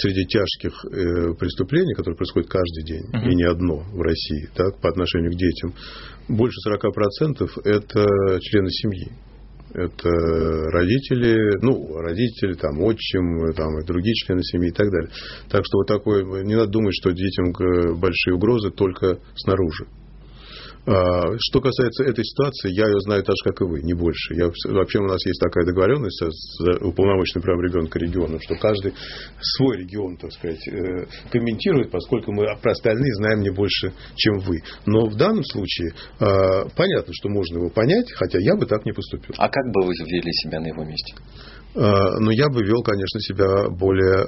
среди 0.00 0.24
тяжких 0.24 0.72
преступлений, 1.38 1.94
которые 1.94 2.16
происходят 2.16 2.48
каждый 2.48 2.84
день, 2.84 3.04
uh-huh. 3.12 3.30
и 3.30 3.34
не 3.34 3.44
одно 3.44 3.80
в 3.92 4.00
России, 4.00 4.48
так, 4.54 4.80
по 4.80 4.88
отношению 4.88 5.32
к 5.32 5.36
детям, 5.36 5.74
больше 6.28 6.56
40% 6.66 7.46
это 7.64 8.06
члены 8.40 8.70
семьи 8.70 9.12
это 9.74 10.08
родители, 10.70 11.58
ну, 11.62 11.96
родители, 11.98 12.54
там, 12.54 12.80
отчим, 12.82 13.52
там, 13.54 13.78
и 13.80 13.86
другие 13.86 14.14
члены 14.14 14.42
семьи 14.42 14.68
и 14.68 14.72
так 14.72 14.90
далее. 14.90 15.10
Так 15.48 15.62
что 15.64 15.78
вот 15.78 15.86
такое, 15.86 16.44
не 16.44 16.54
надо 16.54 16.70
думать, 16.70 16.94
что 17.00 17.12
детям 17.12 17.52
большие 17.98 18.34
угрозы 18.34 18.70
только 18.70 19.18
снаружи. 19.34 19.86
А, 20.84 21.36
что 21.38 21.60
касается 21.60 22.04
этой 22.04 22.24
ситуации, 22.24 22.72
я 22.72 22.86
ее 22.88 22.98
знаю 23.00 23.22
так 23.22 23.36
же, 23.36 23.50
как 23.50 23.60
и 23.60 23.64
вы, 23.64 23.82
не 23.82 23.94
больше. 23.94 24.34
Я, 24.34 24.50
вообще 24.68 24.98
у 24.98 25.06
нас 25.06 25.24
есть 25.24 25.40
такая 25.40 25.64
договоренность 25.64 26.20
с 26.20 26.60
уполномоченным 26.80 27.42
правом 27.42 27.62
ребенка 27.62 27.98
регионом, 28.00 28.40
что 28.40 28.56
каждый 28.56 28.92
свой 29.40 29.78
регион, 29.78 30.16
так 30.16 30.32
сказать, 30.32 30.66
э, 30.66 31.06
комментирует, 31.30 31.90
поскольку 31.90 32.32
мы 32.32 32.46
про 32.60 32.72
остальные 32.72 33.14
знаем 33.14 33.40
не 33.42 33.50
больше, 33.50 33.92
чем 34.16 34.40
вы. 34.40 34.60
Но 34.86 35.06
в 35.06 35.16
данном 35.16 35.44
случае 35.44 35.92
а, 36.18 36.68
понятно, 36.76 37.12
что 37.12 37.28
можно 37.28 37.58
его 37.58 37.70
понять, 37.70 38.10
хотя 38.12 38.38
я 38.40 38.56
бы 38.56 38.66
так 38.66 38.84
не 38.84 38.92
поступил. 38.92 39.34
А 39.38 39.48
как 39.48 39.64
бы 39.72 39.86
вы 39.86 39.94
вели 39.94 40.32
себя 40.32 40.60
на 40.60 40.66
его 40.66 40.84
месте? 40.84 41.14
А, 41.74 42.18
но 42.20 42.30
я 42.30 42.48
бы 42.48 42.62
вел, 42.62 42.82
конечно, 42.82 43.20
себя 43.20 43.68
более... 43.70 44.24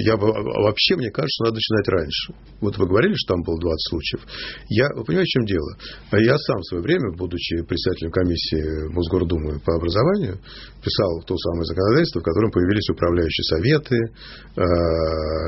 Я 0.00 0.16
бы, 0.16 0.26
вообще, 0.30 0.96
мне 0.96 1.10
кажется, 1.10 1.44
надо 1.44 1.56
начинать 1.56 1.88
раньше. 1.88 2.34
Вот 2.60 2.78
вы 2.78 2.86
говорили, 2.86 3.14
что 3.14 3.34
там 3.34 3.42
было 3.42 3.58
20 3.58 3.88
случаев. 3.88 4.22
Я, 4.68 4.88
вы 4.94 5.04
понимаете, 5.04 5.28
в 5.28 5.34
чем 5.34 5.46
дело? 5.46 5.70
Я 6.12 6.38
сам 6.38 6.58
в 6.58 6.66
свое 6.66 6.82
время, 6.82 7.16
будучи 7.16 7.62
председателем 7.62 8.12
комиссии 8.12 8.92
Мосгордумы 8.92 9.60
по 9.60 9.74
образованию, 9.74 10.38
писал 10.82 11.22
то 11.26 11.36
самое 11.36 11.64
законодательство, 11.64 12.20
в 12.20 12.24
котором 12.24 12.50
появились 12.50 12.88
управляющие 12.90 13.44
советы, 13.44 13.96
э, 13.96 14.62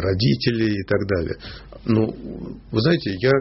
родители 0.02 0.80
и 0.80 0.82
так 0.84 1.06
далее. 1.06 1.36
Ну, 1.84 2.12
вы 2.70 2.80
знаете, 2.80 3.16
я 3.20 3.32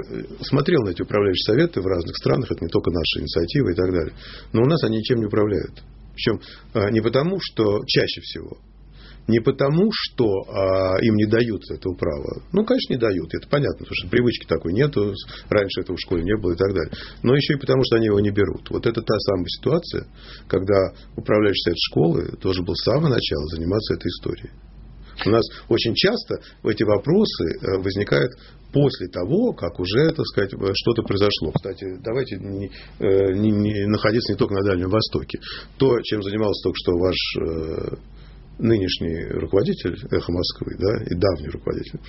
смотрел 0.42 0.84
на 0.84 0.90
эти 0.90 1.02
управляющие 1.02 1.44
советы 1.44 1.82
в 1.82 1.86
разных 1.86 2.16
странах, 2.16 2.52
это 2.52 2.64
не 2.64 2.70
только 2.70 2.92
наша 2.92 3.20
инициатива 3.20 3.70
и 3.70 3.76
так 3.76 3.92
далее, 3.92 4.14
но 4.54 4.62
у 4.62 4.66
нас 4.66 4.84
они 4.84 4.98
ничем 4.98 5.20
не 5.20 5.26
управляют. 5.26 5.84
Причем 6.20 6.42
э, 6.74 6.92
не 6.92 7.00
потому, 7.02 7.38
что 7.40 7.82
чаще 7.88 8.20
всего, 8.22 8.58
не 9.28 9.40
потому, 9.40 9.90
что 9.94 10.26
а, 10.50 10.98
им 11.02 11.16
не 11.16 11.28
дают 11.28 11.62
этого 11.70 11.94
права. 11.94 12.42
Ну, 12.52 12.66
конечно, 12.66 12.94
не 12.94 13.00
дают, 13.00 13.32
это 13.36 13.48
понятно, 13.48 13.86
потому 13.86 13.96
что 13.96 14.10
привычки 14.10 14.48
такой 14.48 14.74
нету, 14.74 15.14
раньше 15.50 15.82
этого 15.82 15.96
в 15.96 16.02
школе 16.02 16.24
не 16.24 16.36
было 16.36 16.54
и 16.54 16.58
так 16.58 16.74
далее. 16.74 16.92
Но 17.22 17.36
еще 17.36 17.54
и 17.54 17.58
потому, 17.58 17.84
что 17.84 17.98
они 17.98 18.08
его 18.08 18.20
не 18.20 18.32
берут. 18.32 18.68
Вот 18.72 18.88
это 18.88 19.02
та 19.02 19.20
самая 19.20 19.46
ситуация, 19.46 20.08
когда 20.48 20.94
управляющий 21.16 21.62
совет 21.62 21.78
школы 21.78 22.38
должен 22.42 22.66
был 22.66 22.74
с 22.74 22.84
самого 22.84 23.10
начала 23.10 23.46
заниматься 23.50 23.94
этой 23.94 24.08
историей. 24.08 24.50
У 25.26 25.30
нас 25.30 25.46
очень 25.68 25.94
часто 25.94 26.40
эти 26.64 26.84
вопросы 26.84 27.44
э, 27.44 27.78
возникают 27.82 28.32
после 28.72 29.08
того, 29.08 29.54
как 29.54 29.80
уже, 29.80 30.12
так 30.14 30.26
сказать, 30.28 30.52
что-то 30.76 31.04
произошло. 31.04 31.52
Кстати, 31.52 31.98
давайте 32.04 32.38
не, 32.38 32.72
э, 33.00 33.34
не, 33.34 33.52
не 33.52 33.86
находиться 33.88 34.32
не 34.34 34.38
только 34.38 34.56
на 34.56 34.64
Дальнем 34.64 34.90
Востоке. 34.90 35.40
То, 35.78 36.00
чем 36.02 36.22
занимался 36.22 36.64
только 36.64 36.78
что 36.78 36.98
ваш 36.98 37.18
э, 37.42 37.96
нынешний 38.60 39.26
руководитель 39.40 39.96
«Эхо 40.12 40.32
Москвы», 40.32 40.76
да, 40.78 41.04
и 41.06 41.16
давний 41.16 41.48
руководитель, 41.48 42.00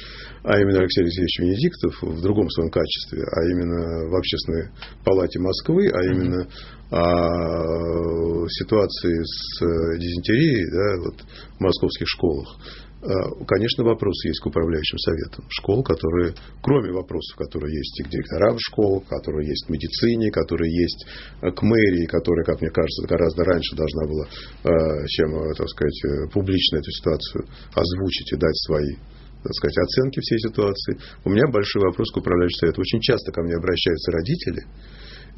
а 0.42 0.58
именно 0.58 0.80
Алексей 0.80 1.02
Алексеевич 1.02 1.38
Венедиктов 1.38 2.02
в 2.02 2.22
другом 2.22 2.50
своем 2.50 2.70
качестве, 2.70 3.22
а 3.22 3.44
именно 3.44 4.10
в 4.10 4.16
Общественной 4.16 4.70
палате 5.04 5.38
Москвы, 5.38 5.88
а 5.88 6.04
именно 6.04 6.48
о 6.90 8.48
ситуации 8.48 9.22
с 9.22 9.98
дизентерией 9.98 10.66
да, 10.70 11.04
вот, 11.04 11.20
в 11.56 11.60
московских 11.60 12.08
школах. 12.08 12.56
А, 13.02 13.44
конечно, 13.46 13.82
вопросы 13.82 14.28
есть 14.28 14.40
к 14.40 14.46
управляющим 14.46 14.98
советам 14.98 15.46
школ, 15.48 15.82
которые, 15.82 16.34
кроме 16.60 16.92
вопросов, 16.92 17.34
которые 17.38 17.74
есть 17.74 17.98
и 18.00 18.04
к 18.04 18.10
директорам 18.10 18.56
школ, 18.58 19.00
которые 19.08 19.48
есть 19.48 19.66
к 19.66 19.70
медицине, 19.70 20.30
которые 20.30 20.70
есть 20.70 21.06
э, 21.40 21.50
к 21.50 21.62
мэрии, 21.62 22.04
которая, 22.04 22.44
как 22.44 22.60
мне 22.60 22.70
кажется, 22.70 23.08
гораздо 23.08 23.44
раньше 23.44 23.74
должна 23.74 24.06
была, 24.06 24.26
э, 24.28 25.06
чем, 25.08 25.34
э, 25.34 25.54
так 25.56 25.68
сказать, 25.70 26.30
публично 26.32 26.76
эту 26.76 26.90
ситуацию 26.90 27.46
озвучить 27.72 28.32
и 28.32 28.36
дать 28.36 28.56
свои 28.66 28.94
так 29.42 29.54
сказать, 29.54 29.78
оценки 29.78 30.20
всей 30.20 30.38
ситуации. 30.38 30.98
У 31.24 31.30
меня 31.30 31.46
большой 31.50 31.80
вопрос 31.80 32.12
к 32.12 32.16
управляющему 32.18 32.58
совету. 32.58 32.82
Очень 32.82 33.00
часто 33.00 33.32
ко 33.32 33.40
мне 33.40 33.54
обращаются 33.54 34.12
родители, 34.12 34.66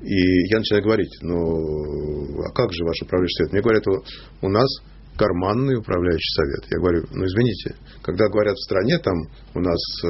и 0.03 0.51
я 0.51 0.59
начинаю 0.59 0.83
говорить, 0.83 1.19
ну, 1.21 2.43
а 2.43 2.51
как 2.51 2.73
же 2.73 2.83
ваш 2.83 3.01
управляющий 3.03 3.37
совет? 3.37 3.53
Мне 3.53 3.63
говорят, 3.63 3.87
у 3.87 4.49
нас 4.49 4.69
карманный 5.17 5.77
управляющий 5.77 6.35
совет. 6.35 6.71
Я 6.71 6.79
говорю, 6.79 7.07
ну 7.13 7.25
извините, 7.25 7.77
когда 8.03 8.29
говорят 8.29 8.57
в 8.57 8.65
стране, 8.65 8.99
там 8.99 9.15
у 9.55 9.61
нас 9.61 9.81
э, 10.05 10.09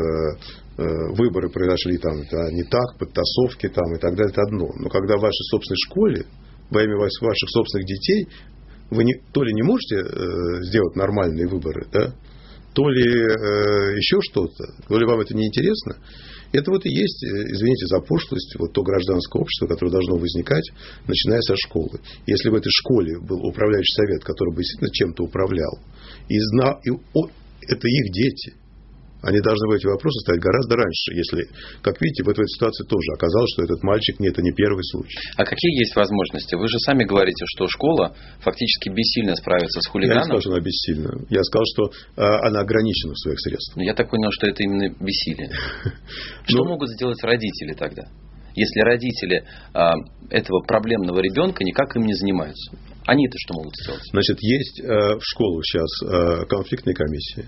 э, 0.78 1.14
выборы 1.16 1.50
произошли 1.50 1.98
там 1.98 2.22
да, 2.30 2.50
не 2.50 2.62
так, 2.64 2.98
подтасовки 2.98 3.68
там 3.68 3.94
и 3.94 3.98
так 3.98 4.14
далее, 4.14 4.32
это 4.32 4.42
одно. 4.42 4.68
Но 4.78 4.88
когда 4.88 5.16
в 5.16 5.20
вашей 5.20 5.44
собственной 5.50 5.78
школе, 5.88 6.26
во 6.70 6.82
имя 6.82 6.96
ваших 6.96 7.48
собственных 7.50 7.86
детей, 7.86 8.28
вы 8.90 9.04
не, 9.04 9.14
то 9.32 9.42
ли 9.42 9.52
не 9.52 9.62
можете 9.62 9.96
э, 9.96 10.62
сделать 10.62 10.96
нормальные 10.96 11.48
выборы, 11.48 11.86
да, 11.92 12.14
то 12.74 12.88
ли 12.88 13.02
э, 13.02 13.96
еще 13.96 14.20
что-то, 14.20 14.64
то 14.88 14.98
ли 14.98 15.04
вам 15.04 15.20
это 15.20 15.34
не 15.34 15.46
интересно, 15.46 15.96
это 16.52 16.70
вот 16.70 16.84
и 16.84 16.90
есть, 16.90 17.24
э, 17.24 17.28
извините 17.52 17.86
за 17.86 18.00
пошлость, 18.00 18.54
вот 18.58 18.72
то 18.72 18.82
гражданское 18.82 19.40
общество, 19.40 19.66
которое 19.66 19.90
должно 19.90 20.16
возникать, 20.16 20.70
начиная 21.06 21.40
со 21.40 21.56
школы. 21.56 22.00
Если 22.26 22.50
в 22.50 22.54
этой 22.54 22.70
школе 22.70 23.18
был 23.20 23.44
управляющий 23.44 23.94
совет, 23.94 24.22
который 24.22 24.54
бы 24.54 24.62
действительно 24.62 24.90
чем-то 24.92 25.24
управлял, 25.24 25.78
и 26.28 26.38
знал, 26.38 26.80
и, 26.84 26.90
о, 26.90 27.28
это 27.68 27.88
их 27.88 28.12
дети, 28.12 28.54
они 29.22 29.38
должны 29.40 29.68
были 29.68 29.78
эти 29.78 29.86
вопросы 29.86 30.18
ставить 30.20 30.42
гораздо 30.42 30.76
раньше, 30.76 31.14
если, 31.14 31.46
как 31.80 32.00
видите, 32.00 32.24
в 32.24 32.28
этой 32.28 32.46
ситуации 32.48 32.84
тоже 32.84 33.06
оказалось, 33.14 33.50
что 33.54 33.62
этот 33.62 33.82
мальчик 33.82 34.18
не 34.18 34.28
это 34.28 34.42
не 34.42 34.52
первый 34.52 34.82
случай. 34.84 35.18
А 35.36 35.44
какие 35.44 35.78
есть 35.78 35.94
возможности? 35.94 36.56
Вы 36.56 36.66
же 36.68 36.78
сами 36.80 37.04
говорите, 37.04 37.44
что 37.54 37.68
школа 37.68 38.14
фактически 38.40 38.90
бессильно 38.90 39.34
справится 39.36 39.80
с 39.80 39.86
хулиганом. 39.86 40.18
Я 40.18 40.22
не 40.22 40.26
сказал, 40.26 40.40
что 40.40 40.50
она 40.50 40.60
бессильна. 40.60 41.10
Я 41.30 41.42
сказал, 41.44 41.64
что 41.66 41.82
а, 42.16 42.48
она 42.48 42.60
ограничена 42.60 43.12
в 43.14 43.18
своих 43.18 43.38
средствах. 43.40 43.76
Но 43.76 43.82
я 43.84 43.94
так 43.94 44.10
понял, 44.10 44.30
что 44.32 44.48
это 44.48 44.62
именно 44.62 44.88
бессилие. 44.88 45.50
Что 46.46 46.64
ну, 46.64 46.70
могут 46.70 46.90
сделать 46.90 47.22
родители 47.22 47.72
тогда? 47.74 48.02
Если 48.54 48.80
родители 48.80 49.44
а, 49.72 49.94
этого 50.30 50.60
проблемного 50.66 51.20
ребенка 51.20 51.62
никак 51.62 51.94
им 51.96 52.04
не 52.04 52.14
занимаются. 52.14 52.76
Они-то 53.06 53.36
что 53.38 53.54
могут 53.54 53.74
сделать? 53.76 54.02
Значит, 54.10 54.38
есть 54.40 54.80
э, 54.80 54.84
в 54.84 55.22
школах 55.22 55.64
сейчас 55.64 55.90
э, 56.02 56.46
конфликтные 56.46 56.94
комиссии 56.94 57.46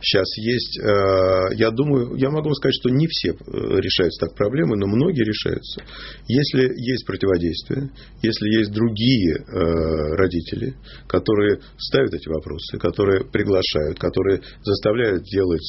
сейчас 0.00 0.26
есть. 0.38 0.78
Э, 0.78 1.54
я 1.54 1.70
думаю, 1.70 2.16
я 2.16 2.30
могу 2.30 2.52
сказать, 2.54 2.74
что 2.74 2.90
не 2.90 3.06
все 3.06 3.30
э, 3.30 3.34
решаются 3.80 4.26
так 4.26 4.36
проблемы, 4.36 4.76
но 4.76 4.86
многие 4.86 5.24
решаются. 5.24 5.82
Если 6.28 6.72
есть 6.76 7.06
противодействие, 7.06 7.90
если 8.22 8.48
есть 8.58 8.72
другие 8.72 9.36
э, 9.36 10.16
родители, 10.16 10.74
которые 11.06 11.60
ставят 11.78 12.14
эти 12.14 12.28
вопросы, 12.28 12.78
которые 12.78 13.24
приглашают, 13.24 13.98
которые 13.98 14.42
заставляют 14.62 15.24
делать 15.24 15.66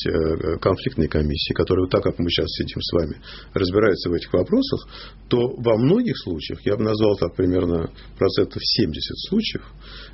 конфликтные 0.62 1.10
комиссии, 1.10 1.54
которые, 1.54 1.88
так 1.90 2.04
как 2.04 2.20
мы 2.20 2.30
сейчас 2.30 2.48
сидим 2.50 2.82
с 2.82 2.94
вами, 2.94 3.22
разбираются 3.54 4.10
в 4.10 4.14
этих 4.14 4.32
вопросах, 4.34 4.88
то 5.30 5.56
во 5.58 5.78
многих 5.78 6.18
случаях, 6.18 6.60
я 6.66 6.76
бы 6.76 6.84
назвал 6.84 7.16
так 7.18 7.36
примерно 7.36 7.90
процентов 8.18 8.62
70 8.64 9.02
случаев, 9.30 9.64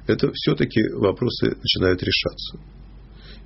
это 0.08 0.32
все-таки 0.34 0.82
вопросы 0.94 1.56
начинают 1.56 2.02
решаться. 2.04 2.60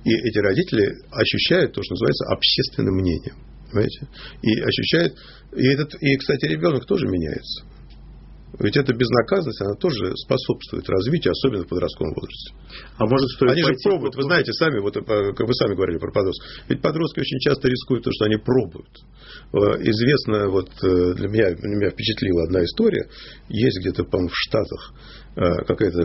И 0.04 0.10
эти 0.10 0.38
родители 0.38 0.86
ощущают 1.10 1.72
то, 1.72 1.82
что 1.82 1.94
называется 1.94 2.24
общественным 2.32 2.94
мнением. 2.94 3.36
Понимаете? 3.70 4.08
И 4.42 4.60
ощущают... 4.60 5.14
И, 5.56 5.66
этот, 5.66 5.94
и, 6.00 6.16
кстати, 6.16 6.46
ребенок 6.46 6.86
тоже 6.86 7.06
меняется. 7.06 7.64
Ведь 8.58 8.76
эта 8.76 8.94
безнаказанность, 8.94 9.60
она 9.60 9.74
тоже 9.74 10.16
способствует 10.16 10.88
развитию, 10.88 11.32
особенно 11.32 11.64
в 11.64 11.68
подростковом 11.68 12.14
возрасте. 12.14 12.54
А 12.96 13.04
может 13.04 13.28
стоит 13.30 13.52
Они 13.52 13.62
же 13.62 13.74
пробуют, 13.84 14.16
вы 14.16 14.22
знаете, 14.22 14.52
сами, 14.52 14.80
вот, 14.80 14.96
э, 14.96 15.00
как 15.00 15.46
вы 15.46 15.54
сами 15.54 15.74
говорили 15.74 15.98
про 15.98 16.10
подростков. 16.10 16.48
Ведь 16.68 16.80
подростки 16.80 17.20
очень 17.20 17.38
часто 17.40 17.68
рискуют 17.68 18.04
то, 18.04 18.10
что 18.10 18.24
они 18.24 18.36
пробуют. 18.36 18.88
Э, 19.52 19.58
известно, 19.84 20.48
вот 20.48 20.70
э, 20.82 21.14
для 21.14 21.28
меня, 21.28 21.54
для 21.54 21.76
меня 21.76 21.90
впечатлила 21.90 22.44
одна 22.44 22.64
история. 22.64 23.08
Есть 23.48 23.78
где-то, 23.80 24.04
по-моему, 24.04 24.30
в 24.30 24.36
Штатах 24.36 24.94
какая-то 25.38 26.02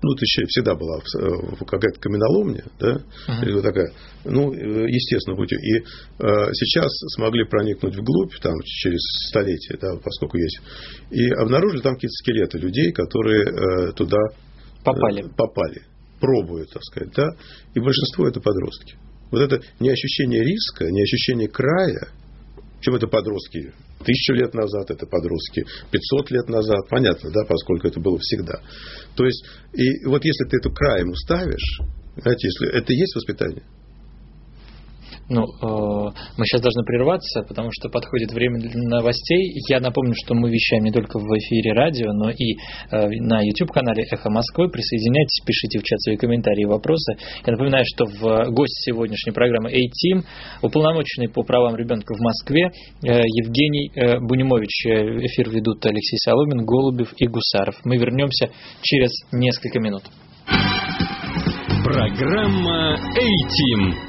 ну, 0.00 0.14
это 0.14 0.22
еще 0.22 0.44
всегда 0.46 0.74
была 0.74 1.00
какая-то 1.66 1.98
каменоломня, 1.98 2.64
да, 2.78 2.96
uh-huh. 3.26 3.42
или 3.42 3.52
вот 3.54 3.62
такая, 3.62 3.90
ну, 4.24 4.52
естественно, 4.52 5.34
будь 5.34 5.52
и 5.52 5.56
э, 5.56 5.82
сейчас 6.52 6.88
смогли 7.16 7.44
проникнуть 7.44 7.96
вглубь, 7.96 8.34
там, 8.40 8.54
через 8.64 9.00
столетия, 9.28 9.76
да, 9.80 9.96
поскольку 10.02 10.36
есть, 10.36 10.60
и 11.10 11.28
обнаружили 11.30 11.80
там 11.80 11.94
какие-то 11.94 12.12
скелеты 12.12 12.58
людей, 12.58 12.92
которые 12.92 13.44
э, 13.44 13.92
туда 13.92 14.18
Попали. 14.84 15.24
Э, 15.24 15.28
попали. 15.36 15.82
Пробуют, 16.20 16.70
так 16.70 16.82
сказать, 16.84 17.12
да. 17.14 17.28
И 17.74 17.80
большинство 17.80 18.26
это 18.26 18.40
подростки. 18.40 18.96
Вот 19.30 19.40
это 19.40 19.60
не 19.78 19.90
ощущение 19.90 20.42
риска, 20.42 20.90
не 20.90 21.02
ощущение 21.02 21.48
края, 21.48 22.08
чем 22.80 22.94
это 22.94 23.06
подростки? 23.06 23.72
Тысячу 24.04 24.34
лет 24.34 24.54
назад, 24.54 24.90
это 24.90 25.06
подростки 25.06 25.64
500 25.90 26.30
лет 26.30 26.48
назад, 26.48 26.88
понятно, 26.88 27.30
да, 27.30 27.44
поскольку 27.44 27.88
это 27.88 28.00
было 28.00 28.18
всегда. 28.18 28.60
То 29.16 29.24
есть, 29.24 29.44
и 29.74 30.04
вот 30.06 30.24
если 30.24 30.44
ты 30.48 30.58
эту 30.58 30.70
краем 30.72 31.10
уставишь, 31.10 31.80
знаете, 32.16 32.48
если 32.48 32.78
это 32.78 32.92
и 32.92 32.96
есть 32.96 33.14
воспитание, 33.16 33.64
ну, 35.28 35.42
э, 35.42 36.12
мы 36.38 36.46
сейчас 36.46 36.62
должны 36.62 36.84
прерваться, 36.84 37.42
потому 37.42 37.68
что 37.72 37.88
подходит 37.90 38.32
время 38.32 38.60
для 38.60 38.72
новостей. 38.88 39.52
Я 39.68 39.80
напомню, 39.80 40.14
что 40.16 40.34
мы 40.34 40.50
вещаем 40.50 40.84
не 40.84 40.92
только 40.92 41.18
в 41.18 41.26
эфире 41.38 41.72
радио, 41.74 42.12
но 42.12 42.30
и 42.30 42.56
э, 42.90 43.08
на 43.20 43.42
YouTube-канале 43.42 44.04
«Эхо 44.10 44.30
Москвы». 44.30 44.70
Присоединяйтесь, 44.70 45.44
пишите 45.44 45.80
в 45.80 45.82
чат 45.82 46.00
свои 46.00 46.16
комментарии 46.16 46.62
и 46.62 46.66
вопросы. 46.66 47.16
Я 47.46 47.52
напоминаю, 47.52 47.84
что 47.86 48.06
в 48.06 48.50
гости 48.52 48.90
сегодняшней 48.90 49.32
программы 49.32 49.70
A-Team 49.70 50.22
уполномоченный 50.62 51.28
по 51.28 51.42
правам 51.42 51.76
ребенка 51.76 52.14
в 52.14 52.20
Москве 52.20 52.70
э, 53.02 53.20
Евгений 53.26 53.92
э, 53.94 54.20
Бунимович. 54.20 54.86
Эфир 54.86 55.50
ведут 55.50 55.84
Алексей 55.84 56.16
Соломин, 56.18 56.64
Голубев 56.64 57.12
и 57.18 57.26
Гусаров. 57.26 57.76
Мы 57.84 57.96
вернемся 57.96 58.48
через 58.80 59.10
несколько 59.32 59.78
минут. 59.78 60.04
Программа 61.84 62.94
A-Team. 62.94 64.07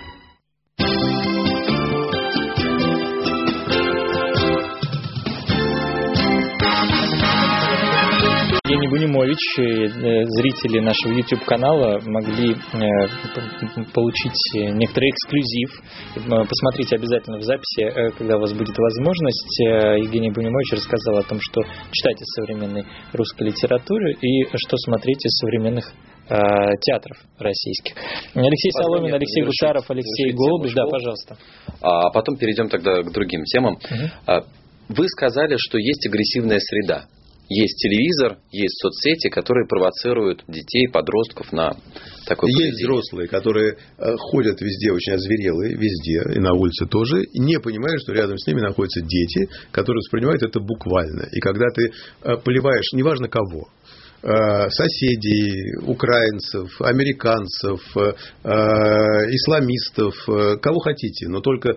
Евгений 8.70 8.88
Бунимович, 8.88 9.60
э, 9.60 10.26
зрители 10.38 10.80
нашего 10.80 11.14
YouTube-канала 11.14 12.00
могли 12.06 12.54
э, 12.54 13.88
получить 13.94 14.40
некоторый 14.54 15.10
эксклюзив. 15.10 15.82
Э, 16.16 16.46
посмотрите 16.48 16.96
обязательно 16.96 17.40
в 17.40 17.44
записи, 17.44 18.14
когда 18.18 18.38
у 18.38 18.40
вас 18.40 18.54
будет 18.54 18.78
возможность. 18.78 19.60
Евгений 19.60 20.32
Бунимович 20.32 20.74
рассказал 20.74 21.18
о 21.18 21.24
том, 21.24 21.40
что 21.42 21.62
читать 21.92 22.22
из 22.22 22.28
современной 22.36 22.86
русской 23.14 23.48
литературы 23.48 24.14
и 24.14 24.46
что 24.56 24.78
смотреть 24.78 25.26
из 25.26 25.32
современных 25.40 25.92
театров 26.30 27.18
российских. 27.40 27.96
Алексей 28.34 28.72
Соломин, 28.72 29.14
Алексей 29.14 29.44
Гусаров, 29.44 29.90
Алексей 29.90 30.32
Голубев. 30.32 30.74
Да, 30.74 30.86
пожалуйста. 30.86 31.38
А 31.82 32.12
потом 32.12 32.38
перейдем 32.38 32.70
тогда 32.70 33.02
к 33.02 33.12
другим 33.12 33.44
темам. 33.46 33.76
Угу. 33.76 34.46
Вы 34.90 35.08
сказали, 35.08 35.56
что 35.58 35.78
есть 35.78 36.06
агрессивная 36.08 36.60
среда 36.60 37.06
есть 37.50 37.78
телевизор, 37.78 38.38
есть 38.52 38.80
соцсети, 38.80 39.30
которые 39.30 39.68
провоцируют 39.68 40.44
детей, 40.48 40.88
подростков 40.88 41.52
на 41.52 41.76
такое 42.28 42.52
Есть 42.52 42.80
взрослые, 42.80 43.28
которые 43.28 43.74
э, 43.74 44.16
ходят 44.18 44.62
везде 44.62 44.92
очень 44.92 45.14
озверелые, 45.14 45.76
везде, 45.76 46.22
и 46.36 46.40
на 46.40 46.54
улице 46.54 46.86
тоже, 46.86 47.24
и 47.24 47.40
не 47.40 47.60
понимают, 47.60 48.02
что 48.02 48.14
рядом 48.14 48.38
с 48.38 48.46
ними 48.46 48.62
находятся 48.62 49.02
дети, 49.02 49.50
которые 49.72 49.98
воспринимают 49.98 50.44
это 50.44 50.60
буквально. 50.60 51.28
И 51.32 51.40
когда 51.40 51.66
ты 51.74 51.88
э, 51.88 52.38
поливаешь, 52.38 52.94
неважно 52.94 53.28
кого, 53.28 53.68
Э, 53.79 53.79
соседей, 54.22 55.78
украинцев, 55.88 56.82
американцев, 56.82 57.82
э, 57.96 58.14
исламистов, 59.32 60.14
э, 60.28 60.58
кого 60.58 60.80
хотите, 60.80 61.28
но 61.30 61.40
только 61.40 61.76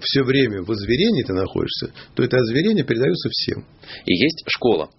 все 0.00 0.22
время 0.22 0.62
в 0.62 0.70
озверении 0.70 1.24
ты 1.24 1.32
находишься, 1.32 1.90
то 2.14 2.22
это 2.22 2.36
озверение 2.36 2.84
передается 2.84 3.28
всем. 3.32 3.64
И 4.04 4.14
есть 4.14 4.44
школа. 4.46 4.90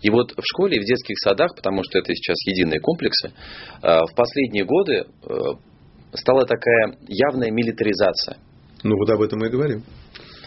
И 0.00 0.10
вот 0.10 0.30
в 0.30 0.42
школе 0.44 0.76
и 0.76 0.80
в 0.80 0.84
детских 0.84 1.18
садах, 1.18 1.56
потому 1.56 1.82
что 1.82 1.98
это 1.98 2.14
сейчас 2.14 2.36
единые 2.46 2.78
комплексы, 2.78 3.32
в 3.82 4.14
последние 4.14 4.64
годы 4.64 5.06
стала 6.14 6.46
такая 6.46 6.98
явная 7.08 7.50
милитаризация. 7.50 8.38
Ну 8.84 8.96
вот 8.96 9.10
об 9.10 9.22
этом 9.22 9.40
мы 9.40 9.48
и 9.48 9.50
говорим. 9.50 9.82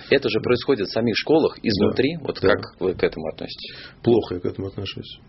Это 0.09 0.29
же 0.29 0.39
происходит 0.39 0.87
в 0.87 0.93
самих 0.93 1.17
школах 1.17 1.57
изнутри. 1.61 2.15
Да, 2.15 2.23
вот 2.23 2.39
да. 2.41 2.53
как 2.53 2.79
вы 2.79 2.93
к 2.93 3.03
этому 3.03 3.27
относитесь? 3.27 3.75
Плохо 4.01 4.35
я 4.35 4.39
к 4.39 4.45
этому 4.45 4.67
отношусь 4.67 5.19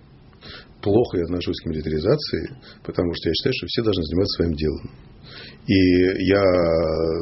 плохо 0.83 1.19
я 1.19 1.25
отношусь 1.25 1.61
к 1.61 1.67
милитаризации, 1.67 2.57
потому 2.85 3.13
что 3.15 3.29
я 3.29 3.35
считаю, 3.35 3.55
что 3.55 3.67
все 3.67 3.83
должны 3.83 4.03
заниматься 4.05 4.37
своим 4.37 4.55
делом. 4.55 4.91
И 5.67 5.75
я 5.75 6.43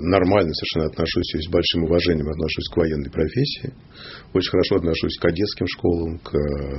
нормально 0.03 0.53
совершенно 0.53 0.87
отношусь, 0.93 1.35
и 1.35 1.40
с 1.40 1.49
большим 1.49 1.85
уважением 1.85 2.29
отношусь 2.29 2.69
к 2.69 2.77
военной 2.77 3.11
профессии. 3.11 3.73
Очень 4.35 4.51
хорошо 4.51 4.77
отношусь 4.77 5.17
к 5.17 5.23
кадетским 5.23 5.67
школам, 5.67 6.19
к 6.19 6.31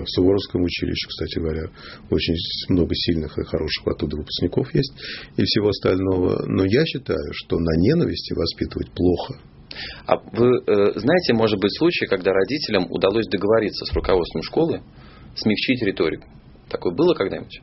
Суворовскому 0.05 0.65
училищу, 0.65 1.09
кстати 1.09 1.39
говоря. 1.39 1.69
Очень 2.11 2.35
много 2.69 2.93
сильных 2.93 3.35
и 3.39 3.43
хороших 3.43 3.87
оттуда 3.87 4.17
выпускников 4.17 4.73
есть 4.75 4.93
и 5.37 5.43
всего 5.43 5.69
остального. 5.69 6.45
Но 6.45 6.65
я 6.65 6.85
считаю, 6.85 7.33
что 7.33 7.57
на 7.57 7.75
ненависти 7.77 8.33
воспитывать 8.33 8.91
плохо. 8.91 9.39
А 10.05 10.17
вы 10.17 10.61
э, 10.67 10.99
знаете, 10.99 11.33
может 11.33 11.59
быть, 11.59 11.75
случай, 11.77 12.05
когда 12.05 12.31
родителям 12.31 12.85
удалось 12.91 13.27
договориться 13.27 13.85
с 13.85 13.93
руководством 13.93 14.43
школы, 14.43 14.81
смягчить 15.35 15.81
риторику? 15.81 16.27
Такое 16.69 16.93
было 16.93 17.13
когда-нибудь? 17.13 17.61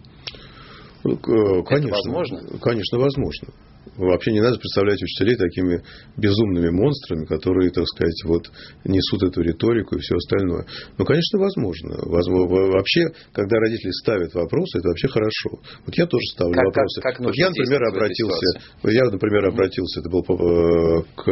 Ну, 1.05 1.17
конечно, 1.65 1.89
Это 1.89 1.97
возможно? 1.97 2.59
Конечно, 2.61 2.99
возможно. 2.99 3.49
Вообще 3.97 4.33
не 4.33 4.41
надо 4.41 4.59
представлять 4.59 5.03
учителей 5.03 5.37
такими 5.37 5.83
безумными 6.17 6.71
монстрами, 6.71 7.27
которые, 7.27 7.71
так 7.71 7.85
сказать, 7.87 8.23
вот 8.25 8.51
несут 8.85 9.23
эту 9.25 9.43
риторику 9.43 9.97
и 9.97 9.99
все 9.99 10.15
остальное. 10.15 10.65
Ну, 10.97 11.05
конечно, 11.05 11.39
возможно. 11.39 11.97
Вообще, 12.07 13.09
когда 13.33 13.59
родители 13.59 13.91
ставят 13.91 14.33
вопросы, 14.35 14.79
это 14.79 14.89
вообще 14.89 15.09
хорошо. 15.09 15.51
Вот 15.85 15.95
я 15.97 16.07
тоже 16.07 16.25
ставлю 16.33 16.55
как, 16.55 16.65
вопросы. 16.65 17.01
Как, 17.03 17.17
как 17.17 17.27
вот 17.27 17.35
я, 17.35 17.49
например, 17.49 17.85
обратился, 17.85 18.61
я, 18.85 19.05
например, 19.05 19.47
обратился, 19.47 20.01
это 20.01 20.09
был 20.09 20.23
э, 20.23 21.03
к 21.17 21.27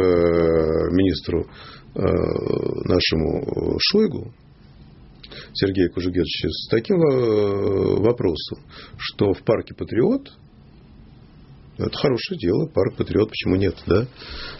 министру 0.91 1.47
э, 1.95 2.01
нашему 2.85 3.79
Шойгу, 3.79 4.33
Сергея 5.53 5.89
Кужугетовича 5.89 6.49
с 6.49 6.69
таким 6.69 7.01
э, 7.01 8.01
вопросом, 8.01 8.59
что 8.97 9.33
в 9.33 9.43
парке 9.43 9.73
Патриот 9.73 10.31
это 11.77 11.97
хорошее 11.97 12.39
дело, 12.39 12.67
парк 12.67 12.95
Патриот, 12.95 13.29
почему 13.29 13.55
нет, 13.55 13.75
да? 13.87 14.05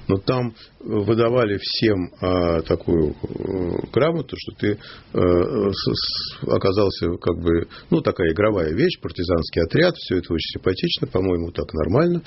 Но 0.07 0.17
там 0.17 0.53
выдавали 0.79 1.59
всем 1.61 2.11
а, 2.19 2.61
такую 2.61 3.11
а, 3.11 3.87
грамоту, 3.93 4.35
что 4.37 4.55
ты 4.57 4.79
а, 5.13 5.19
с, 5.19 6.39
оказался 6.47 7.17
как 7.21 7.37
бы, 7.39 7.67
ну, 7.89 8.01
такая 8.01 8.31
игровая 8.31 8.73
вещь, 8.73 8.99
партизанский 9.01 9.61
отряд, 9.61 9.95
все 9.97 10.17
это 10.17 10.33
очень 10.33 10.59
симпатично, 10.59 11.07
по-моему, 11.07 11.51
так 11.51 11.71
нормально. 11.73 12.23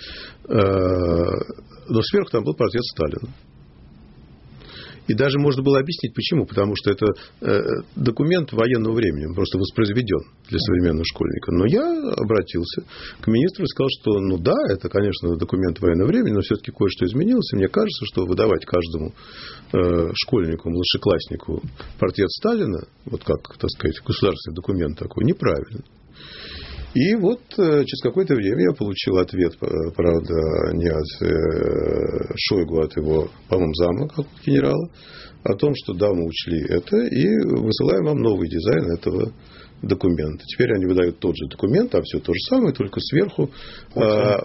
А, 0.48 0.54
но 1.88 2.02
сверху 2.02 2.30
там 2.30 2.44
был 2.44 2.54
портрет 2.54 2.84
Сталина. 2.84 3.34
И 5.06 5.14
даже 5.14 5.38
можно 5.38 5.62
было 5.62 5.78
объяснить, 5.78 6.14
почему. 6.14 6.46
Потому 6.46 6.74
что 6.76 6.90
это 6.90 7.06
э, 7.40 7.60
документ 7.96 8.52
военного 8.52 8.94
времени, 8.94 9.26
он 9.26 9.34
просто 9.34 9.58
воспроизведен 9.58 10.20
для 10.48 10.58
современного 10.58 11.04
школьника. 11.04 11.52
Но 11.52 11.66
я 11.66 12.12
обратился 12.16 12.84
к 13.20 13.26
министру 13.26 13.64
и 13.64 13.68
сказал, 13.68 13.88
что, 14.00 14.20
ну 14.20 14.38
да, 14.38 14.56
это, 14.70 14.88
конечно, 14.88 15.36
документ 15.36 15.80
военного 15.80 16.08
времени, 16.08 16.34
но 16.34 16.40
все-таки 16.40 16.72
кое-что 16.72 17.06
изменилось. 17.06 17.52
И 17.52 17.56
мне 17.56 17.68
кажется, 17.68 18.06
что 18.06 18.24
выдавать 18.24 18.64
каждому 18.64 19.12
э, 19.72 20.10
школьнику, 20.14 20.70
младшекласснику 20.70 21.62
портрет 21.98 22.30
Сталина, 22.30 22.80
вот 23.04 23.22
как, 23.24 23.56
так 23.58 23.70
сказать, 23.70 24.00
государственный 24.04 24.54
документ 24.54 24.98
такой, 24.98 25.24
неправильно. 25.24 25.82
И 26.94 27.16
вот 27.16 27.40
э, 27.58 27.84
через 27.84 28.00
какое-то 28.02 28.34
время 28.36 28.70
я 28.70 28.72
получил 28.72 29.18
ответ, 29.18 29.54
э, 29.60 29.66
правда, 29.96 30.72
не 30.74 30.88
от 30.88 31.22
э, 31.22 32.34
Шойгу, 32.36 32.80
а 32.80 32.84
от 32.84 32.96
его, 32.96 33.28
по-моему, 33.48 33.74
зама, 33.74 34.08
как 34.08 34.26
генерала, 34.46 34.88
о 35.44 35.54
том, 35.54 35.72
что 35.74 35.92
да, 35.94 36.12
мы 36.12 36.26
учли 36.26 36.60
это, 36.68 36.96
и 36.96 37.26
высылаем 37.60 38.04
вам 38.04 38.18
новый 38.18 38.48
дизайн 38.48 38.92
этого 38.92 39.32
документ. 39.86 40.40
Теперь 40.46 40.72
они 40.74 40.86
выдают 40.86 41.18
тот 41.18 41.36
же 41.36 41.46
документ, 41.48 41.94
а 41.94 42.00
все 42.02 42.18
то 42.18 42.32
же 42.32 42.40
самое, 42.48 42.72
только 42.72 43.00
сверху, 43.00 43.50
а, 43.94 44.00
а, 44.00 44.40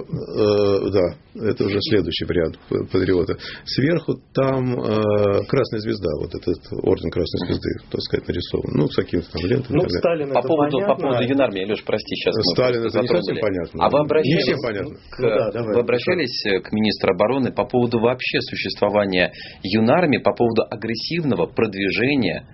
да, 0.89 1.15
это 1.35 1.65
уже 1.65 1.77
следующий 1.81 2.25
вариант 2.25 2.59
патриота. 2.91 3.37
Сверху 3.65 4.15
там 4.33 4.79
а, 4.79 5.43
красная 5.45 5.79
звезда, 5.79 6.09
вот 6.19 6.33
этот 6.35 6.59
орден 6.83 7.09
красной 7.09 7.47
звезды, 7.47 7.69
так 7.89 8.01
сказать, 8.01 8.27
нарисован. 8.27 8.71
Ну, 8.73 8.87
с 8.87 8.95
какими-то 8.95 9.31
там 9.31 9.45
лентами. 9.45 9.77
Ну, 9.77 9.89
Сталин 9.89 10.33
по 10.33 10.41
поводу, 10.41 10.77
понятно. 10.77 10.95
по 10.95 11.01
поводу 11.01 11.23
юнармии, 11.23 11.65
Леш, 11.65 11.83
прости, 11.83 12.15
сейчас 12.15 12.35
Сталин 12.53 12.85
это 12.85 12.99
не 12.99 13.07
совсем 13.07 13.37
понятно. 13.39 13.85
А 13.85 13.89
вы 13.89 13.99
обращались, 13.99 14.35
не 14.35 14.41
всем 14.41 14.57
понятно. 14.61 14.95
К, 15.09 15.19
ну, 15.19 15.27
да, 15.29 15.51
давай, 15.51 15.75
вы 15.75 15.79
обращались 15.81 16.43
к 16.63 16.71
министру 16.71 17.13
обороны 17.13 17.51
по 17.51 17.65
поводу 17.65 17.99
вообще 17.99 18.41
существования 18.41 19.31
юнармии, 19.63 20.17
по 20.17 20.33
поводу 20.33 20.63
агрессивного 20.89 21.45
продвижения 21.45 22.45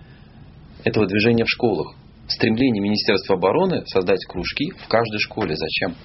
этого 0.84 1.08
движения 1.08 1.46
в 1.46 1.50
школах? 1.50 1.96
стремление 2.28 2.82
Министерства 2.82 3.36
обороны 3.36 3.84
создать 3.86 4.26
кружки 4.26 4.72
в 4.84 4.88
каждой 4.88 5.20
школе. 5.20 5.56
Зачем? 5.56 5.96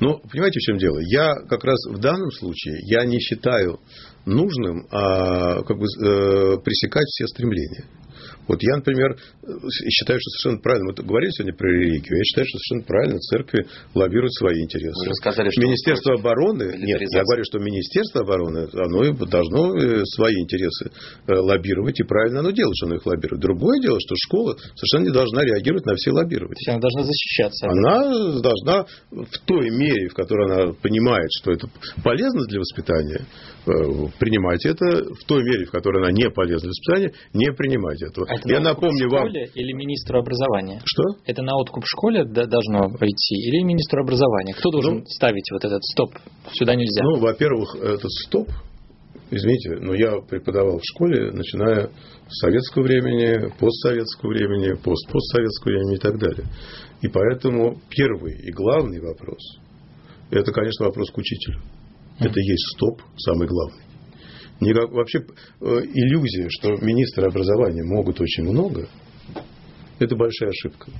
Ну, 0.00 0.20
понимаете, 0.30 0.58
в 0.58 0.62
чем 0.64 0.76
дело? 0.76 0.98
Я 0.98 1.32
как 1.48 1.64
раз 1.64 1.78
в 1.88 1.98
данном 1.98 2.30
случае, 2.30 2.74
я 2.84 3.06
не 3.06 3.18
считаю 3.18 3.80
нужным 4.26 4.86
а, 4.90 5.62
как 5.62 5.78
бы, 5.78 5.86
э, 5.86 6.58
пресекать 6.58 7.06
все 7.06 7.26
стремления. 7.26 7.86
Вот 8.48 8.62
я, 8.62 8.76
например, 8.76 9.16
считаю, 9.90 10.18
что 10.20 10.30
совершенно 10.30 10.62
правильно. 10.62 10.92
Мы 10.92 11.04
говорили 11.04 11.30
сегодня 11.30 11.54
про 11.54 11.68
религию. 11.70 12.18
Я 12.18 12.24
считаю, 12.24 12.46
что 12.46 12.58
совершенно 12.58 12.86
правильно 12.86 13.18
церкви 13.18 13.66
лоббируют 13.94 14.34
свои 14.34 14.62
интересы. 14.62 14.98
Вы 14.98 15.06
же 15.06 15.14
сказали, 15.14 15.50
что 15.50 15.60
Министерство 15.62 16.14
обороны... 16.14 16.76
Нет, 16.78 17.00
я 17.00 17.22
говорю, 17.22 17.44
что 17.44 17.58
Министерство 17.58 18.22
обороны, 18.22 18.68
оно 18.72 19.12
должно 19.26 19.76
э, 19.76 20.04
свои 20.06 20.34
интересы 20.40 20.90
э, 21.26 21.32
лоббировать, 21.32 22.00
и 22.00 22.04
правильно 22.04 22.40
оно 22.40 22.50
делает, 22.50 22.74
что 22.76 22.86
оно 22.86 22.96
их 22.96 23.06
лоббирует. 23.06 23.40
Другое 23.40 23.80
дело, 23.80 23.98
что 24.00 24.14
школа 24.16 24.56
совершенно 24.74 25.04
не 25.08 25.14
должна 25.14 25.44
реагировать 25.44 25.86
на 25.86 25.94
все 25.94 26.10
лоббирования. 26.10 26.54
То 26.54 26.60
есть 26.60 26.68
она 26.68 26.80
должна 26.80 27.02
защищаться. 27.04 27.68
Она 27.68 28.40
должна 28.40 28.86
в 29.10 29.38
той 29.46 29.70
мере, 29.70 30.08
в 30.08 30.14
которой 30.14 30.50
она 30.50 30.72
понимает, 30.74 31.28
что 31.40 31.52
это 31.52 31.68
полезно 32.02 32.44
для 32.46 32.58
воспитания, 32.58 33.26
э, 33.66 33.70
принимать 34.18 34.64
это, 34.66 35.14
в 35.14 35.24
той 35.26 35.42
мере, 35.42 35.66
в 35.66 35.70
которой 35.70 36.02
она 36.02 36.12
не 36.12 36.28
полезна 36.30 36.68
для 36.68 36.70
воспитания, 36.70 37.12
не 37.32 37.52
принимать 37.52 38.02
этого. 38.02 38.26
Это 38.38 38.48
Я 38.48 38.60
напомню 38.60 39.08
вам... 39.10 39.28
школе 39.28 39.50
или 39.54 39.72
министру 39.72 40.18
образования? 40.18 40.80
Что? 40.84 41.02
Это 41.26 41.42
на 41.42 41.56
откуп 41.56 41.84
в 41.84 41.88
школе 41.88 42.24
должно 42.24 42.88
идти 43.00 43.34
или 43.36 43.62
министру 43.62 44.02
образования? 44.02 44.54
Кто 44.54 44.70
должен 44.70 44.98
Ну, 44.98 45.04
ставить 45.06 45.50
вот 45.52 45.64
этот 45.64 45.82
стоп? 45.84 46.10
Сюда 46.52 46.74
нельзя. 46.74 47.02
Ну, 47.04 47.18
во-первых, 47.20 47.74
этот 47.76 48.10
стоп, 48.26 48.48
извините, 49.30 49.76
но 49.80 49.94
я 49.94 50.20
преподавал 50.28 50.78
в 50.78 50.84
школе, 50.84 51.30
начиная 51.32 51.90
с 52.28 52.38
советского 52.40 52.82
времени, 52.82 53.52
постсоветского 53.58 54.30
времени, 54.30 54.74
пост-постсоветского 54.74 55.72
времени 55.72 55.94
и 55.96 55.98
так 56.00 56.18
далее. 56.18 56.46
И 57.02 57.08
поэтому 57.08 57.78
первый 57.90 58.34
и 58.40 58.52
главный 58.52 59.00
вопрос, 59.00 59.40
это, 60.30 60.52
конечно, 60.52 60.86
вопрос 60.86 61.10
к 61.10 61.18
учителю. 61.18 61.60
Это 62.18 62.38
и 62.38 62.44
есть 62.44 62.76
стоп, 62.76 63.00
самый 63.18 63.48
главный. 63.48 63.82
Никак, 64.60 64.92
вообще 64.92 65.18
э, 65.18 65.64
иллюзия, 65.92 66.48
что 66.50 66.70
министры 66.84 67.26
образования 67.26 67.82
могут 67.82 68.20
очень 68.20 68.44
много, 68.44 68.88
это 69.98 70.16
большая 70.16 70.50
ошибка. 70.50 70.90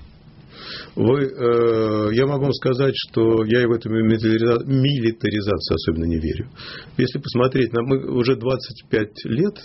Вы, 0.94 1.22
э, 1.24 2.10
я 2.14 2.26
могу 2.26 2.44
вам 2.44 2.52
сказать, 2.52 2.94
что 2.96 3.44
я 3.44 3.62
и 3.62 3.66
в 3.66 3.72
эту 3.72 3.88
милитариза- 3.90 4.64
милитаризацию 4.66 5.74
особенно 5.76 6.04
не 6.04 6.18
верю. 6.18 6.48
Если 6.96 7.18
посмотреть, 7.18 7.70
мы 7.72 8.04
уже 8.14 8.36
25 8.36 9.24
лет, 9.24 9.58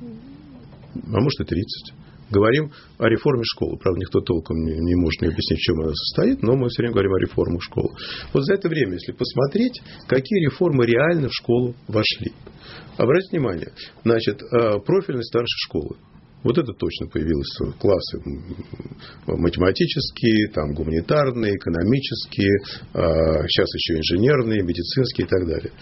а 0.00 1.20
может 1.20 1.40
и 1.40 1.44
30, 1.44 1.94
говорим 2.32 2.72
о 2.98 3.08
реформе 3.08 3.44
школы. 3.44 3.78
Правда, 3.78 4.00
никто 4.00 4.20
толком 4.20 4.56
не, 4.64 4.72
не 4.72 4.94
может 4.96 5.20
мне 5.20 5.30
объяснить, 5.30 5.60
в 5.60 5.62
чем 5.62 5.80
она 5.80 5.92
состоит, 5.94 6.42
но 6.42 6.56
мы 6.56 6.68
все 6.68 6.82
время 6.82 6.94
говорим 6.94 7.14
о 7.14 7.20
реформе 7.20 7.58
школы. 7.60 7.90
Вот 8.32 8.44
за 8.44 8.54
это 8.54 8.68
время, 8.68 8.94
если 8.94 9.12
посмотреть, 9.12 9.80
какие 10.08 10.44
реформы 10.44 10.86
реально 10.86 11.28
в 11.28 11.34
школу 11.34 11.74
вошли. 11.86 12.32
Обратите 12.96 13.36
внимание, 13.36 13.72
значит, 14.04 14.42
э, 14.42 14.80
профильность 14.84 15.28
старшей 15.28 15.58
школы. 15.66 15.96
Вот 16.42 16.58
это 16.58 16.72
точно 16.72 17.06
появилось 17.06 17.56
классы 17.78 18.18
математические, 19.26 20.48
там, 20.48 20.74
гуманитарные, 20.74 21.54
экономические, 21.54 22.58
а, 22.94 23.46
сейчас 23.46 23.72
еще 23.74 23.98
инженерные, 23.98 24.62
медицинские 24.62 25.26
и 25.26 25.30
так 25.30 25.46
далее. 25.46 25.72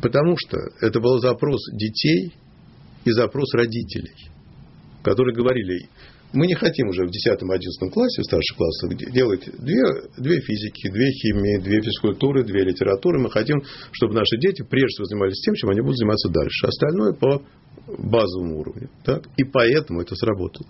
Потому 0.00 0.36
что 0.38 0.56
это 0.80 1.00
был 1.00 1.18
запрос 1.20 1.60
детей 1.72 2.32
и 3.04 3.10
запрос 3.10 3.52
родителей, 3.52 4.14
которые 5.06 5.36
говорили, 5.36 5.88
мы 6.32 6.48
не 6.48 6.54
хотим 6.54 6.88
уже 6.88 7.04
в 7.06 7.10
10-11 7.10 7.90
классе, 7.92 8.22
в 8.22 8.24
старших 8.24 8.56
классах, 8.56 8.96
де- 8.96 9.10
делать 9.12 9.48
две, 9.56 9.82
две 10.18 10.40
физики, 10.40 10.90
две 10.90 11.12
химии, 11.12 11.62
две 11.62 11.80
физкультуры, 11.80 12.42
две 12.42 12.64
литературы. 12.64 13.20
Мы 13.20 13.30
хотим, 13.30 13.62
чтобы 13.92 14.14
наши 14.14 14.36
дети 14.40 14.64
прежде 14.68 14.88
всего 14.88 15.04
занимались 15.04 15.40
тем, 15.42 15.54
чем 15.54 15.70
они 15.70 15.80
будут 15.80 15.96
заниматься 15.96 16.28
дальше. 16.28 16.66
Остальное 16.66 17.12
по 17.12 17.40
базовому 17.86 18.58
уровню. 18.58 18.90
Так? 19.04 19.22
И 19.36 19.44
поэтому 19.44 20.00
это 20.00 20.16
сработало. 20.16 20.68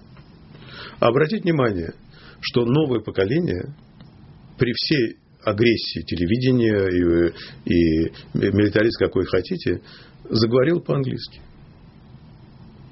Обратите 1.00 1.42
внимание, 1.42 1.94
что 2.42 2.66
новое 2.66 3.00
поколение 3.00 3.74
при 4.58 4.72
всей 4.74 5.16
агрессии 5.42 6.02
телевидения 6.02 7.32
и, 7.64 7.72
и 7.72 8.12
милитарист, 8.34 8.98
какой 8.98 9.24
хотите, 9.24 9.80
заговорил 10.28 10.80
по-английски. 10.80 11.40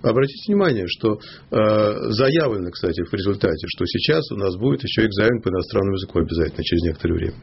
Обратите 0.04 0.52
внимание, 0.52 0.84
что 0.86 1.14
э, 1.14 1.18
заявлено, 2.10 2.70
кстати, 2.70 3.02
в 3.04 3.12
результате, 3.14 3.66
что 3.68 3.86
сейчас 3.86 4.30
у 4.32 4.36
нас 4.36 4.54
будет 4.56 4.82
еще 4.82 5.06
экзамен 5.06 5.40
по 5.40 5.48
иностранному 5.48 5.94
языку 5.94 6.18
обязательно 6.18 6.62
через 6.62 6.82
некоторое 6.82 7.14
время. 7.14 7.36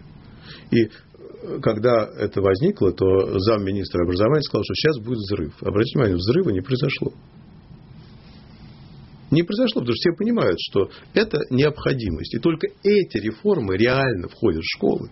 И 0.69 0.84
э, 0.84 1.60
когда 1.60 2.08
это 2.19 2.39
возникло, 2.39 2.91
то 2.93 3.39
замминистра 3.39 4.04
образования 4.04 4.43
сказал, 4.43 4.63
что 4.63 4.76
сейчас 4.76 5.00
будет 5.00 5.17
взрыв. 5.17 5.54
Обратите 5.63 5.97
внимание, 5.97 6.17
взрыва 6.17 6.52
не 6.52 6.62
произошло. 6.62 7.12
Не 9.32 9.41
произошло, 9.41 9.82
потому 9.82 9.95
что 9.95 10.10
все 10.10 10.15
понимают, 10.15 10.60
что 10.60 10.91
это 11.15 11.39
необходимость. 11.50 12.36
И 12.36 12.39
только 12.39 12.67
эти 12.84 13.17
реформы 13.17 13.76
реально 13.76 14.28
входят 14.28 14.62
в 14.62 14.78
школы, 14.78 15.10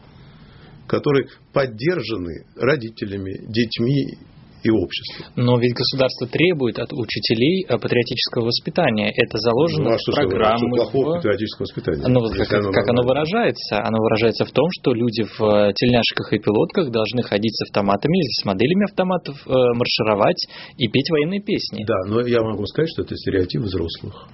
которые 0.85 1.29
поддержаны 1.51 2.45
родителями, 2.55 3.43
детьми 3.47 4.19
и 4.63 4.69
обществом. 4.69 5.26
Но 5.36 5.58
ведь 5.60 5.74
государство 5.74 6.28
требует 6.28 6.80
от 6.80 6.91
учителей 6.93 7.65
э, 7.67 7.78
патриотического 7.78 8.45
воспитания. 8.45 9.12
Это 9.15 9.38
заложено 9.38 9.84
Ну, 9.84 9.91
а 9.91 9.98
в 9.98 10.15
программу. 10.15 10.58
что 10.58 10.67
плохого 10.76 11.12
в- 11.12 11.15
патриотического 11.17 11.63
воспитания? 11.63 12.08
Ну, 12.08 12.19
вот 12.19 12.34
как, 12.36 12.54
оно 12.54 12.72
как 12.72 12.88
оно 12.89 13.04
выражается? 13.04 13.80
Оно 13.80 13.98
выражается 14.04 14.45
в 14.45 14.52
том, 14.52 14.67
что 14.80 14.93
люди 14.93 15.24
в 15.24 15.41
э, 15.41 15.74
тельняшках 15.76 16.34
и 16.34 16.39
пилотках 16.39 16.91
должны 16.91 17.24
ходить 17.24 17.56
с 17.56 17.63
автоматами 17.69 18.17
или 18.17 18.30
с 18.41 18.45
моделями 18.45 18.86
автоматов, 18.86 19.36
э, 19.48 19.52
маршировать 19.52 20.41
и 20.78 20.88
петь 20.88 21.10
военные 21.10 21.41
песни. 21.41 21.86
Да, 21.86 21.95
но 22.08 22.22
я 22.22 22.41
могу 22.41 22.65
сказать, 22.65 22.89
что 22.91 23.04
это 23.04 23.15
стереотип 23.15 23.62
взрослых. 23.62 24.28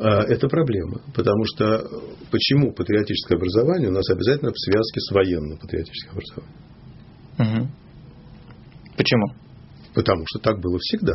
Это 0.00 0.46
проблема, 0.46 1.00
потому 1.12 1.44
что 1.44 1.82
почему 2.30 2.72
патриотическое 2.72 3.36
образование 3.36 3.88
у 3.88 3.92
нас 3.92 4.08
обязательно 4.10 4.52
в 4.52 4.56
связке 4.58 5.00
с 5.00 5.10
военным 5.10 5.58
патриотическим 5.58 6.12
образованием? 6.12 6.56
Мгм. 7.38 7.72
Почему? 8.96 9.26
Потому 9.94 10.24
что 10.26 10.38
так 10.38 10.60
было 10.60 10.78
всегда. 10.78 11.14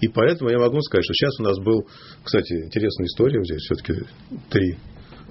И 0.00 0.08
поэтому 0.08 0.50
я 0.50 0.58
могу 0.58 0.80
сказать, 0.82 1.04
что 1.04 1.14
сейчас 1.14 1.40
у 1.40 1.42
нас 1.44 1.58
был, 1.60 1.86
кстати, 2.24 2.52
интересная 2.64 3.06
история, 3.06 3.42
здесь 3.44 3.62
все-таки 3.62 4.06
три 4.50 4.76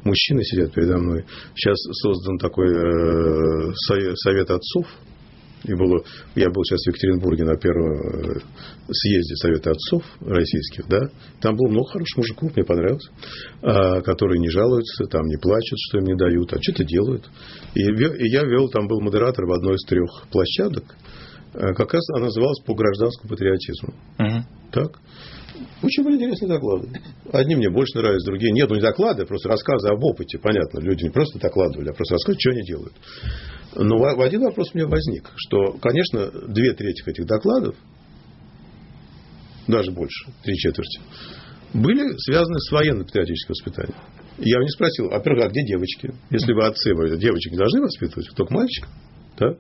мужчины 0.03 0.43
сидят 0.43 0.73
передо 0.73 0.97
мной. 0.97 1.25
Сейчас 1.55 1.77
создан 2.01 2.37
такой 2.37 2.67
э, 2.69 3.73
совет, 4.15 4.49
отцов. 4.49 4.87
И 5.63 5.73
было, 5.75 6.03
я 6.33 6.49
был 6.49 6.63
сейчас 6.63 6.79
в 6.79 6.87
Екатеринбурге 6.87 7.43
на 7.43 7.55
первом 7.55 7.91
э, 7.91 8.39
съезде 8.89 9.35
Совета 9.35 9.71
отцов 9.71 10.03
российских, 10.19 10.87
да, 10.87 10.99
там 11.39 11.55
было 11.55 11.69
много 11.69 11.87
хороших 11.87 12.17
мужиков, 12.17 12.55
мне 12.55 12.65
понравилось, 12.65 13.07
а, 13.61 14.01
которые 14.01 14.39
не 14.39 14.49
жалуются, 14.49 15.05
там 15.05 15.21
не 15.27 15.37
плачут, 15.37 15.77
что 15.77 15.99
им 15.99 16.05
не 16.05 16.15
дают, 16.15 16.51
а 16.53 16.57
что-то 16.59 16.83
делают. 16.83 17.29
И, 17.75 17.81
я 17.83 18.41
вел, 18.41 18.69
там 18.69 18.87
был 18.87 19.01
модератор 19.01 19.45
в 19.45 19.51
одной 19.51 19.75
из 19.75 19.85
трех 19.87 20.23
площадок, 20.31 20.95
как 21.53 21.93
раз 21.93 22.09
она 22.11 22.25
называлась 22.25 22.59
по 22.65 22.73
гражданскому 22.73 23.29
патриотизму. 23.29 23.93
Мгм. 24.17 24.45
Так? 24.71 24.99
Очень 25.83 26.03
были 26.03 26.15
интересные 26.15 26.49
доклады. 26.49 26.89
Одни 27.31 27.55
мне 27.55 27.69
больше 27.69 27.97
нравятся, 27.97 28.25
другие 28.25 28.51
нет. 28.51 28.69
Ну, 28.69 28.75
не 28.75 28.81
доклады, 28.81 29.23
а 29.23 29.25
просто 29.25 29.49
рассказы 29.49 29.89
об 29.89 30.03
опыте. 30.03 30.39
Понятно, 30.39 30.79
люди 30.79 31.03
не 31.03 31.09
просто 31.09 31.39
докладывали, 31.39 31.89
а 31.89 31.93
просто 31.93 32.15
рассказывают, 32.15 32.41
что 32.41 32.51
они 32.51 32.63
делают. 32.63 32.93
Но 33.75 34.21
один 34.21 34.41
вопрос 34.41 34.71
у 34.73 34.77
меня 34.77 34.87
возник, 34.87 35.29
что, 35.35 35.73
конечно, 35.73 36.29
две 36.47 36.73
трети 36.73 37.07
этих 37.07 37.25
докладов, 37.25 37.75
даже 39.67 39.91
больше, 39.91 40.31
три 40.43 40.55
четверти, 40.55 40.99
были 41.73 42.17
связаны 42.17 42.59
с 42.59 42.71
военно-патриотическим 42.71 43.53
воспитанием. 43.53 43.95
Я 44.39 44.57
у 44.57 44.61
них 44.61 44.71
спросил, 44.71 45.09
во-первых, 45.09 45.45
а 45.45 45.49
где 45.49 45.63
девочки? 45.63 46.13
Если 46.29 46.53
вы 46.53 46.65
отцы, 46.65 46.93
вы 46.93 47.17
девочек 47.17 47.51
не 47.51 47.57
должны 47.57 47.81
воспитывать, 47.81 48.27
только 48.35 48.53
мальчиков. 48.53 48.89
Да? 49.37 49.55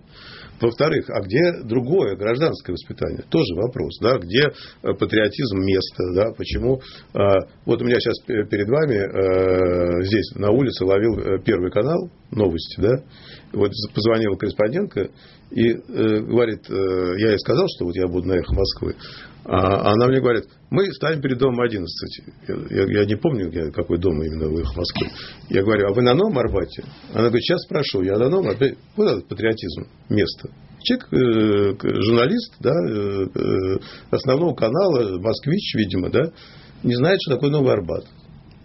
Во-вторых, 0.59 1.09
а 1.09 1.21
где 1.21 1.63
другое 1.63 2.15
гражданское 2.15 2.73
воспитание? 2.73 3.23
Тоже 3.29 3.55
вопрос, 3.55 3.97
да, 3.99 4.17
где 4.17 4.41
э, 4.41 4.93
патриотизм 4.93 5.57
место, 5.59 6.03
да, 6.13 6.31
почему? 6.37 6.81
а, 7.13 7.39
вот 7.65 7.81
у 7.81 7.85
меня 7.85 7.99
сейчас 7.99 8.19
пе- 8.25 8.45
перед 8.45 8.67
вами 8.67 8.95
э, 8.95 10.03
здесь 10.03 10.35
на 10.35 10.51
улице 10.51 10.85
ловил 10.85 11.17
э, 11.17 11.43
первый 11.43 11.71
канал 11.71 12.11
новости, 12.31 12.79
да, 12.79 13.03
вот 13.53 13.71
позвонила 13.93 14.35
корреспондентка 14.35 15.09
и 15.51 15.71
э, 15.71 16.19
говорит, 16.21 16.69
э, 16.69 16.73
я 17.17 17.29
ей 17.31 17.39
сказал, 17.39 17.65
что 17.75 17.85
вот 17.85 17.95
я 17.95 18.07
буду 18.07 18.27
на 18.27 18.33
эхо 18.33 18.53
Москвы, 18.53 18.95
она 19.43 20.07
мне 20.07 20.19
говорит, 20.19 20.45
мы 20.69 20.85
ставим 20.93 21.21
перед 21.21 21.37
домом 21.39 21.59
11. 21.61 22.21
Я, 22.69 22.99
я- 23.01 23.05
не 23.05 23.15
помню, 23.15 23.71
какой 23.73 23.97
дом 23.97 24.21
именно 24.21 24.47
в 24.49 24.57
эхо 24.57 24.77
Москвы. 24.77 25.07
Я 25.49 25.63
говорю, 25.63 25.87
а 25.87 25.93
вы 25.93 26.01
на 26.03 26.13
Новом 26.13 26.37
Арбате? 26.37 26.83
Она 27.13 27.23
говорит, 27.27 27.43
сейчас 27.43 27.61
спрошу, 27.63 28.03
я 28.03 28.17
на 28.17 28.29
Новом 28.29 28.49
Арбате. 28.49 28.77
Вот 28.95 29.07
этот 29.09 29.27
патриотизм, 29.27 29.87
место. 30.09 30.49
Человек, 30.83 31.07
э, 31.13 32.01
журналист, 32.01 32.55
да, 32.59 32.71
э, 32.71 33.25
э, 33.35 33.79
основного 34.11 34.53
канала, 34.55 35.19
москвич, 35.19 35.75
видимо, 35.75 36.09
да, 36.09 36.31
не 36.83 36.95
знает, 36.95 37.19
что 37.21 37.35
такое 37.35 37.51
Новый 37.51 37.73
Арбат. 37.73 38.05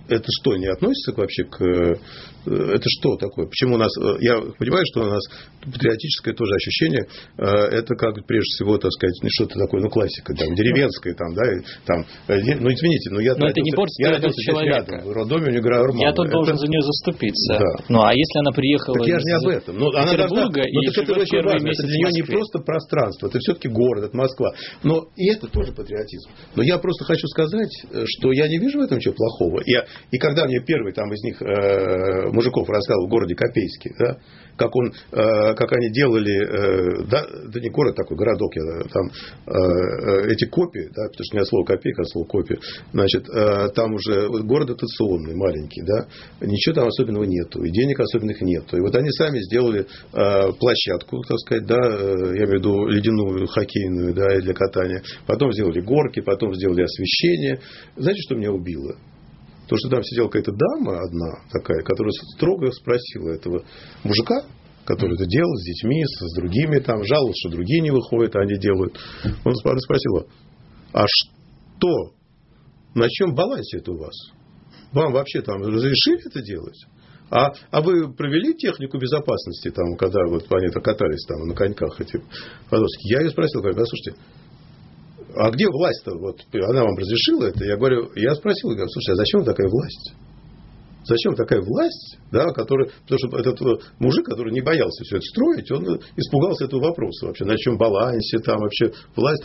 это 0.09 0.25
что, 0.41 0.57
не 0.57 0.67
относится 0.67 1.12
вообще 1.17 1.45
к... 1.45 1.99
Э, 2.47 2.77
это 2.77 2.87
что 2.89 3.17
такое? 3.17 3.47
Почему 3.47 3.75
у 3.75 3.79
нас... 3.79 3.91
Э, 3.99 4.17
я 4.21 4.41
понимаю, 4.59 4.85
что 4.93 5.03
у 5.03 5.07
нас 5.07 5.23
патриотическое 5.63 6.35
тоже 6.35 6.55
ощущение, 6.55 7.07
э, 7.39 7.45
это 7.45 7.95
как 7.95 8.25
прежде 8.27 8.47
всего, 8.57 8.79
так 8.79 8.93
сказать, 8.93 9.17
ну, 9.23 9.29
что-то 9.31 9.59
такое, 9.59 9.83
ну, 9.83 9.91
классика, 9.91 10.35
там, 10.35 10.55
деревенская, 10.55 11.15
там, 11.15 11.35
да, 11.35 11.43
там, 11.85 11.99
ну, 12.29 12.71
извините, 12.71 13.11
но 13.11 13.21
я... 13.21 13.35
Но 13.35 13.49
это 13.49 13.61
не 13.61 13.75
борство 13.75 14.03
я 14.03 14.13
родился 14.15 14.41
человека. 14.43 14.93
рядом, 14.93 15.09
в 15.09 15.13
роддоме 15.13 15.47
у 15.47 15.51
Негра 15.51 15.83
Я 15.99 16.13
тут 16.13 16.27
это... 16.27 16.33
должен 16.33 16.57
за 16.57 16.67
нее 16.69 16.83
заступиться. 16.83 17.59
Да. 17.59 17.85
Ну, 17.89 18.03
а 18.03 18.15
если 18.15 18.39
она 18.39 18.53
приехала 18.53 18.99
так 18.99 19.07
я 19.07 19.19
же 19.19 19.25
не 19.25 19.33
об 19.33 19.49
этом. 19.49 19.79
Ну, 19.79 19.91
она 19.91 20.15
должна... 20.15 20.47
Ну, 20.47 20.53
так 20.53 20.99
это 21.03 21.13
очень 21.13 21.43
важно. 21.43 21.69
Это 21.69 21.83
для 21.83 21.97
нее 21.97 22.11
не 22.13 22.23
просто 22.23 22.59
пространство, 22.61 23.27
это 23.27 23.39
все-таки 23.41 23.69
город, 23.69 24.05
это 24.05 24.17
Москва. 24.17 24.53
Но 24.83 25.09
и 25.17 25.31
это 25.31 25.49
тоже 25.49 25.73
патриотизм. 25.73 26.31
Но 26.55 26.63
я 26.63 26.79
просто 26.79 27.05
хочу 27.05 27.27
сказать, 27.27 27.71
что 28.05 28.33
я 28.33 28.49
не 28.49 28.59
вижу 28.59 28.79
в 28.79 28.83
этом 28.83 28.99
ничего 28.99 29.15
плохого. 29.15 29.63
Я, 29.67 29.85
и 30.11 30.19
когда 30.19 30.44
мне 30.47 30.61
первый 30.61 30.92
там 30.92 31.13
из 31.13 31.23
них 31.23 31.42
э, 31.42 32.31
мужиков 32.37 32.69
рассказывал 32.69 33.07
в 33.07 33.11
городе 33.11 33.35
Копейске, 33.35 33.95
да, 33.99 34.19
как, 34.57 34.75
он, 34.75 34.89
э, 34.89 35.55
как 35.55 35.73
они 35.73 35.91
делали, 35.91 36.37
э, 36.37 37.07
да, 37.11 37.27
да 37.53 37.61
не 37.61 37.71
город 37.71 37.97
такой, 37.97 38.17
городок, 38.17 38.55
я, 38.57 38.63
там 38.93 39.11
э, 39.47 40.33
эти 40.33 40.47
копии, 40.47 40.89
да, 40.95 41.09
потому 41.09 41.25
что 41.25 41.37
не 41.37 41.41
от 41.41 41.49
слова 41.49 41.65
копейка, 41.65 42.03
а 42.03 42.05
слово 42.05 42.27
копия, 42.27 42.59
значит, 42.93 43.29
э, 43.29 43.69
там 43.75 43.95
уже 43.95 44.29
город 44.45 44.69
дотационный, 44.69 45.35
маленький, 45.35 45.83
да, 45.83 46.07
ничего 46.41 46.75
там 46.75 46.89
особенного 46.89 47.25
нету, 47.25 47.63
и 47.63 47.71
денег 47.71 48.01
особенных 48.01 48.41
нету. 48.41 48.77
И 48.77 48.81
вот 48.81 48.95
они 48.95 49.11
сами 49.11 49.41
сделали 49.41 49.87
э, 50.13 50.53
площадку, 50.59 51.23
так 51.23 51.39
сказать, 51.39 51.67
да, 51.67 51.81
э, 51.81 52.37
я 52.37 52.45
имею 52.45 52.49
в 52.49 52.55
виду 52.55 52.87
ледяную, 52.87 53.47
хоккейную, 53.47 54.15
да, 54.15 54.27
для 54.41 54.55
катания. 54.55 55.03
Потом 55.27 55.53
сделали 55.53 55.81
горки, 55.81 56.21
потом 56.21 56.55
сделали 56.55 56.83
освещение. 56.83 57.61
Знаете, 57.97 58.21
что 58.23 58.35
меня 58.35 58.53
убило? 58.53 58.97
То, 59.69 59.77
что 59.77 59.88
там 59.88 60.02
сидела 60.02 60.29
какая-то 60.29 60.52
дама 60.52 61.00
одна 61.00 61.42
такая, 61.50 61.83
которая 61.83 62.12
строго 62.35 62.71
спросила 62.71 63.31
этого 63.31 63.64
мужика, 64.04 64.44
который 64.85 65.14
это 65.14 65.27
делал 65.27 65.52
с 65.56 65.64
детьми, 65.64 66.04
с 66.04 66.37
другими, 66.37 66.79
там, 66.79 67.04
жаловался, 67.04 67.40
что 67.40 67.56
другие 67.56 67.81
не 67.81 67.90
выходят, 67.90 68.37
а 68.37 68.40
они 68.40 68.56
делают. 68.58 68.96
Он 69.44 69.54
спросил, 69.54 70.29
а 70.92 71.04
что, 71.06 72.12
на 72.94 73.08
чем 73.08 73.35
балансе 73.35 73.79
это 73.79 73.92
у 73.92 73.98
вас? 73.98 74.14
Вам 74.92 75.12
вообще 75.12 75.42
там 75.42 75.60
разрешили 75.62 76.27
это 76.27 76.40
делать? 76.42 76.87
А, 77.29 77.52
а 77.73 77.81
вы 77.83 78.14
провели 78.14 78.54
технику 78.54 78.98
безопасности, 78.98 79.71
там, 79.71 79.96
когда 79.96 80.21
вот 80.29 80.46
они 80.52 80.69
катались 80.69 81.27
там 81.27 81.48
на 81.48 81.54
коньках 81.54 82.00
эти 82.00 82.23
подростки? 82.71 83.12
Я 83.12 83.23
ее 83.23 83.31
спросил, 83.31 83.60
говорю, 83.60 83.85
слушайте, 83.85 84.23
а 85.37 85.51
где 85.51 85.69
власть-то? 85.69 86.17
Вот 86.17 86.41
она 86.53 86.85
вам 86.85 86.97
разрешила 86.97 87.47
это? 87.47 87.65
Я 87.65 87.77
говорю, 87.77 88.11
я 88.15 88.35
спросил, 88.35 88.71
говорю, 88.71 88.89
слушай, 88.89 89.13
а 89.13 89.17
зачем 89.17 89.45
такая 89.45 89.69
власть? 89.69 90.15
Зачем 91.07 91.35
такая 91.35 91.61
власть, 91.61 92.19
да, 92.33 92.46
который, 92.52 92.90
потому 93.07 93.19
что 93.19 93.38
этот 93.38 93.63
э, 93.63 93.85
мужик, 93.98 94.27
который 94.27 94.52
не 94.52 94.61
боялся 94.61 95.04
все 95.04 95.17
это 95.17 95.25
строить, 95.27 95.71
он 95.71 95.88
э, 95.88 95.98
испугался 96.17 96.65
этого 96.65 96.81
вопроса 96.83 97.27
вообще, 97.27 97.44
на 97.44 97.57
чем 97.57 97.79
балансе 97.79 98.38
там 98.38 98.59
вообще 98.59 98.92
власть. 99.15 99.42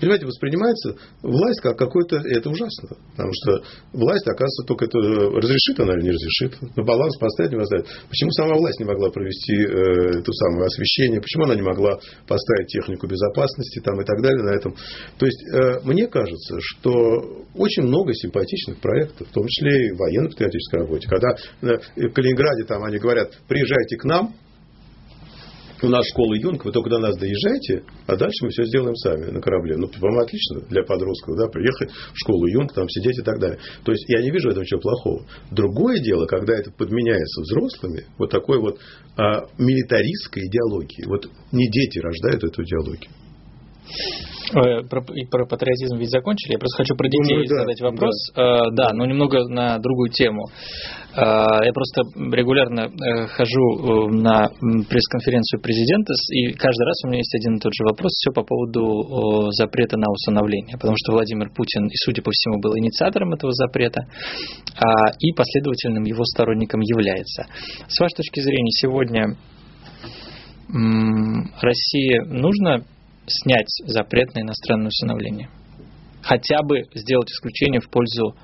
Понимаете, 0.00 0.26
воспринимается 0.26 0.96
власть 1.22 1.60
как 1.60 1.78
какой-то, 1.78 2.16
это 2.16 2.50
ужасно, 2.50 2.96
потому 3.12 3.30
что 3.32 3.62
власть, 3.92 4.26
оказывается, 4.26 4.66
только 4.66 4.86
это 4.86 4.98
э, 4.98 5.28
разрешит 5.38 5.78
она 5.78 5.94
или 5.94 6.02
не 6.02 6.10
разрешит, 6.10 6.76
на 6.76 6.82
баланс 6.82 7.16
поставить 7.18 7.52
не 7.52 7.58
поставить. 7.58 7.86
Почему 8.08 8.30
сама 8.32 8.54
власть 8.56 8.80
не 8.80 8.86
могла 8.86 9.10
провести 9.10 9.54
э, 9.54 10.18
это 10.18 10.32
самое 10.32 10.66
освещение, 10.66 11.20
почему 11.20 11.44
она 11.44 11.54
не 11.54 11.62
могла 11.62 11.98
поставить 12.26 12.68
технику 12.68 13.06
безопасности 13.06 13.80
там 13.80 14.00
и 14.00 14.04
так 14.04 14.20
далее 14.20 14.42
на 14.42 14.54
этом. 14.56 14.74
То 15.18 15.26
есть, 15.26 15.42
э, 15.52 15.80
мне 15.84 16.08
кажется, 16.08 16.56
что 16.60 17.44
очень 17.54 17.84
много 17.84 18.14
симпатичных 18.14 18.78
проектов, 18.80 19.28
в 19.28 19.32
том 19.32 19.46
числе 19.46 19.88
и 19.88 19.92
военно-патриотической 19.92 20.80
работе, 20.80 21.03
работе. 21.10 21.40
Когда 21.60 21.74
э, 21.74 22.08
в 22.08 22.12
Калининграде 22.12 22.64
там 22.64 22.84
они 22.84 22.98
говорят, 22.98 23.32
приезжайте 23.48 23.96
к 23.96 24.04
нам, 24.04 24.34
у 25.82 25.88
нас 25.88 26.06
школа 26.08 26.34
Юнг, 26.34 26.64
вы 26.64 26.72
только 26.72 26.88
до 26.88 26.98
нас 26.98 27.16
доезжайте, 27.18 27.84
а 28.06 28.16
дальше 28.16 28.44
мы 28.44 28.50
все 28.50 28.64
сделаем 28.64 28.94
сами 28.94 29.30
на 29.30 29.40
корабле. 29.40 29.76
Ну, 29.76 29.88
по-моему, 29.88 30.20
отлично 30.20 30.60
для 30.60 30.82
подростков, 30.82 31.36
да, 31.36 31.48
приехать 31.48 31.90
в 31.90 32.14
школу 32.14 32.46
Юнг, 32.46 32.72
там 32.72 32.88
сидеть 32.88 33.18
и 33.18 33.22
так 33.22 33.38
далее. 33.38 33.58
То 33.84 33.92
есть, 33.92 34.04
я 34.08 34.22
не 34.22 34.30
вижу 34.30 34.48
в 34.48 34.52
этом 34.52 34.62
ничего 34.62 34.80
плохого. 34.80 35.26
Другое 35.50 35.98
дело, 35.98 36.26
когда 36.26 36.54
это 36.54 36.70
подменяется 36.70 37.42
взрослыми, 37.42 38.06
вот 38.16 38.30
такой 38.30 38.60
вот 38.60 38.78
а, 39.16 39.46
милитаристской 39.58 40.44
идеологией. 40.46 41.06
Вот 41.06 41.28
не 41.52 41.68
дети 41.70 41.98
рождают 41.98 42.44
эту 42.44 42.62
идеологию. 42.62 43.10
Э, 44.54 44.86
про, 44.88 45.02
и 45.14 45.24
про 45.26 45.46
патриотизм 45.46 45.96
ведь 45.96 46.10
закончили. 46.10 46.52
Я 46.52 46.58
просто 46.58 46.82
хочу 46.82 46.94
про 46.96 47.08
детей 47.08 47.38
ну, 47.38 47.44
да, 47.48 47.62
задать 47.62 47.80
вопрос. 47.80 48.14
Да. 48.34 48.42
Э, 48.42 48.70
да, 48.72 48.92
но 48.92 49.06
немного 49.06 49.48
на 49.48 49.78
другую 49.78 50.10
тему. 50.10 50.46
Э, 51.16 51.64
я 51.64 51.72
просто 51.72 52.02
регулярно 52.14 52.92
хожу 53.28 54.08
на 54.10 54.48
пресс-конференцию 54.88 55.60
президента, 55.60 56.12
и 56.30 56.52
каждый 56.52 56.84
раз 56.84 57.04
у 57.04 57.08
меня 57.08 57.18
есть 57.18 57.34
один 57.34 57.56
и 57.56 57.60
тот 57.60 57.72
же 57.74 57.84
вопрос, 57.84 58.12
все 58.12 58.32
по 58.32 58.42
поводу 58.42 59.50
запрета 59.52 59.96
на 59.96 60.10
усыновление. 60.10 60.76
Потому 60.76 60.96
что 60.98 61.12
Владимир 61.12 61.50
Путин, 61.50 61.86
и 61.86 61.96
судя 62.04 62.22
по 62.22 62.30
всему, 62.30 62.60
был 62.60 62.76
инициатором 62.76 63.32
этого 63.32 63.52
запрета, 63.52 64.02
а, 64.76 65.10
и 65.18 65.32
последовательным 65.32 66.04
его 66.04 66.24
сторонником 66.24 66.80
является. 66.80 67.46
С 67.88 67.98
вашей 67.98 68.16
точки 68.16 68.40
зрения, 68.40 68.70
сегодня 68.70 69.36
России 71.60 72.18
нужно 72.26 72.84
снять 73.26 73.68
запрет 73.86 74.34
на 74.34 74.40
иностранное 74.40 74.88
усыновление. 74.88 75.48
Хотя 76.22 76.62
бы 76.62 76.84
сделать 76.94 77.30
исключение 77.30 77.80
в 77.80 77.90
пользу 77.90 78.34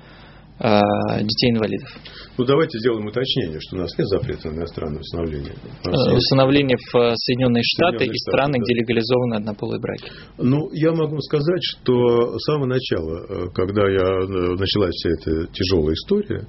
э, 0.59 0.79
детей-инвалидов. 1.21 1.89
Ну, 2.37 2.45
давайте 2.45 2.77
сделаем 2.79 3.07
уточнение, 3.07 3.59
что 3.59 3.77
у 3.77 3.79
нас 3.79 3.97
нет 3.97 4.07
запрета 4.07 4.49
на 4.49 4.57
иностранное 4.59 4.99
усыновление. 4.99 5.53
Э, 5.83 6.13
усыновление 6.15 6.77
в 6.77 6.95
э, 6.95 7.15
Соединенные 7.15 7.63
Штаты 7.63 7.97
Соединенные 7.97 8.15
и 8.15 8.29
страны, 8.29 8.53
да. 8.53 8.63
где 8.63 8.73
легализованы 8.75 9.33
однополые 9.35 9.79
браки. 9.79 10.11
Ну, 10.37 10.69
я 10.73 10.91
могу 10.91 11.19
сказать, 11.21 11.63
что 11.63 12.37
с 12.37 12.43
самого 12.45 12.67
начала, 12.67 13.49
когда 13.53 13.89
я 13.89 14.27
началась 14.55 14.93
вся 14.93 15.09
эта 15.09 15.47
тяжелая 15.51 15.93
история, 15.93 16.47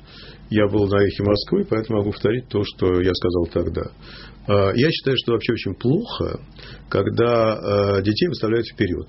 я 0.50 0.66
был 0.68 0.86
на 0.86 1.02
эхе 1.02 1.22
Москвы, 1.22 1.64
поэтому 1.68 2.00
могу 2.00 2.10
повторить 2.12 2.46
то, 2.48 2.62
что 2.62 3.00
я 3.00 3.12
сказал 3.14 3.46
тогда. 3.46 3.90
А, 4.46 4.72
я 4.74 4.90
считаю, 4.90 5.16
что 5.18 5.32
вообще 5.32 5.52
очень 5.52 5.74
плохо, 5.74 6.40
когда 6.88 7.54
а, 7.54 8.02
детей 8.02 8.28
выставляют 8.28 8.66
вперед. 8.66 9.08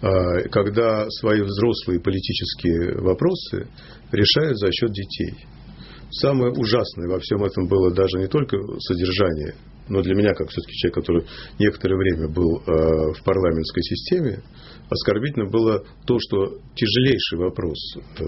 А, 0.00 0.48
когда 0.48 1.06
свои 1.10 1.42
взрослые 1.42 2.00
политические 2.00 3.00
вопросы 3.00 3.68
решают 4.10 4.58
за 4.58 4.72
счет 4.72 4.92
детей. 4.92 5.34
Самое 6.10 6.52
ужасное 6.52 7.08
во 7.08 7.18
всем 7.20 7.44
этом 7.44 7.68
было 7.68 7.92
даже 7.92 8.18
не 8.18 8.28
только 8.28 8.56
содержание, 8.78 9.54
но 9.88 10.00
для 10.00 10.14
меня, 10.14 10.32
как 10.32 10.48
все-таки 10.48 10.72
человек, 10.72 10.94
который 10.94 11.26
некоторое 11.58 11.96
время 11.96 12.28
был 12.28 12.62
в 12.64 13.22
парламентской 13.24 13.82
системе, 13.82 14.42
оскорбительно 14.88 15.50
было 15.50 15.84
то, 16.06 16.16
что 16.18 16.60
тяжелейший 16.74 17.38
вопрос 17.38 17.78
э, 18.20 18.24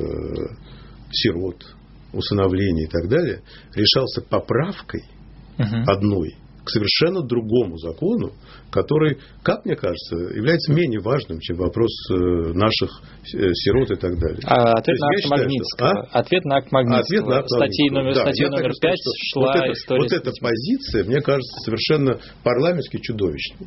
сирот, 1.10 1.74
усыновления 2.12 2.84
и 2.84 2.90
так 2.90 3.08
далее 3.08 3.40
решался 3.74 4.20
поправкой– 4.20 5.04
угу. 5.60 5.90
одной 5.90 6.34
к 6.64 6.70
совершенно 6.70 7.22
другому 7.22 7.78
закону, 7.78 8.32
который, 8.70 9.18
как 9.42 9.64
мне 9.64 9.76
кажется, 9.76 10.16
является 10.16 10.72
менее 10.72 11.00
важным, 11.00 11.40
чем 11.40 11.56
вопрос 11.56 11.90
э, 12.10 12.14
наших 12.52 13.02
э, 13.34 13.52
сирот 13.54 13.90
и 13.90 13.96
так 13.96 14.18
далее. 14.18 14.40
А 14.44 14.72
ответ, 14.72 14.98
на 15.00 15.06
акт, 15.08 15.30
Магнитского. 15.30 15.90
Что, 15.90 16.00
а? 16.00 16.20
ответ 16.20 16.44
на 16.44 16.56
акт 16.56 16.72
Магнитского. 16.72 17.00
Ответ 17.00 17.26
на 17.26 17.38
акт 17.38 17.48
Статьи 17.48 17.90
номер, 17.90 18.14
да, 18.14 18.20
статьи 18.22 18.46
номер 18.46 18.72
5 18.80 18.98
шла 19.32 19.52
вот 19.54 19.72
история. 19.72 20.02
Вот 20.02 20.12
эта 20.12 20.32
позиция, 20.40 21.04
мне 21.04 21.20
кажется, 21.20 21.60
совершенно 21.64 22.20
парламентски 22.44 22.98
чудовищной. 22.98 23.66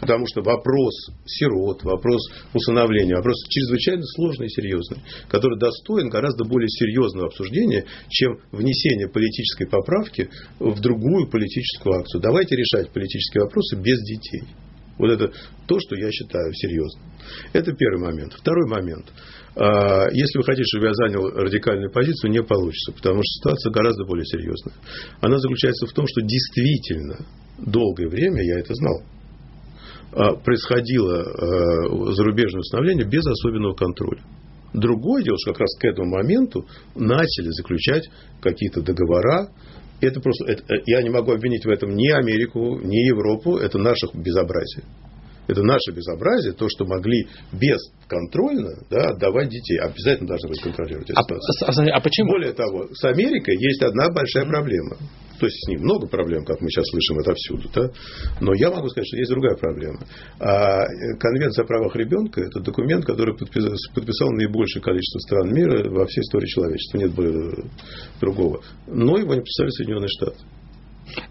Потому 0.00 0.26
что 0.26 0.42
вопрос 0.42 1.10
сирот, 1.24 1.82
вопрос 1.84 2.20
усыновления, 2.52 3.16
вопрос 3.16 3.36
чрезвычайно 3.48 4.02
сложный 4.04 4.46
и 4.46 4.50
серьезный, 4.50 4.98
который 5.28 5.58
достоин 5.58 6.08
гораздо 6.08 6.44
более 6.44 6.68
серьезного 6.68 7.28
обсуждения, 7.28 7.84
чем 8.08 8.38
внесение 8.52 9.08
политической 9.08 9.66
поправки 9.66 10.28
в 10.58 10.80
другую 10.80 11.28
политическую 11.28 12.00
акцию. 12.00 12.20
Давайте 12.20 12.56
решать 12.56 12.90
политические 12.90 13.44
вопросы 13.44 13.76
без 13.76 13.98
детей. 14.02 14.42
Вот 14.98 15.10
это 15.10 15.32
то, 15.66 15.78
что 15.80 15.96
я 15.96 16.10
считаю 16.10 16.52
серьезным. 16.54 17.02
Это 17.52 17.72
первый 17.72 18.00
момент. 18.00 18.32
Второй 18.34 18.68
момент. 18.68 19.06
А, 19.56 20.08
если 20.12 20.38
вы 20.38 20.44
хотите, 20.44 20.64
чтобы 20.64 20.86
я 20.86 20.94
занял 20.94 21.22
радикальную 21.30 21.90
позицию, 21.90 22.30
не 22.30 22.42
получится, 22.42 22.92
потому 22.92 23.20
что 23.24 23.40
ситуация 23.40 23.72
гораздо 23.72 24.04
более 24.04 24.24
серьезная. 24.24 24.74
Она 25.20 25.38
заключается 25.38 25.86
в 25.86 25.92
том, 25.92 26.06
что 26.06 26.20
действительно 26.22 27.26
долгое 27.58 28.08
время, 28.08 28.42
я 28.44 28.58
это 28.58 28.74
знал, 28.74 29.02
происходило 30.36 31.22
а, 31.22 32.12
зарубежное 32.12 32.60
установление 32.60 33.06
без 33.06 33.26
особенного 33.26 33.74
контроля. 33.74 34.22
Другое 34.72 35.22
дело, 35.22 35.36
что 35.38 35.52
как 35.52 35.60
раз 35.60 35.76
к 35.78 35.84
этому 35.84 36.10
моменту 36.10 36.66
начали 36.96 37.50
заключать 37.50 38.08
какие-то 38.40 38.82
договора. 38.82 39.48
Это 40.00 40.20
просто, 40.20 40.46
это, 40.46 40.74
э, 40.74 40.82
я 40.86 41.00
не 41.02 41.10
могу 41.10 41.32
обвинить 41.32 41.64
в 41.64 41.68
этом 41.68 41.94
ни 41.94 42.08
Америку, 42.10 42.80
ни 42.82 43.06
Европу, 43.06 43.56
это 43.56 43.78
наше 43.78 44.08
безобразие. 44.12 44.84
Это 45.46 45.62
наше 45.62 45.92
безобразие, 45.94 46.52
то, 46.54 46.68
что 46.68 46.86
могли 46.86 47.28
бесконтрольно 47.52 48.82
да, 48.90 49.10
отдавать 49.10 49.50
детей. 49.50 49.78
Обязательно 49.78 50.28
должны 50.28 50.48
быть 50.48 50.60
контролировать 50.60 51.10
эту 51.10 51.20
А, 51.20 51.22
ситуацию. 51.22 51.92
а- 51.92 51.96
а 51.96 52.00
почему? 52.00 52.30
Более 52.30 52.52
того, 52.52 52.88
с 52.92 53.04
Америкой 53.04 53.56
есть 53.56 53.82
одна 53.82 54.10
большая 54.10 54.46
проблема. 54.46 54.96
То 55.38 55.46
есть 55.46 55.64
с 55.64 55.68
ним 55.68 55.80
много 55.80 56.06
проблем, 56.06 56.44
как 56.44 56.60
мы 56.60 56.68
сейчас 56.68 56.86
слышим 56.90 57.18
отовсюду. 57.18 57.68
Да? 57.74 57.90
Но 58.40 58.54
я 58.54 58.70
могу 58.70 58.88
сказать, 58.88 59.06
что 59.08 59.16
есть 59.16 59.30
другая 59.30 59.56
проблема. 59.56 60.00
А, 60.38 60.82
э, 60.82 61.16
Конвенция 61.18 61.64
о 61.64 61.66
правах 61.66 61.96
ребенка– 61.96 62.40
это 62.42 62.60
документ, 62.60 63.04
который 63.04 63.36
подписал, 63.36 64.30
наибольшее 64.30 64.82
количество 64.82 65.18
стран 65.20 65.52
мира 65.52 65.88
во 65.90 66.06
всей 66.06 66.20
истории 66.20 66.46
человечества. 66.46 66.98
Нет 66.98 67.14
более 67.14 67.64
другого. 68.20 68.62
Но 68.86 69.18
его 69.18 69.34
не 69.34 69.40
подписали 69.40 69.70
Соединенные 69.70 70.08
Штаты. 70.08 70.38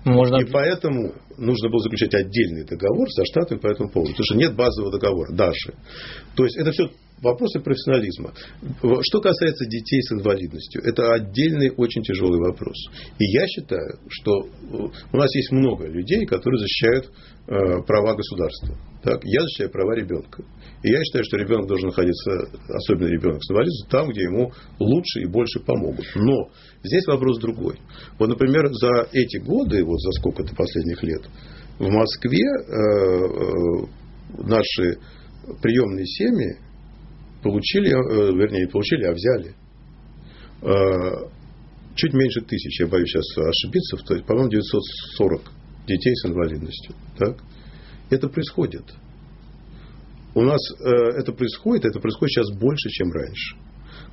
Можно... 0.06 0.38
И 0.38 0.46
поэтому 0.46 1.14
нужно 1.38 1.70
было 1.70 1.80
заключать 1.80 2.14
отдельный 2.14 2.64
договор 2.64 3.10
со 3.10 3.26
Штатами 3.26 3.60
по 3.60 3.68
этому 3.68 3.90
поводу. 3.90 4.12
Потому 4.12 4.26
что 4.26 4.36
нет 4.36 4.56
базового 4.56 4.92
договора 4.92 5.32
даже. 5.32 5.74
То 6.36 6.44
есть 6.44 6.58
это 6.58 6.72
все 6.72 6.90
вопросы 7.24 7.60
профессионализма. 7.60 8.34
Что 9.02 9.22
касается 9.22 9.66
детей 9.66 10.02
с 10.02 10.12
инвалидностью, 10.12 10.82
это 10.84 11.14
отдельный 11.14 11.72
очень 11.76 12.04
тяжелый 12.04 12.40
вопрос. 12.40 12.76
И 13.18 13.26
я 13.26 13.48
считаю, 13.48 14.00
что 14.10 14.42
э, 14.42 14.48
у 15.12 15.18
нас 15.18 15.34
есть 15.36 15.52
много 15.52 15.88
людей, 15.88 16.26
которые 16.26 16.60
защищают 16.60 17.06
э, 17.06 17.82
права 17.88 18.16
государства. 18.16 18.78
Так? 19.04 19.24
Я 19.24 19.42
защищаю 19.42 19.72
права 19.72 19.96
ребенка. 19.96 20.44
И 20.84 20.90
я 20.90 21.02
считаю, 21.04 21.24
что 21.24 21.38
ребенок 21.38 21.68
должен 21.68 21.88
находиться, 21.88 22.32
особенно 22.70 23.08
ребенок 23.08 23.44
с 23.44 23.50
инвалидностью, 23.50 23.90
там, 23.90 24.10
где 24.10 24.24
ему 24.24 24.52
лучше 24.80 25.22
и 25.22 25.26
больше 25.26 25.60
помогут. 25.62 26.06
Но 26.16 26.50
здесь 26.84 27.06
вопрос 27.08 27.40
другой. 27.40 27.80
Вот, 28.20 28.28
например, 28.28 28.68
за 28.74 29.08
эти 29.14 29.38
годы, 29.38 29.84
вот 29.84 30.00
за 30.00 30.12
сколько-то 30.20 30.54
последних 30.56 31.02
лет, 31.04 31.22
в 31.80 31.90
Москве 31.90 32.44
э, 32.44 34.04
наши 34.44 35.00
приемные 35.62 36.06
семьи 36.06 36.58
получили, 37.44 37.90
э, 37.90 38.34
вернее, 38.36 38.66
не 38.66 38.72
получили, 38.72 39.04
а 39.04 39.12
взяли 39.14 39.56
э, 40.62 41.30
чуть 41.96 42.14
меньше 42.14 42.42
тысячи, 42.42 42.82
я 42.82 42.88
боюсь 42.88 43.10
сейчас 43.10 43.38
ошибиться, 43.38 43.98
то 43.98 44.14
есть, 44.16 44.26
по-моему, 44.26 44.50
940 44.50 45.42
детей 45.88 46.16
с 46.16 46.26
инвалидностью. 46.26 46.96
Так? 47.18 47.44
Это 48.10 48.30
происходит. 48.30 48.86
У 50.34 50.42
нас 50.42 50.60
э, 50.80 50.90
это 51.20 51.34
происходит, 51.34 51.86
это 51.86 52.00
происходит 52.00 52.32
сейчас 52.32 52.58
больше, 52.58 52.90
чем 52.90 53.12
раньше. 53.12 53.56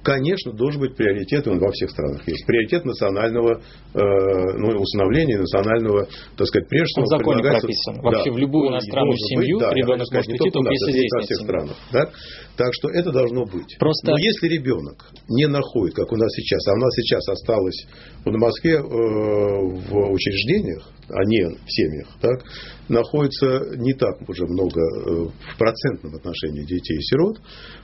Конечно, 0.03 0.53
должен 0.53 0.80
быть 0.80 0.96
приоритет, 0.96 1.46
он 1.46 1.59
во 1.59 1.70
всех 1.72 1.90
странах 1.90 2.26
есть, 2.26 2.46
приоритет 2.46 2.84
национального 2.84 3.61
э, 3.61 3.98
ну, 3.98 4.80
установления, 4.80 5.38
национального, 5.38 6.09
так 6.36 6.46
сказать, 6.46 6.68
прежде 6.68 7.01
Он 7.01 7.05
в 7.05 7.07
всего 7.07 7.18
законе 7.18 7.42
прописан. 7.42 8.01
Вообще 8.01 8.30
в 8.30 8.38
любую 8.38 8.70
иностранную 8.70 9.16
семью 9.18 9.59
быть, 9.59 9.68
да, 9.68 9.74
ребенок 9.74 10.07
сказать, 10.07 10.28
может 10.28 10.40
идти, 10.40 10.51
только 10.51 10.70
нас, 10.70 10.72
если 10.72 10.92
здесь 10.92 11.12
во 11.12 11.20
всех 11.20 11.38
странах. 11.38 11.76
Так? 11.92 12.12
так 12.61 12.74
что 12.74 12.90
это 12.90 13.11
должно 13.11 13.46
быть. 13.46 13.78
Просто- 13.78 14.11
Но 14.11 14.18
если 14.18 14.48
ребенок 14.48 15.11
не 15.30 15.46
находит, 15.46 15.94
как 15.94 16.12
у 16.12 16.16
нас 16.16 16.30
сейчас, 16.34 16.66
а 16.68 16.74
у 16.74 16.76
нас 16.76 16.92
сейчас 16.94 17.26
осталось 17.28 17.86
в 18.22 18.30
Москве 18.32 18.74
э, 18.74 18.80
в 18.82 20.12
учреждениях, 20.12 20.90
а 21.09 21.24
не 21.24 21.42
в 21.42 21.59
семьях, 21.66 22.09
так, 22.20 22.44
находится 22.90 23.76
не 23.76 23.94
так 23.94 24.28
уже 24.28 24.44
много 24.46 24.78
э, 24.78 25.28
в 25.55 25.59
процентном 25.59 26.14
отношении 26.16 26.66
детей 26.66 26.98
и 26.98 27.03
сирот. 27.03 27.40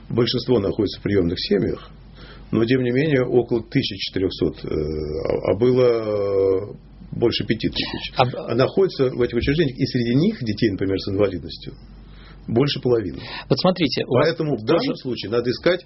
Большинство 0.09 0.59
находится 0.59 0.99
в 0.99 1.03
приемных 1.03 1.39
семьях, 1.39 1.89
но 2.51 2.65
тем 2.65 2.81
не 2.83 2.91
менее 2.91 3.23
около 3.25 3.59
1400, 3.59 4.67
э, 4.67 5.51
а 5.51 5.55
было 5.55 6.71
э, 6.71 6.75
больше 7.11 7.45
5000. 7.45 8.13
А- 8.17 8.51
А 8.51 8.55
находятся 8.55 9.09
в 9.09 9.21
этих 9.21 9.37
учреждениях, 9.37 9.77
и 9.77 9.85
среди 9.85 10.15
них 10.15 10.43
детей, 10.43 10.69
например, 10.71 10.97
с 10.99 11.09
инвалидностью, 11.09 11.73
больше 12.47 12.79
половины. 12.81 13.19
Вот 13.49 13.59
смотрите, 13.59 14.05
Поэтому 14.07 14.55
в 14.55 14.59
тоже- 14.65 14.67
данном 14.79 14.95
случае 14.97 15.31
надо 15.31 15.49
искать 15.51 15.85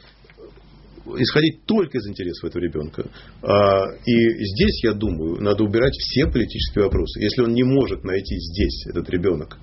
исходить 1.18 1.66
только 1.66 1.98
из 1.98 2.08
интересов 2.08 2.46
этого 2.50 2.62
ребенка. 2.62 3.04
А, 3.42 3.86
И 4.06 4.46
здесь, 4.46 4.84
я 4.84 4.94
думаю, 4.94 5.42
надо 5.42 5.64
убирать 5.64 5.94
все 5.98 6.28
политические 6.28 6.86
вопросы. 6.86 7.20
Если 7.22 7.42
он 7.42 7.54
не 7.54 7.64
может 7.64 8.04
найти 8.04 8.36
здесь, 8.38 8.86
этот 8.88 9.10
ребенок, 9.10 9.58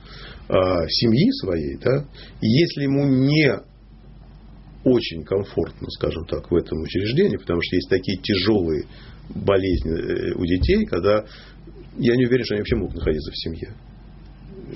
а, 0.48 0.86
семьи 0.88 1.30
своей, 1.40 1.76
да, 1.78 2.04
если 2.42 2.82
ему 2.82 3.04
не 3.04 3.60
очень 4.88 5.24
комфортно, 5.24 5.88
скажем 5.90 6.24
так, 6.26 6.50
в 6.50 6.54
этом 6.54 6.80
учреждении, 6.80 7.36
потому 7.36 7.60
что 7.62 7.76
есть 7.76 7.88
такие 7.88 8.18
тяжелые 8.18 8.86
болезни 9.28 9.92
э, 9.92 10.34
у 10.34 10.44
детей, 10.44 10.84
когда 10.86 11.24
я 11.98 12.16
не 12.16 12.26
уверен, 12.26 12.44
что 12.44 12.54
они 12.54 12.60
вообще 12.60 12.76
могут 12.76 12.94
находиться 12.94 13.30
в 13.30 13.36
семье. 13.36 13.72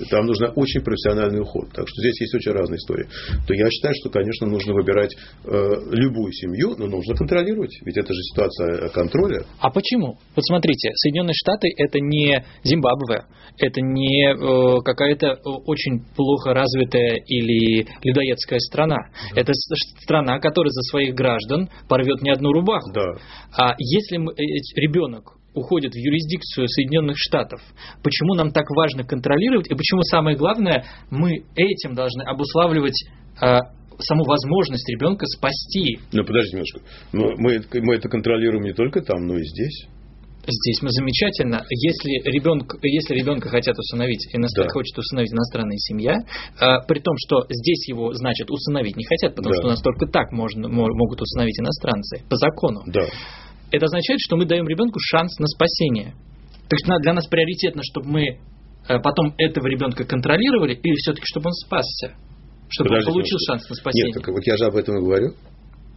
Там 0.09 0.25
нужно 0.25 0.49
очень 0.51 0.81
профессиональный 0.81 1.41
уход. 1.41 1.69
Так 1.73 1.87
что 1.87 2.01
здесь 2.01 2.19
есть 2.21 2.35
очень 2.35 2.51
разные 2.51 2.77
истории. 2.77 3.07
То 3.47 3.53
я 3.53 3.69
считаю, 3.69 3.93
что, 3.99 4.09
конечно, 4.09 4.47
нужно 4.47 4.73
выбирать 4.73 5.15
э, 5.45 5.69
любую 5.91 6.31
семью, 6.33 6.75
но 6.77 6.87
нужно 6.87 7.15
контролировать. 7.15 7.77
Ведь 7.85 7.97
это 7.97 8.13
же 8.13 8.19
ситуация 8.21 8.89
контроля. 8.89 9.43
А 9.59 9.69
почему? 9.69 10.17
Вот 10.35 10.45
смотрите, 10.45 10.91
Соединенные 10.95 11.33
Штаты 11.33 11.69
это 11.77 11.99
не 11.99 12.43
Зимбабве, 12.63 13.23
это 13.57 13.81
не 13.81 14.31
э, 14.33 14.81
какая-то 14.83 15.27
э, 15.27 15.39
очень 15.65 16.03
плохо 16.15 16.53
развитая 16.53 17.17
или 17.27 17.87
людоедская 18.03 18.59
страна. 18.59 18.97
Это 19.35 19.53
с- 19.53 20.01
страна, 20.03 20.39
которая 20.39 20.71
за 20.71 20.81
своих 20.89 21.13
граждан 21.15 21.69
порвет 21.87 22.21
не 22.21 22.31
одну 22.31 22.51
рубаху. 22.51 22.91
Да. 22.93 23.15
А 23.57 23.75
если 23.77 24.17
мы, 24.17 24.31
э, 24.33 24.35
ребенок 24.75 25.37
уходит 25.53 25.93
в 25.93 25.97
юрисдикцию 25.97 26.67
Соединенных 26.67 27.17
Штатов, 27.17 27.61
почему 28.03 28.33
нам 28.35 28.51
так 28.51 28.69
важно 28.71 29.03
контролировать 29.03 29.69
и 29.69 29.75
почему 29.75 30.01
самое 30.03 30.37
главное, 30.37 30.85
мы 31.09 31.43
этим 31.55 31.95
должны 31.95 32.23
обуславливать 32.23 33.05
э, 33.41 33.57
саму 33.99 34.23
возможность 34.23 34.87
ребенка 34.89 35.25
спасти. 35.27 35.99
Но 36.11 36.23
подождите 36.23 36.57
немножко. 36.57 36.79
Но 37.11 37.31
мы, 37.37 37.61
мы 37.81 37.95
это 37.95 38.09
контролируем 38.09 38.63
не 38.63 38.73
только 38.73 39.01
там, 39.01 39.25
но 39.27 39.37
и 39.37 39.43
здесь. 39.43 39.87
Здесь 40.45 40.81
мы 40.81 40.89
замечательно. 40.91 41.63
Если, 41.69 42.19
ребенок, 42.29 42.75
если 42.81 43.15
ребенка 43.15 43.47
хотят 43.47 43.77
усыновить, 43.79 44.27
иностран, 44.33 44.67
Да. 44.67 44.73
хочет 44.73 44.97
усыновить 44.97 45.31
иностранная 45.31 45.77
семья, 45.77 46.15
э, 46.59 46.85
при 46.85 46.99
том, 46.99 47.15
что 47.25 47.45
здесь 47.49 47.87
его, 47.87 48.13
значит, 48.13 48.51
усыновить 48.51 48.97
не 48.97 49.05
хотят, 49.05 49.35
потому 49.35 49.53
Да. 49.53 49.59
что 49.61 49.67
у 49.67 49.69
нас 49.69 49.81
только 49.81 50.05
так 50.07 50.33
можно, 50.33 50.67
мо- 50.67 50.93
могут 50.93 51.21
усыновить 51.21 51.57
иностранцы, 51.61 52.23
по 52.29 52.35
закону. 52.35 52.81
Да. 52.87 53.05
Это 53.73 53.85
означает, 53.85 54.19
что 54.21 54.37
мы 54.37 54.45
даем 54.45 54.67
ребенку 54.67 54.99
шанс 55.01 55.33
на 55.39 55.47
спасение. 55.47 56.13
То 56.69 56.77
есть 56.77 56.85
для 56.85 57.13
нас 57.13 57.25
приоритетно, 57.25 57.81
чтобы 57.81 58.07
мы 58.07 58.23
э, 58.87 58.99
потом 59.01 59.33
этого 59.39 59.65
ребенка 59.65 60.05
контролировали, 60.05 60.75
или 60.75 60.95
все-таки, 61.01 61.25
чтобы 61.25 61.47
он 61.47 61.53
спасся, 61.53 62.13
чтобы 62.69 62.89
Подождите 62.89 63.09
он 63.09 63.13
получил 63.17 63.39
шанс 63.49 63.67
на 63.67 63.75
спасение. 63.75 64.13
Нет, 64.13 64.21
так 64.21 64.29
вот 64.29 64.45
я 64.45 64.57
же 64.57 64.65
об 64.65 64.75
этом 64.75 64.97
и 64.97 65.01
говорю. 65.01 65.33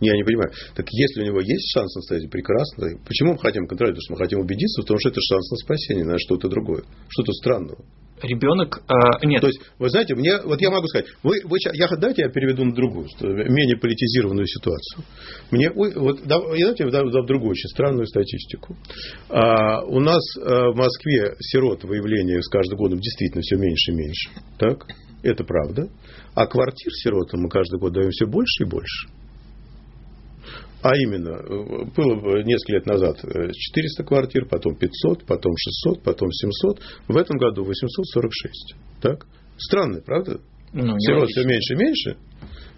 Я 0.00 0.16
не 0.16 0.24
понимаю. 0.24 0.50
Так 0.74 0.86
если 0.90 1.20
у 1.20 1.24
него 1.24 1.40
есть 1.40 1.68
шанс 1.72 1.94
на 1.94 2.00
спасение, 2.00 2.30
прекрасно. 2.30 2.96
Почему 3.04 3.32
мы 3.32 3.38
хотим 3.38 3.66
контролировать? 3.66 4.00
Потому 4.00 4.04
что 4.04 4.12
мы 4.12 4.24
хотим 4.24 4.40
убедиться 4.40 4.80
в 4.80 4.84
том, 4.86 4.98
что 4.98 5.08
это 5.10 5.20
шанс 5.20 5.50
на 5.50 5.56
спасение, 5.56 6.04
на 6.04 6.18
что-то 6.18 6.48
другое. 6.48 6.82
Что-то 7.08 7.32
странного. 7.32 7.84
Ребенок, 8.22 8.82
э, 8.88 9.26
нет, 9.26 9.42
То 9.42 9.48
есть, 9.48 9.60
вы 9.78 9.90
знаете, 9.90 10.14
мне, 10.14 10.40
вот 10.42 10.60
я 10.60 10.70
могу 10.70 10.86
сказать, 10.86 11.06
вы, 11.22 11.40
вы, 11.44 11.58
я, 11.74 11.86
давайте 11.88 12.22
я 12.22 12.28
переведу 12.30 12.64
на 12.64 12.74
другую, 12.74 13.06
менее 13.20 13.76
политизированную 13.76 14.46
ситуацию. 14.46 15.04
Мне, 15.50 15.70
вот, 15.70 16.20
давайте 16.24 16.84
я 16.84 16.90
дам, 16.90 17.10
дам 17.10 17.26
другую 17.26 17.50
очень 17.50 17.68
странную 17.68 18.06
статистику. 18.06 18.76
А, 19.28 19.82
у 19.84 20.00
нас 20.00 20.22
а, 20.38 20.70
в 20.70 20.76
Москве 20.76 21.34
сирот 21.40 21.84
выявления 21.84 22.40
с 22.40 22.48
каждым 22.48 22.78
годом 22.78 23.00
действительно 23.00 23.42
все 23.42 23.56
меньше 23.56 23.92
и 23.92 23.94
меньше. 23.94 24.30
Так? 24.58 24.86
Это 25.22 25.44
правда. 25.44 25.88
А 26.34 26.46
квартир 26.46 26.92
сиротам 26.92 27.40
мы 27.40 27.50
каждый 27.50 27.78
год 27.78 27.92
даем 27.92 28.10
все 28.10 28.26
больше 28.26 28.64
и 28.64 28.66
больше. 28.66 29.08
А 30.82 30.96
именно, 30.96 31.30
э, 31.30 31.84
было 31.96 32.42
несколько 32.42 32.72
лет 32.74 32.86
назад 32.86 33.24
э, 33.24 33.50
400 33.52 34.04
квартир, 34.04 34.46
потом 34.46 34.76
500, 34.76 35.24
потом 35.24 35.52
600, 35.56 36.02
потом 36.02 36.30
700. 36.30 36.80
В 37.08 37.16
этом 37.16 37.38
году 37.38 37.64
846. 37.64 38.74
Так? 39.00 39.26
Странно, 39.58 40.00
правда? 40.04 40.40
ну, 40.72 40.98
Сирот 40.98 41.28
все 41.28 41.44
меньше 41.44 41.74
и 41.74 41.76
меньше, 41.76 42.16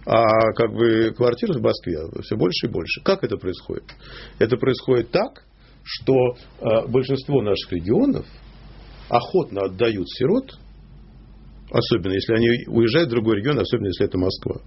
а 0.07 0.53
как 0.55 0.73
бы 0.73 1.13
квартир 1.17 1.53
в 1.53 1.61
Москве 1.61 1.99
все 2.23 2.37
больше 2.37 2.67
и 2.67 2.71
больше. 2.71 3.03
Как 3.03 3.25
это 3.25 3.37
происходит? 3.37 3.85
Это 4.39 4.57
происходит 4.57 5.11
так, 5.11 5.45
что 5.83 6.15
э, 6.61 6.87
большинство 6.89 7.43
наших 7.43 7.73
регионов 7.73 8.27
охотно 9.09 9.63
отдают 9.63 10.09
сирот, 10.11 10.59
особенно 11.71 12.13
если 12.13 12.35
они 12.35 12.49
уезжают 12.69 13.09
в 13.09 13.13
другой 13.13 13.39
регион, 13.39 13.59
особенно 13.59 13.89
если 13.89 14.07
это 14.07 14.19
Москва, 14.19 14.61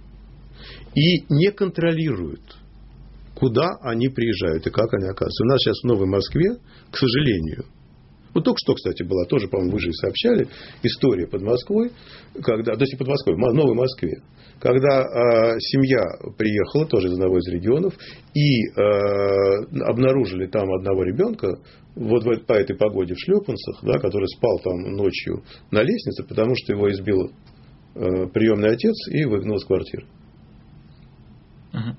и 0.94 1.24
не 1.28 1.50
контролируют, 1.50 2.56
куда 3.42 3.76
они 3.80 4.08
приезжают 4.08 4.64
и 4.68 4.70
как 4.70 4.94
они 4.94 5.06
оказываются. 5.06 5.42
У 5.42 5.48
нас 5.48 5.58
сейчас 5.58 5.80
в 5.82 5.84
Новой 5.88 6.06
Москве, 6.06 6.58
к 6.92 6.96
сожалению, 6.96 7.64
вот 8.32 8.44
только 8.44 8.56
что, 8.58 8.74
кстати, 8.74 9.02
была 9.02 9.24
тоже, 9.24 9.48
по-моему, 9.48 9.72
вы 9.72 9.80
же 9.80 9.88
и 9.88 9.92
сообщали, 9.94 10.46
история 10.84 11.26
под 11.26 11.42
Москвой, 11.42 11.90
когда, 12.40 12.74
то 12.74 12.82
есть 12.82 12.96
под 12.96 13.08
Москвой, 13.08 13.34
в 13.34 13.38
Новой 13.52 13.74
Москве, 13.74 14.22
когда 14.60 15.02
э, 15.02 15.58
семья 15.58 16.04
приехала 16.38 16.86
тоже 16.86 17.08
из 17.08 17.14
одного 17.14 17.38
из 17.38 17.48
регионов 17.48 17.94
и 18.32 18.62
э, 18.62 19.90
обнаружили 19.90 20.46
там 20.46 20.72
одного 20.72 21.02
ребенка, 21.02 21.58
вот 21.96 22.46
по 22.46 22.52
этой 22.52 22.76
погоде 22.76 23.14
в 23.14 23.18
шлепанцах, 23.18 23.80
да, 23.82 23.98
который 23.98 24.28
спал 24.28 24.60
там 24.62 24.82
ночью 24.94 25.42
на 25.72 25.82
лестнице, 25.82 26.22
потому 26.22 26.54
что 26.54 26.74
его 26.74 26.88
избил 26.92 27.32
э, 27.96 28.28
приемный 28.32 28.70
отец 28.70 28.94
и 29.08 29.24
выгнал 29.24 29.56
из 29.56 29.64
квартиры. 29.64 30.06
Мгм. 31.72 31.96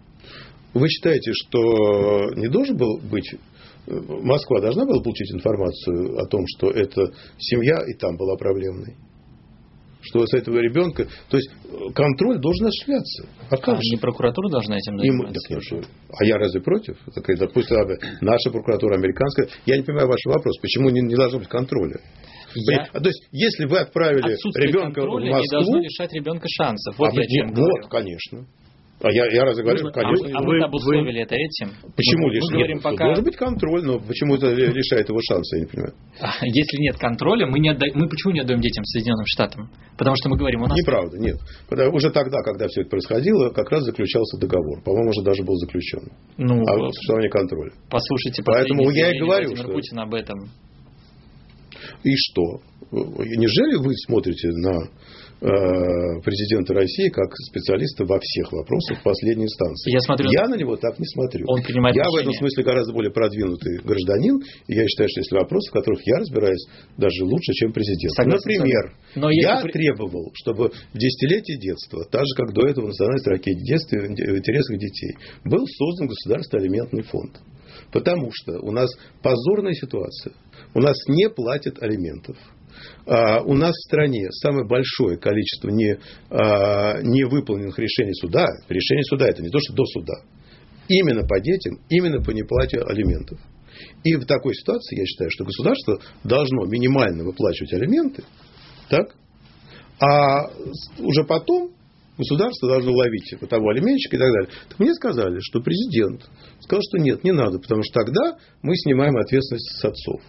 Вы 0.74 0.88
считаете, 0.90 1.32
что 1.34 2.32
не 2.36 2.48
должен 2.48 2.78
был 2.78 3.00
быть 3.10 3.30
Москва 3.86 4.62
должна 4.62 4.86
была 4.86 5.02
получить 5.02 5.34
информацию 5.34 6.18
о 6.18 6.26
том, 6.28 6.44
что 6.56 6.72
эта 6.72 7.12
семья 7.38 7.80
и 7.86 7.94
там 7.94 8.16
была 8.16 8.38
проблемной? 8.38 8.96
Что 10.02 10.26
с 10.26 10.34
этого 10.34 10.60
ребенка... 10.60 11.08
То 11.30 11.38
есть 11.38 11.50
контроль 11.96 12.38
должен 12.40 12.68
осуществляться. 12.68 13.26
А 13.50 13.56
А 13.56 13.58
как 13.58 13.76
же? 13.76 13.90
не 13.92 13.98
прокуратура 13.98 14.50
должна 14.50 14.78
этим 14.78 14.98
заниматься? 15.00 15.40
так 15.50 15.62
же- 15.62 15.84
а 16.10 16.26
я 16.26 16.38
разве 16.38 16.62
против? 16.62 16.98
Так, 17.16 17.30
а, 17.30 17.88
наша 18.22 18.52
прокуратура, 18.52 18.96
американская. 18.96 19.48
Я 19.66 19.78
не 19.78 19.84
понимаю 19.84 20.08
ваш 20.08 20.20
вопрос. 20.26 20.58
Почему 20.62 20.90
не, 20.90 21.02
не 21.02 21.16
должно 21.16 21.40
быть 21.40 21.48
контроля? 21.48 22.00
Я- 22.56 22.88
А, 22.94 23.00
То 23.00 23.08
есть, 23.08 23.28
если 23.32 23.66
вы 23.66 23.80
отправили 23.80 24.36
ребенка 24.60 24.90
в 24.90 24.94
контроля 24.96 25.24
не 25.24 25.32
Москву... 25.32 25.50
должно 25.52 25.80
лишать 25.80 26.14
ребенка 26.14 26.48
шансов. 26.50 27.00
Вот 27.00 27.12
а 27.12 27.16
я 27.16 27.26
чем 27.26 27.48
вот, 27.48 27.56
говорю. 27.56 27.88
конечно. 27.90 28.46
А 29.04 29.12
я, 29.12 29.26
я 29.36 29.44
разве 29.44 29.64
говорю, 29.64 29.84
Мы- 29.84 29.90
а 29.90 29.94
конечно. 29.94 30.28
а 30.32 30.42
Вы- 30.42 30.58
мы 30.60 30.64
обусловили 30.64 31.22
это 31.24 31.36
этим. 31.36 31.76
Почему 31.94 32.28
мы, 32.28 32.34
лишь 32.34 32.44
мы 32.48 32.56
говорим 32.56 32.78
нет? 32.78 32.84
пока, 32.84 33.06
Должен 33.06 33.24
быть 33.26 33.36
контроль, 33.36 33.84
но 33.84 34.00
почему 34.00 34.36
это 34.36 34.48
лишает 34.54 35.10
его 35.10 35.20
шанса, 35.22 35.58
я 35.58 35.64
не 35.64 35.68
понимаю. 35.68 35.94
если 36.42 36.78
нет 36.80 36.96
контроля, 36.98 37.46
мы, 37.48 37.60
не 37.60 37.70
отда- 37.70 37.92
мы 37.96 38.08
почему 38.08 38.32
не 38.34 38.40
отдаем 38.40 38.62
детям 38.62 38.86
Соединенным 38.86 39.26
Штатам? 39.28 39.70
Потому 39.98 40.16
что 40.16 40.30
мы 40.30 40.38
говорим, 40.38 40.62
у 40.62 40.68
нас 40.68 40.78
Неправда, 40.78 41.18
нет. 41.20 41.36
Когда- 41.68 41.90
уже 41.90 42.12
тогда, 42.12 42.42
когда 42.44 42.66
все 42.70 42.82
это 42.82 42.90
происходило, 42.92 43.50
как 43.50 43.70
раз 43.72 43.84
заключался 43.84 44.38
договор. 44.40 44.82
По-моему, 44.84 45.10
уже 45.10 45.22
даже 45.22 45.44
был 45.44 45.56
заключен. 45.58 46.08
ну, 46.38 46.64
А 46.66 46.78
вот 46.78 46.96
существование 46.96 47.30
контроля. 47.30 47.72
послушайте 47.90 48.42
Поэтому 48.46 48.84
последние 48.86 49.04
я 49.04 49.16
и 49.16 49.20
говорю, 49.20 49.48
Владимира 49.50 49.64
что- 49.68 49.74
Путина 49.74 50.04
об 50.04 50.14
этом. 50.14 50.40
И 52.04 52.16
что? 52.16 52.62
Неужели 52.92 53.76
вы 53.86 53.94
смотрите 54.06 54.48
на 54.50 54.72
э, 54.78 54.88
президента 55.44 56.74
России 56.74 57.10
как 57.10 57.28
специалиста 57.50 58.06
во 58.06 58.18
всех 58.20 58.52
вопросах 58.52 59.04
последней 59.04 59.46
инстанции? 59.46 59.92
Я 59.92 60.00
смотрю- 60.00 60.32
Я 60.32 60.48
на 60.48 60.56
него 60.56 60.76
так 60.78 60.98
не 61.00 61.06
смотрю. 61.06 61.46
Он 61.48 61.62
принимает 61.62 61.96
я 61.96 62.04
в 62.04 62.08
решения. 62.08 62.22
этом 62.22 62.34
смысле 62.40 62.64
гораздо 62.64 62.94
более 62.94 63.12
продвинутый 63.12 63.80
гражданин, 63.84 64.40
и 64.68 64.74
я 64.74 64.88
считаю, 64.88 65.10
что 65.10 65.20
есть 65.20 65.32
вопросы, 65.32 65.70
в 65.70 65.74
которых 65.74 66.00
я 66.08 66.18
разбираюсь 66.20 66.66
даже 66.98 67.24
лучше, 67.26 67.52
чем 67.54 67.74
президент. 67.74 68.14
Согласен 68.14 68.40
Например. 68.44 68.94
Но 69.16 69.30
если 69.30 69.42
я 69.50 69.62
требовал, 69.62 70.32
чтобы 70.34 70.70
в 70.94 70.98
десятилетие 70.98 71.58
детства, 71.60 72.06
так 72.10 72.22
же, 72.26 72.36
как 72.36 72.54
до 72.54 72.68
этого 72.68 72.86
в 72.86 72.88
национальной 72.90 73.20
строке 73.20 73.54
детства 73.56 73.98
в 73.98 74.08
интересах 74.10 74.78
детей, 74.78 75.18
был 75.44 75.66
создан 75.68 76.08
государственный 76.08 76.64
алиментный 76.64 77.04
фонд. 77.04 77.40
Потому 77.92 78.30
что 78.32 78.60
у 78.60 78.72
нас 78.72 78.90
позорная 79.22 79.74
ситуация. 79.74 80.34
У 80.74 80.80
нас 80.80 80.96
не 81.08 81.30
платят 81.30 81.82
алиментов. 81.82 82.38
А, 83.06 83.42
у 83.42 83.54
нас 83.54 83.72
в 83.72 83.88
стране 83.88 84.28
самое 84.32 84.66
большое 84.66 85.18
количество 85.18 85.70
не, 85.70 85.98
а, 86.30 87.02
невыполненных 87.02 87.78
решений 87.78 88.14
суда. 88.14 88.48
Решение 88.70 89.04
суда 89.04 89.28
это 89.28 89.42
не 89.42 89.50
то, 89.50 89.60
что 89.60 89.74
до 89.74 89.86
суда. 89.86 90.14
Именно 90.88 91.26
по 91.28 91.40
детям, 91.40 91.80
именно 91.90 92.22
по 92.22 92.32
неплате 92.32 92.80
алиментов. 92.80 93.40
И 94.04 94.16
в 94.16 94.26
такой 94.26 94.54
ситуации 94.54 95.00
я 95.00 95.06
считаю, 95.06 95.30
что 95.32 95.46
государство 95.46 96.00
должно 96.24 96.66
минимально 96.66 97.24
выплачивать 97.24 97.74
алименты, 97.74 98.24
так? 98.90 99.16
А 100.00 100.50
уже 101.00 101.24
потом 101.24 101.72
государство 102.18 102.70
должно 102.70 102.92
ловить 102.92 103.34
вот 103.40 103.50
того 103.50 103.70
алименщика 103.70 104.16
и 104.16 104.20
так 104.20 104.32
далее. 104.32 104.50
Так 104.70 104.80
мне 104.80 104.94
сказали, 104.94 105.40
что 105.40 105.62
президент 105.62 106.30
сказал, 106.60 106.82
что 106.90 106.98
нет, 107.00 107.24
не 107.24 107.32
надо, 107.32 107.60
потому 107.60 107.84
что 107.84 108.04
тогда 108.04 108.38
мы 108.62 108.76
снимаем 108.76 109.16
ответственность 109.18 109.80
с 109.80 109.86
отцов. 109.86 110.22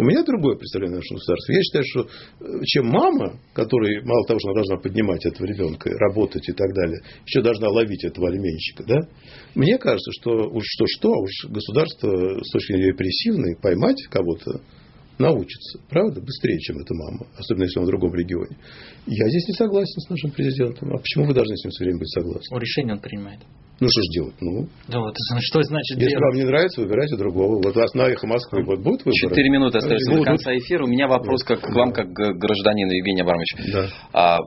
У 0.00 0.02
меня 0.02 0.24
другое 0.24 0.56
представление 0.56 0.96
о 0.96 1.00
нашем 1.00 1.16
государстве. 1.16 1.56
Я 1.56 1.62
считаю, 1.62 1.84
что 1.84 2.00
э, 2.00 2.64
чем 2.64 2.86
мама, 2.86 3.38
которая 3.52 4.00
мало 4.02 4.26
того, 4.26 4.40
что 4.40 4.48
она 4.48 4.62
должна 4.62 4.76
поднимать 4.78 5.26
этого 5.26 5.46
ребенка, 5.46 5.90
работать 5.90 6.48
и 6.48 6.52
так 6.52 6.72
далее, 6.72 7.02
еще 7.26 7.42
должна 7.42 7.68
ловить 7.68 8.02
этого 8.02 8.28
алименщика, 8.28 8.82
да? 8.84 8.96
Мне 9.54 9.76
кажется, 9.76 10.10
что 10.12 10.48
уж 10.48 10.64
что-что, 10.64 11.12
а 11.12 11.20
уж 11.20 11.50
государство 11.50 12.08
с 12.42 12.50
точки 12.50 12.72
зрения 12.72 12.92
репрессивной 12.92 13.56
поймать 13.60 14.02
кого-то 14.08 14.62
научится. 15.18 15.80
Правда? 15.90 16.22
Быстрее, 16.22 16.58
чем 16.60 16.78
эта 16.78 16.94
мама. 16.94 17.26
Особенно, 17.36 17.64
если 17.64 17.80
он 17.80 17.84
в 17.84 17.88
другом 17.88 18.14
регионе. 18.14 18.56
Я 19.06 19.28
здесь 19.28 19.48
не 19.48 19.54
согласен 19.54 20.00
с 20.00 20.08
нашим 20.08 20.30
президентом. 20.30 20.94
А 20.94 20.96
почему 20.96 21.26
вы 21.26 21.34
должны 21.34 21.54
с 21.58 21.62
ним 21.62 21.72
все 21.72 21.84
время 21.84 21.98
быть 21.98 22.08
согласны? 22.08 22.56
О, 22.56 22.58
решение 22.58 22.94
он 22.94 23.00
принимает. 23.00 23.40
Ну, 23.80 23.88
что 23.88 24.02
же 24.02 24.08
делать? 24.12 24.34
Ну, 24.40 24.68
Да 24.88 25.00
вот, 25.00 25.14
что 25.40 25.62
значит 25.62 25.96
если 25.96 26.10
делать? 26.10 26.22
вам 26.22 26.34
не 26.34 26.44
нравится, 26.44 26.82
выбирайте 26.82 27.16
другого. 27.16 27.56
Вот 27.64 27.74
у 27.74 27.80
вас 27.80 27.94
на 27.94 28.08
эхо 28.08 28.26
Москвы 28.26 28.62
вот 28.62 28.80
будет 28.80 29.00
выбор? 29.00 29.14
Четыре 29.14 29.48
минуты 29.50 29.78
остается 29.78 30.10
до 30.10 30.16
Будут. 30.18 30.26
конца 30.26 30.54
эфира. 30.54 30.84
У 30.84 30.88
меня 30.88 31.08
вопрос 31.08 31.42
как 31.44 31.60
к 31.60 31.74
вам, 31.74 31.92
как 31.92 32.12
к 32.12 32.32
гражданину 32.34 32.92
Евгений 32.92 33.22
Абрамович. 33.22 33.72
Да. 33.72 33.86
А, 34.12 34.38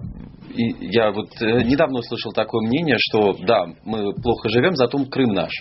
и 0.53 0.87
я 0.91 1.11
вот 1.11 1.29
э, 1.41 1.63
недавно 1.63 1.99
услышал 1.99 2.31
такое 2.31 2.67
мнение, 2.67 2.97
что 2.99 3.33
да, 3.41 3.65
мы 3.85 4.13
плохо 4.13 4.49
живем, 4.49 4.75
зато 4.75 5.03
Крым 5.05 5.33
наш. 5.33 5.51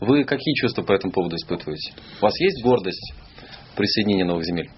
Вы 0.00 0.24
какие 0.24 0.54
чувства 0.54 0.82
по 0.82 0.92
этому 0.92 1.12
поводу 1.12 1.36
испытываете? 1.36 1.92
У 2.20 2.24
вас 2.24 2.38
есть 2.40 2.64
гордость 2.64 3.14
присоединения 3.76 4.24
новых 4.24 4.44
земель? 4.44 4.68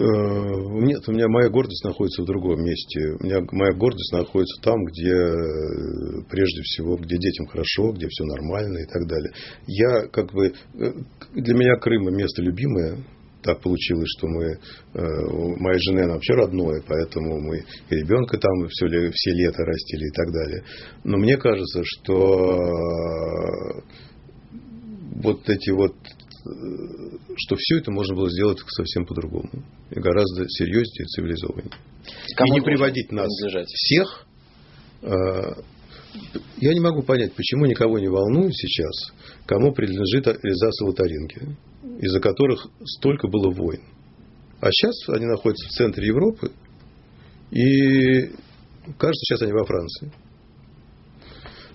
Э, 0.00 0.02
Нет, 0.02 1.06
у 1.08 1.12
меня 1.12 1.28
моя 1.28 1.50
гордость 1.50 1.84
находится 1.84 2.22
в 2.22 2.26
другом 2.26 2.64
месте. 2.64 3.16
У 3.20 3.24
меня 3.24 3.40
моя 3.52 3.74
гордость 3.74 4.12
находится 4.12 4.60
там, 4.62 4.82
где 4.86 5.12
э, 5.12 6.22
прежде 6.30 6.62
всего, 6.62 6.96
где 6.96 7.18
детям 7.18 7.46
хорошо, 7.46 7.92
где 7.92 8.08
все 8.08 8.24
нормально 8.24 8.78
и 8.78 8.86
так 8.86 9.06
далее. 9.06 9.32
Я 9.66 10.08
как 10.08 10.32
бы 10.32 10.46
э, 10.46 10.92
для 11.34 11.54
меня 11.54 11.76
Крым 11.76 12.16
место 12.16 12.42
любимое. 12.42 12.96
Так 13.42 13.62
получилось, 13.62 14.10
что 14.18 14.26
мы, 14.26 14.58
у 14.92 15.56
моей 15.58 15.80
жены 15.80 16.00
она 16.00 16.12
вообще 16.12 16.34
родное, 16.34 16.82
поэтому 16.86 17.40
мы 17.40 17.64
и 17.88 17.94
ребенка 17.94 18.36
там 18.36 18.68
все, 18.68 18.86
все 18.86 19.30
лето 19.30 19.64
растили 19.64 20.08
и 20.08 20.10
так 20.10 20.30
далее. 20.30 20.62
Но 21.04 21.16
мне 21.16 21.38
кажется, 21.38 21.80
что 21.82 22.58
вот 25.22 25.48
эти 25.48 25.70
вот 25.70 25.94
что 26.42 27.56
все 27.56 27.78
это 27.78 27.90
можно 27.90 28.14
было 28.14 28.30
сделать 28.30 28.58
совсем 28.68 29.06
по-другому. 29.06 29.50
И 29.90 30.00
гораздо 30.00 30.48
серьезнее 30.48 31.06
цивилизованнее. 31.06 31.72
Кому 32.36 32.56
и 32.56 32.60
не 32.60 32.64
приводить 32.64 33.12
нас 33.12 33.28
принадлежать? 33.28 33.68
всех. 33.68 34.26
э, 35.02 35.62
Я 36.58 36.74
не 36.74 36.80
могу 36.80 37.02
понять, 37.02 37.32
почему 37.34 37.66
никого 37.66 37.98
не 37.98 38.08
волнует 38.08 38.54
сейчас, 38.54 39.12
кому 39.46 39.72
принадлежит 39.72 40.26
Эльзас 40.26 40.80
и 40.80 40.84
Лотарингия, 40.84 41.56
из-за 42.00 42.20
которых 42.20 42.66
столько 42.84 43.28
было 43.28 43.50
войн. 43.50 43.82
А 44.60 44.70
сейчас 44.70 44.94
они 45.08 45.26
находятся 45.26 45.66
в 45.68 45.70
центре 45.72 46.06
Европы, 46.06 46.50
и 47.50 48.32
кажется, 48.98 49.24
сейчас 49.24 49.42
они 49.42 49.52
во 49.52 49.64
Франции. 49.64 50.12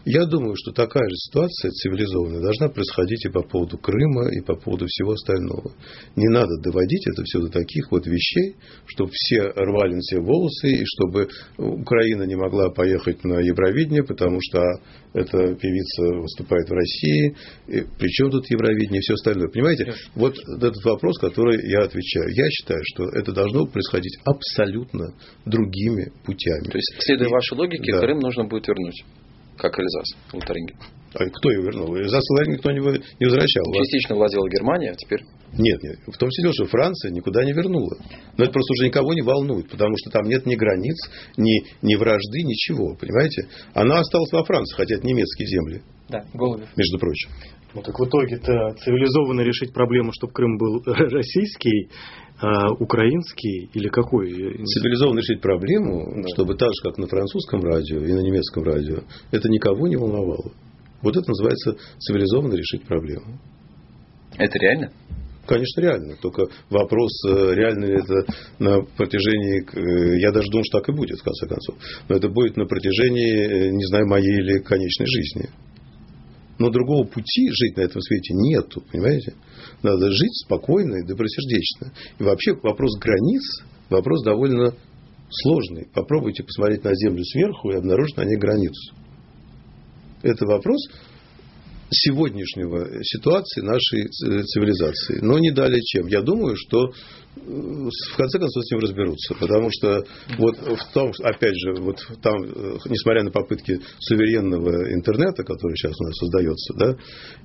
Я 0.05 0.25
думаю, 0.25 0.53
что 0.55 0.71
такая 0.71 1.03
же 1.09 1.15
ситуация 1.15 1.71
цивилизованная 1.71 2.39
должна 2.39 2.69
происходить 2.69 3.25
и 3.25 3.29
по 3.29 3.41
поводу 3.41 3.79
Крыма, 3.79 4.29
и 4.29 4.41
по 4.41 4.55
поводу 4.55 4.85
всего 4.87 5.13
остального. 5.13 5.73
Не 6.15 6.29
надо 6.29 6.61
доводить 6.61 7.07
это 7.07 7.23
все 7.23 7.39
до 7.39 7.49
таких 7.49 7.91
вот 7.91 8.05
вещей, 8.05 8.55
чтобы 8.85 9.09
все 9.11 9.41
рвали 9.41 9.95
на 9.95 10.01
себе 10.03 10.21
волосы, 10.21 10.69
и 10.69 10.85
чтобы 10.85 11.29
Украина 11.57 12.23
не 12.23 12.35
могла 12.35 12.69
поехать 12.69 13.23
на 13.23 13.39
Евровидение, 13.39 14.03
потому 14.03 14.39
что 14.41 14.61
эта 15.13 15.55
певица 15.55 16.21
выступает 16.21 16.69
в 16.69 16.73
России. 16.73 17.35
И 17.67 17.81
при 17.97 18.09
чем 18.09 18.29
тут 18.29 18.47
Евровидение 18.51 18.99
и 18.99 19.01
все 19.01 19.13
остальное? 19.15 19.49
Понимаете, 19.49 19.91
вот 20.13 20.37
этот 20.37 20.83
вопрос, 20.85 21.17
который 21.17 21.67
я 21.67 21.81
отвечаю. 21.83 22.29
Я 22.29 22.47
считаю, 22.51 22.81
что 22.83 23.05
это 23.05 23.31
должно 23.31 23.65
происходить 23.65 24.19
абсолютно 24.23 25.15
другими 25.45 26.11
путями. 26.23 26.69
То 26.69 26.77
есть, 26.77 26.95
следуя 26.99 27.29
вашей 27.29 27.57
логике, 27.57 27.91
Да. 27.91 28.01
Крым 28.01 28.19
нужно 28.19 28.43
будет 28.45 28.67
вернуть, 28.67 29.03
как 29.57 29.77
Эльзас, 29.79 30.07
Лотарингию. 30.33 30.77
А 31.13 31.23
кто 31.29 31.49
его 31.49 31.63
вернул? 31.63 31.95
Эльзас 31.95 32.23
и 32.23 32.33
Лотарингию 32.33 32.57
никто 32.57 32.71
не 32.71 33.25
возвращал. 33.25 33.63
Частично 33.73 34.15
владела 34.15 34.47
Германия, 34.49 34.91
а 34.91 34.95
теперь 34.95 35.21
Нет, 35.57 35.81
нет. 35.81 35.99
В 36.07 36.17
том 36.17 36.29
числе, 36.29 36.51
что 36.51 36.65
Франция 36.65 37.11
никуда 37.11 37.45
не 37.45 37.53
вернула. 37.53 37.95
Но 38.37 38.43
это 38.43 38.51
просто 38.51 38.73
уже 38.73 38.87
никого 38.87 39.13
не 39.13 39.21
волнует, 39.21 39.69
потому 39.69 39.95
что 39.97 40.09
там 40.11 40.27
нет 40.27 40.45
ни 40.45 40.55
границ, 40.55 40.97
ни, 41.37 41.63
ни 41.81 41.95
вражды, 41.95 42.41
ничего. 42.43 42.95
Понимаете? 42.95 43.47
Она 43.73 43.99
осталась 43.99 44.31
во 44.33 44.43
Франции, 44.43 44.75
хотя 44.75 44.95
это 44.95 45.07
немецкие 45.07 45.47
земли, 45.47 45.81
Да, 46.09 46.25
Голубев. 46.33 46.67
между 46.75 46.99
прочим. 46.99 47.29
Ну 47.75 47.81
так 47.81 47.99
в 47.99 48.05
итоге-то 48.05 48.73
цивилизованно 48.85 49.41
решить 49.41 49.73
проблему, 49.73 50.11
чтобы 50.13 50.31
Крым 50.31 50.57
был 50.57 50.81
российский, 50.85 51.89
а 52.39 52.71
украинский 52.71 53.69
или 53.73 53.89
какой? 53.89 54.29
Цивилизованно 54.31 55.19
решить 55.19 55.41
проблему, 55.41 56.23
чтобы 56.33 56.55
так 56.55 56.69
же, 56.69 56.81
как 56.89 56.97
на 56.97 57.07
французском 57.07 57.61
радио 57.61 57.99
и 57.99 58.13
на 58.13 58.21
немецком 58.21 58.63
радио, 58.63 58.99
это 59.31 59.49
никого 59.49 59.87
не 59.89 59.97
волновало. 59.97 60.53
Вот 61.01 61.17
это 61.17 61.27
называется 61.27 61.75
цивилизованно 61.99 62.53
решить 62.53 62.83
проблему. 62.83 63.39
это 64.37 64.57
реально? 64.57 64.91
Конечно, 65.45 65.81
реально. 65.81 66.15
Только 66.21 66.47
вопрос, 66.69 67.11
э, 67.27 67.53
реально 67.53 67.85
ли 67.85 67.93
это 67.99 68.33
на 68.57 68.81
протяжении... 68.97 69.61
э, 69.61 70.19
Я 70.19 70.31
даже 70.31 70.49
думаю, 70.49 70.63
что 70.65 70.79
так 70.79 70.89
и 70.89 70.93
будет, 70.93 71.19
в 71.19 71.23
конце 71.23 71.45
концов. 71.45 71.75
Но 72.09 72.15
это 72.15 72.29
будет 72.29 72.57
на 72.57 72.65
протяжении, 72.65 73.67
э, 73.67 73.69
не 73.69 73.85
знаю, 73.85 74.07
моей 74.07 74.39
или 74.39 74.59
конечной 74.63 75.05
жизни. 75.05 75.49
Но 76.57 76.69
другого 76.69 77.05
пути 77.05 77.49
жить 77.49 77.75
на 77.75 77.81
этом 77.81 78.01
свете 78.01 78.33
нету, 78.33 78.81
понимаете? 78.91 79.33
Надо 79.83 80.11
жить 80.11 80.35
спокойно 80.45 80.97
и 80.97 81.05
добросердечно. 81.05 81.91
И 82.17 82.23
вообще 82.23 82.53
вопрос 82.63 82.97
границ, 82.97 83.63
вопрос 83.89 84.23
довольно 84.23 84.73
сложный. 85.29 85.87
Попробуйте 85.93 86.43
посмотреть 86.43 86.83
на 86.83 86.95
Землю 86.95 87.23
сверху 87.23 87.71
и 87.71 87.75
обнаружить 87.75 88.17
на 88.17 88.23
ней 88.23 88.37
границу. 88.37 88.95
Это 90.21 90.45
вопрос 90.45 90.79
сегодняшнего 91.89 93.03
ситуации 93.03 93.61
нашей 93.61 94.07
цивилизации. 94.07 95.19
Но 95.21 95.37
не 95.39 95.51
далее 95.51 95.81
чем. 95.81 96.07
Я 96.07 96.21
думаю, 96.21 96.55
что 96.55 96.87
э, 96.87 96.89
в 97.35 98.17
конце 98.17 98.39
концов 98.39 98.63
с 98.63 98.71
ним 98.71 98.79
разберутся. 98.79 99.35
Потому 99.35 99.69
что 99.71 100.03
вот 100.37 100.57
в 100.57 100.93
том, 100.93 101.11
опять 101.23 101.55
же, 101.55 101.75
вот 101.81 101.97
там, 102.21 102.43
э, 102.43 102.77
несмотря 102.89 103.23
на 103.23 103.31
попытки 103.31 103.79
суверенного 103.99 104.93
интернета, 104.93 105.43
который 105.43 105.75
сейчас 105.75 105.93
у 105.99 106.03
нас 106.05 106.15
создается, 106.17 106.73
да, 106.75 106.97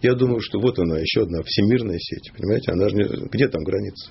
я 0.02 0.14
думаю, 0.14 0.40
что 0.40 0.58
вот 0.58 0.78
она, 0.78 0.98
еще 0.98 1.22
одна 1.22 1.42
всемирная 1.44 1.98
сеть. 1.98 2.32
Понимаете, 2.36 2.72
она 2.72 2.88
же 2.88 2.96
не... 2.96 3.04
где 3.28 3.48
там 3.48 3.62
граница? 3.62 4.10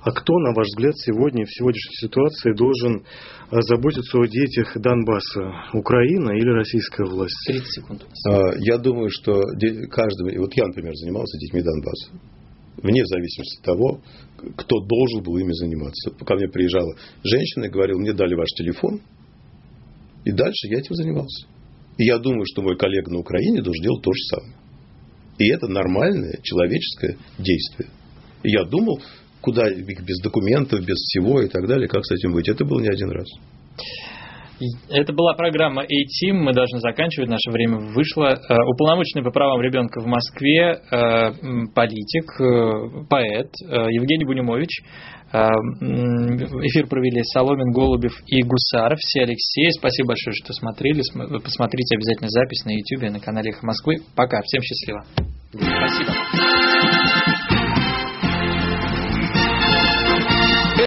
А 0.00 0.12
кто, 0.12 0.38
на 0.38 0.52
ваш 0.54 0.66
взгляд, 0.68 0.96
сегодня 0.96 1.44
в 1.44 1.50
сегодняшней 1.50 1.96
ситуации 1.96 2.52
должен 2.54 3.02
э, 3.50 3.60
заботиться 3.62 4.18
о 4.18 4.26
детях 4.26 4.76
Донбасса? 4.80 5.40
Украина 5.72 6.30
или 6.30 6.50
российская 6.50 7.04
власть? 7.04 7.34
30 7.46 7.66
секунд. 7.66 8.06
А, 8.28 8.54
я 8.58 8.78
думаю, 8.78 9.10
что 9.10 9.42
каждый... 9.90 10.38
Вот 10.38 10.54
я, 10.54 10.66
например, 10.66 10.94
занимался 10.94 11.36
детьми 11.38 11.62
Донбасса. 11.62 12.12
Вне 12.76 13.04
зависимости 13.04 13.58
от 13.58 13.64
того, 13.64 14.00
кто 14.56 14.80
должен 14.86 15.24
был 15.24 15.36
ими 15.36 15.52
заниматься. 15.52 16.10
Ко 16.24 16.36
мне 16.36 16.48
приезжала 16.48 16.94
женщина 17.24 17.64
и 17.64 17.68
говорила, 17.68 17.98
мне 17.98 18.12
дали 18.12 18.34
ваш 18.34 18.48
телефон, 18.56 19.00
и 20.24 20.30
дальше 20.30 20.68
я 20.68 20.78
этим 20.78 20.94
занимался. 20.94 21.46
И 21.96 22.04
я 22.04 22.18
думаю, 22.18 22.44
что 22.46 22.62
мой 22.62 22.76
коллега 22.76 23.10
на 23.10 23.18
Украине 23.18 23.62
должен 23.62 23.82
делать 23.82 24.02
то 24.02 24.12
же 24.12 24.22
самое. 24.30 24.54
И 25.38 25.48
это 25.50 25.66
нормальное 25.66 26.38
человеческое 26.42 27.16
действие. 27.38 27.88
И 28.44 28.50
я 28.50 28.64
думал, 28.64 29.00
куда 29.40 29.70
без 29.70 30.20
документов, 30.22 30.80
без 30.80 30.96
всего 30.96 31.40
и 31.42 31.48
так 31.48 31.66
далее, 31.66 31.88
как 31.88 32.04
с 32.04 32.12
этим 32.12 32.32
быть. 32.32 32.48
Это 32.48 32.64
было 32.64 32.80
не 32.80 32.88
один 32.88 33.10
раз. 33.10 33.26
Это 34.88 35.12
была 35.12 35.34
программа 35.34 35.82
A-Team. 35.82 36.32
Мы 36.32 36.52
должны 36.52 36.80
заканчивать. 36.80 37.28
Наше 37.28 37.50
время 37.50 37.78
вышло. 37.78 38.26
Э, 38.26 38.56
уполномоченный 38.66 39.22
по 39.22 39.30
правам 39.30 39.60
ребенка 39.60 40.00
в 40.00 40.06
Москве, 40.06 40.80
э, 40.90 41.32
политик, 41.74 42.40
э, 42.40 43.04
поэт 43.08 43.50
Евгений 43.60 44.24
Бунимович. 44.24 44.82
Эфир 45.30 46.86
провели 46.86 47.22
Соломин, 47.22 47.70
Голубев 47.70 48.12
и 48.26 48.42
Гусаров. 48.42 48.98
Все 48.98 49.24
Алексей. 49.24 49.70
Спасибо 49.72 50.08
большое, 50.08 50.34
что 50.34 50.54
смотрели. 50.54 51.02
Посмотрите 51.42 51.96
обязательно 51.96 52.30
запись 52.30 52.64
на 52.64 52.70
YouTube, 52.70 53.12
на 53.12 53.20
канале 53.20 53.50
Эхо 53.50 53.66
Москвы. 53.66 53.96
Пока. 54.16 54.40
Всем 54.42 54.62
счастливо. 54.62 55.04
Спасибо. 55.52 56.47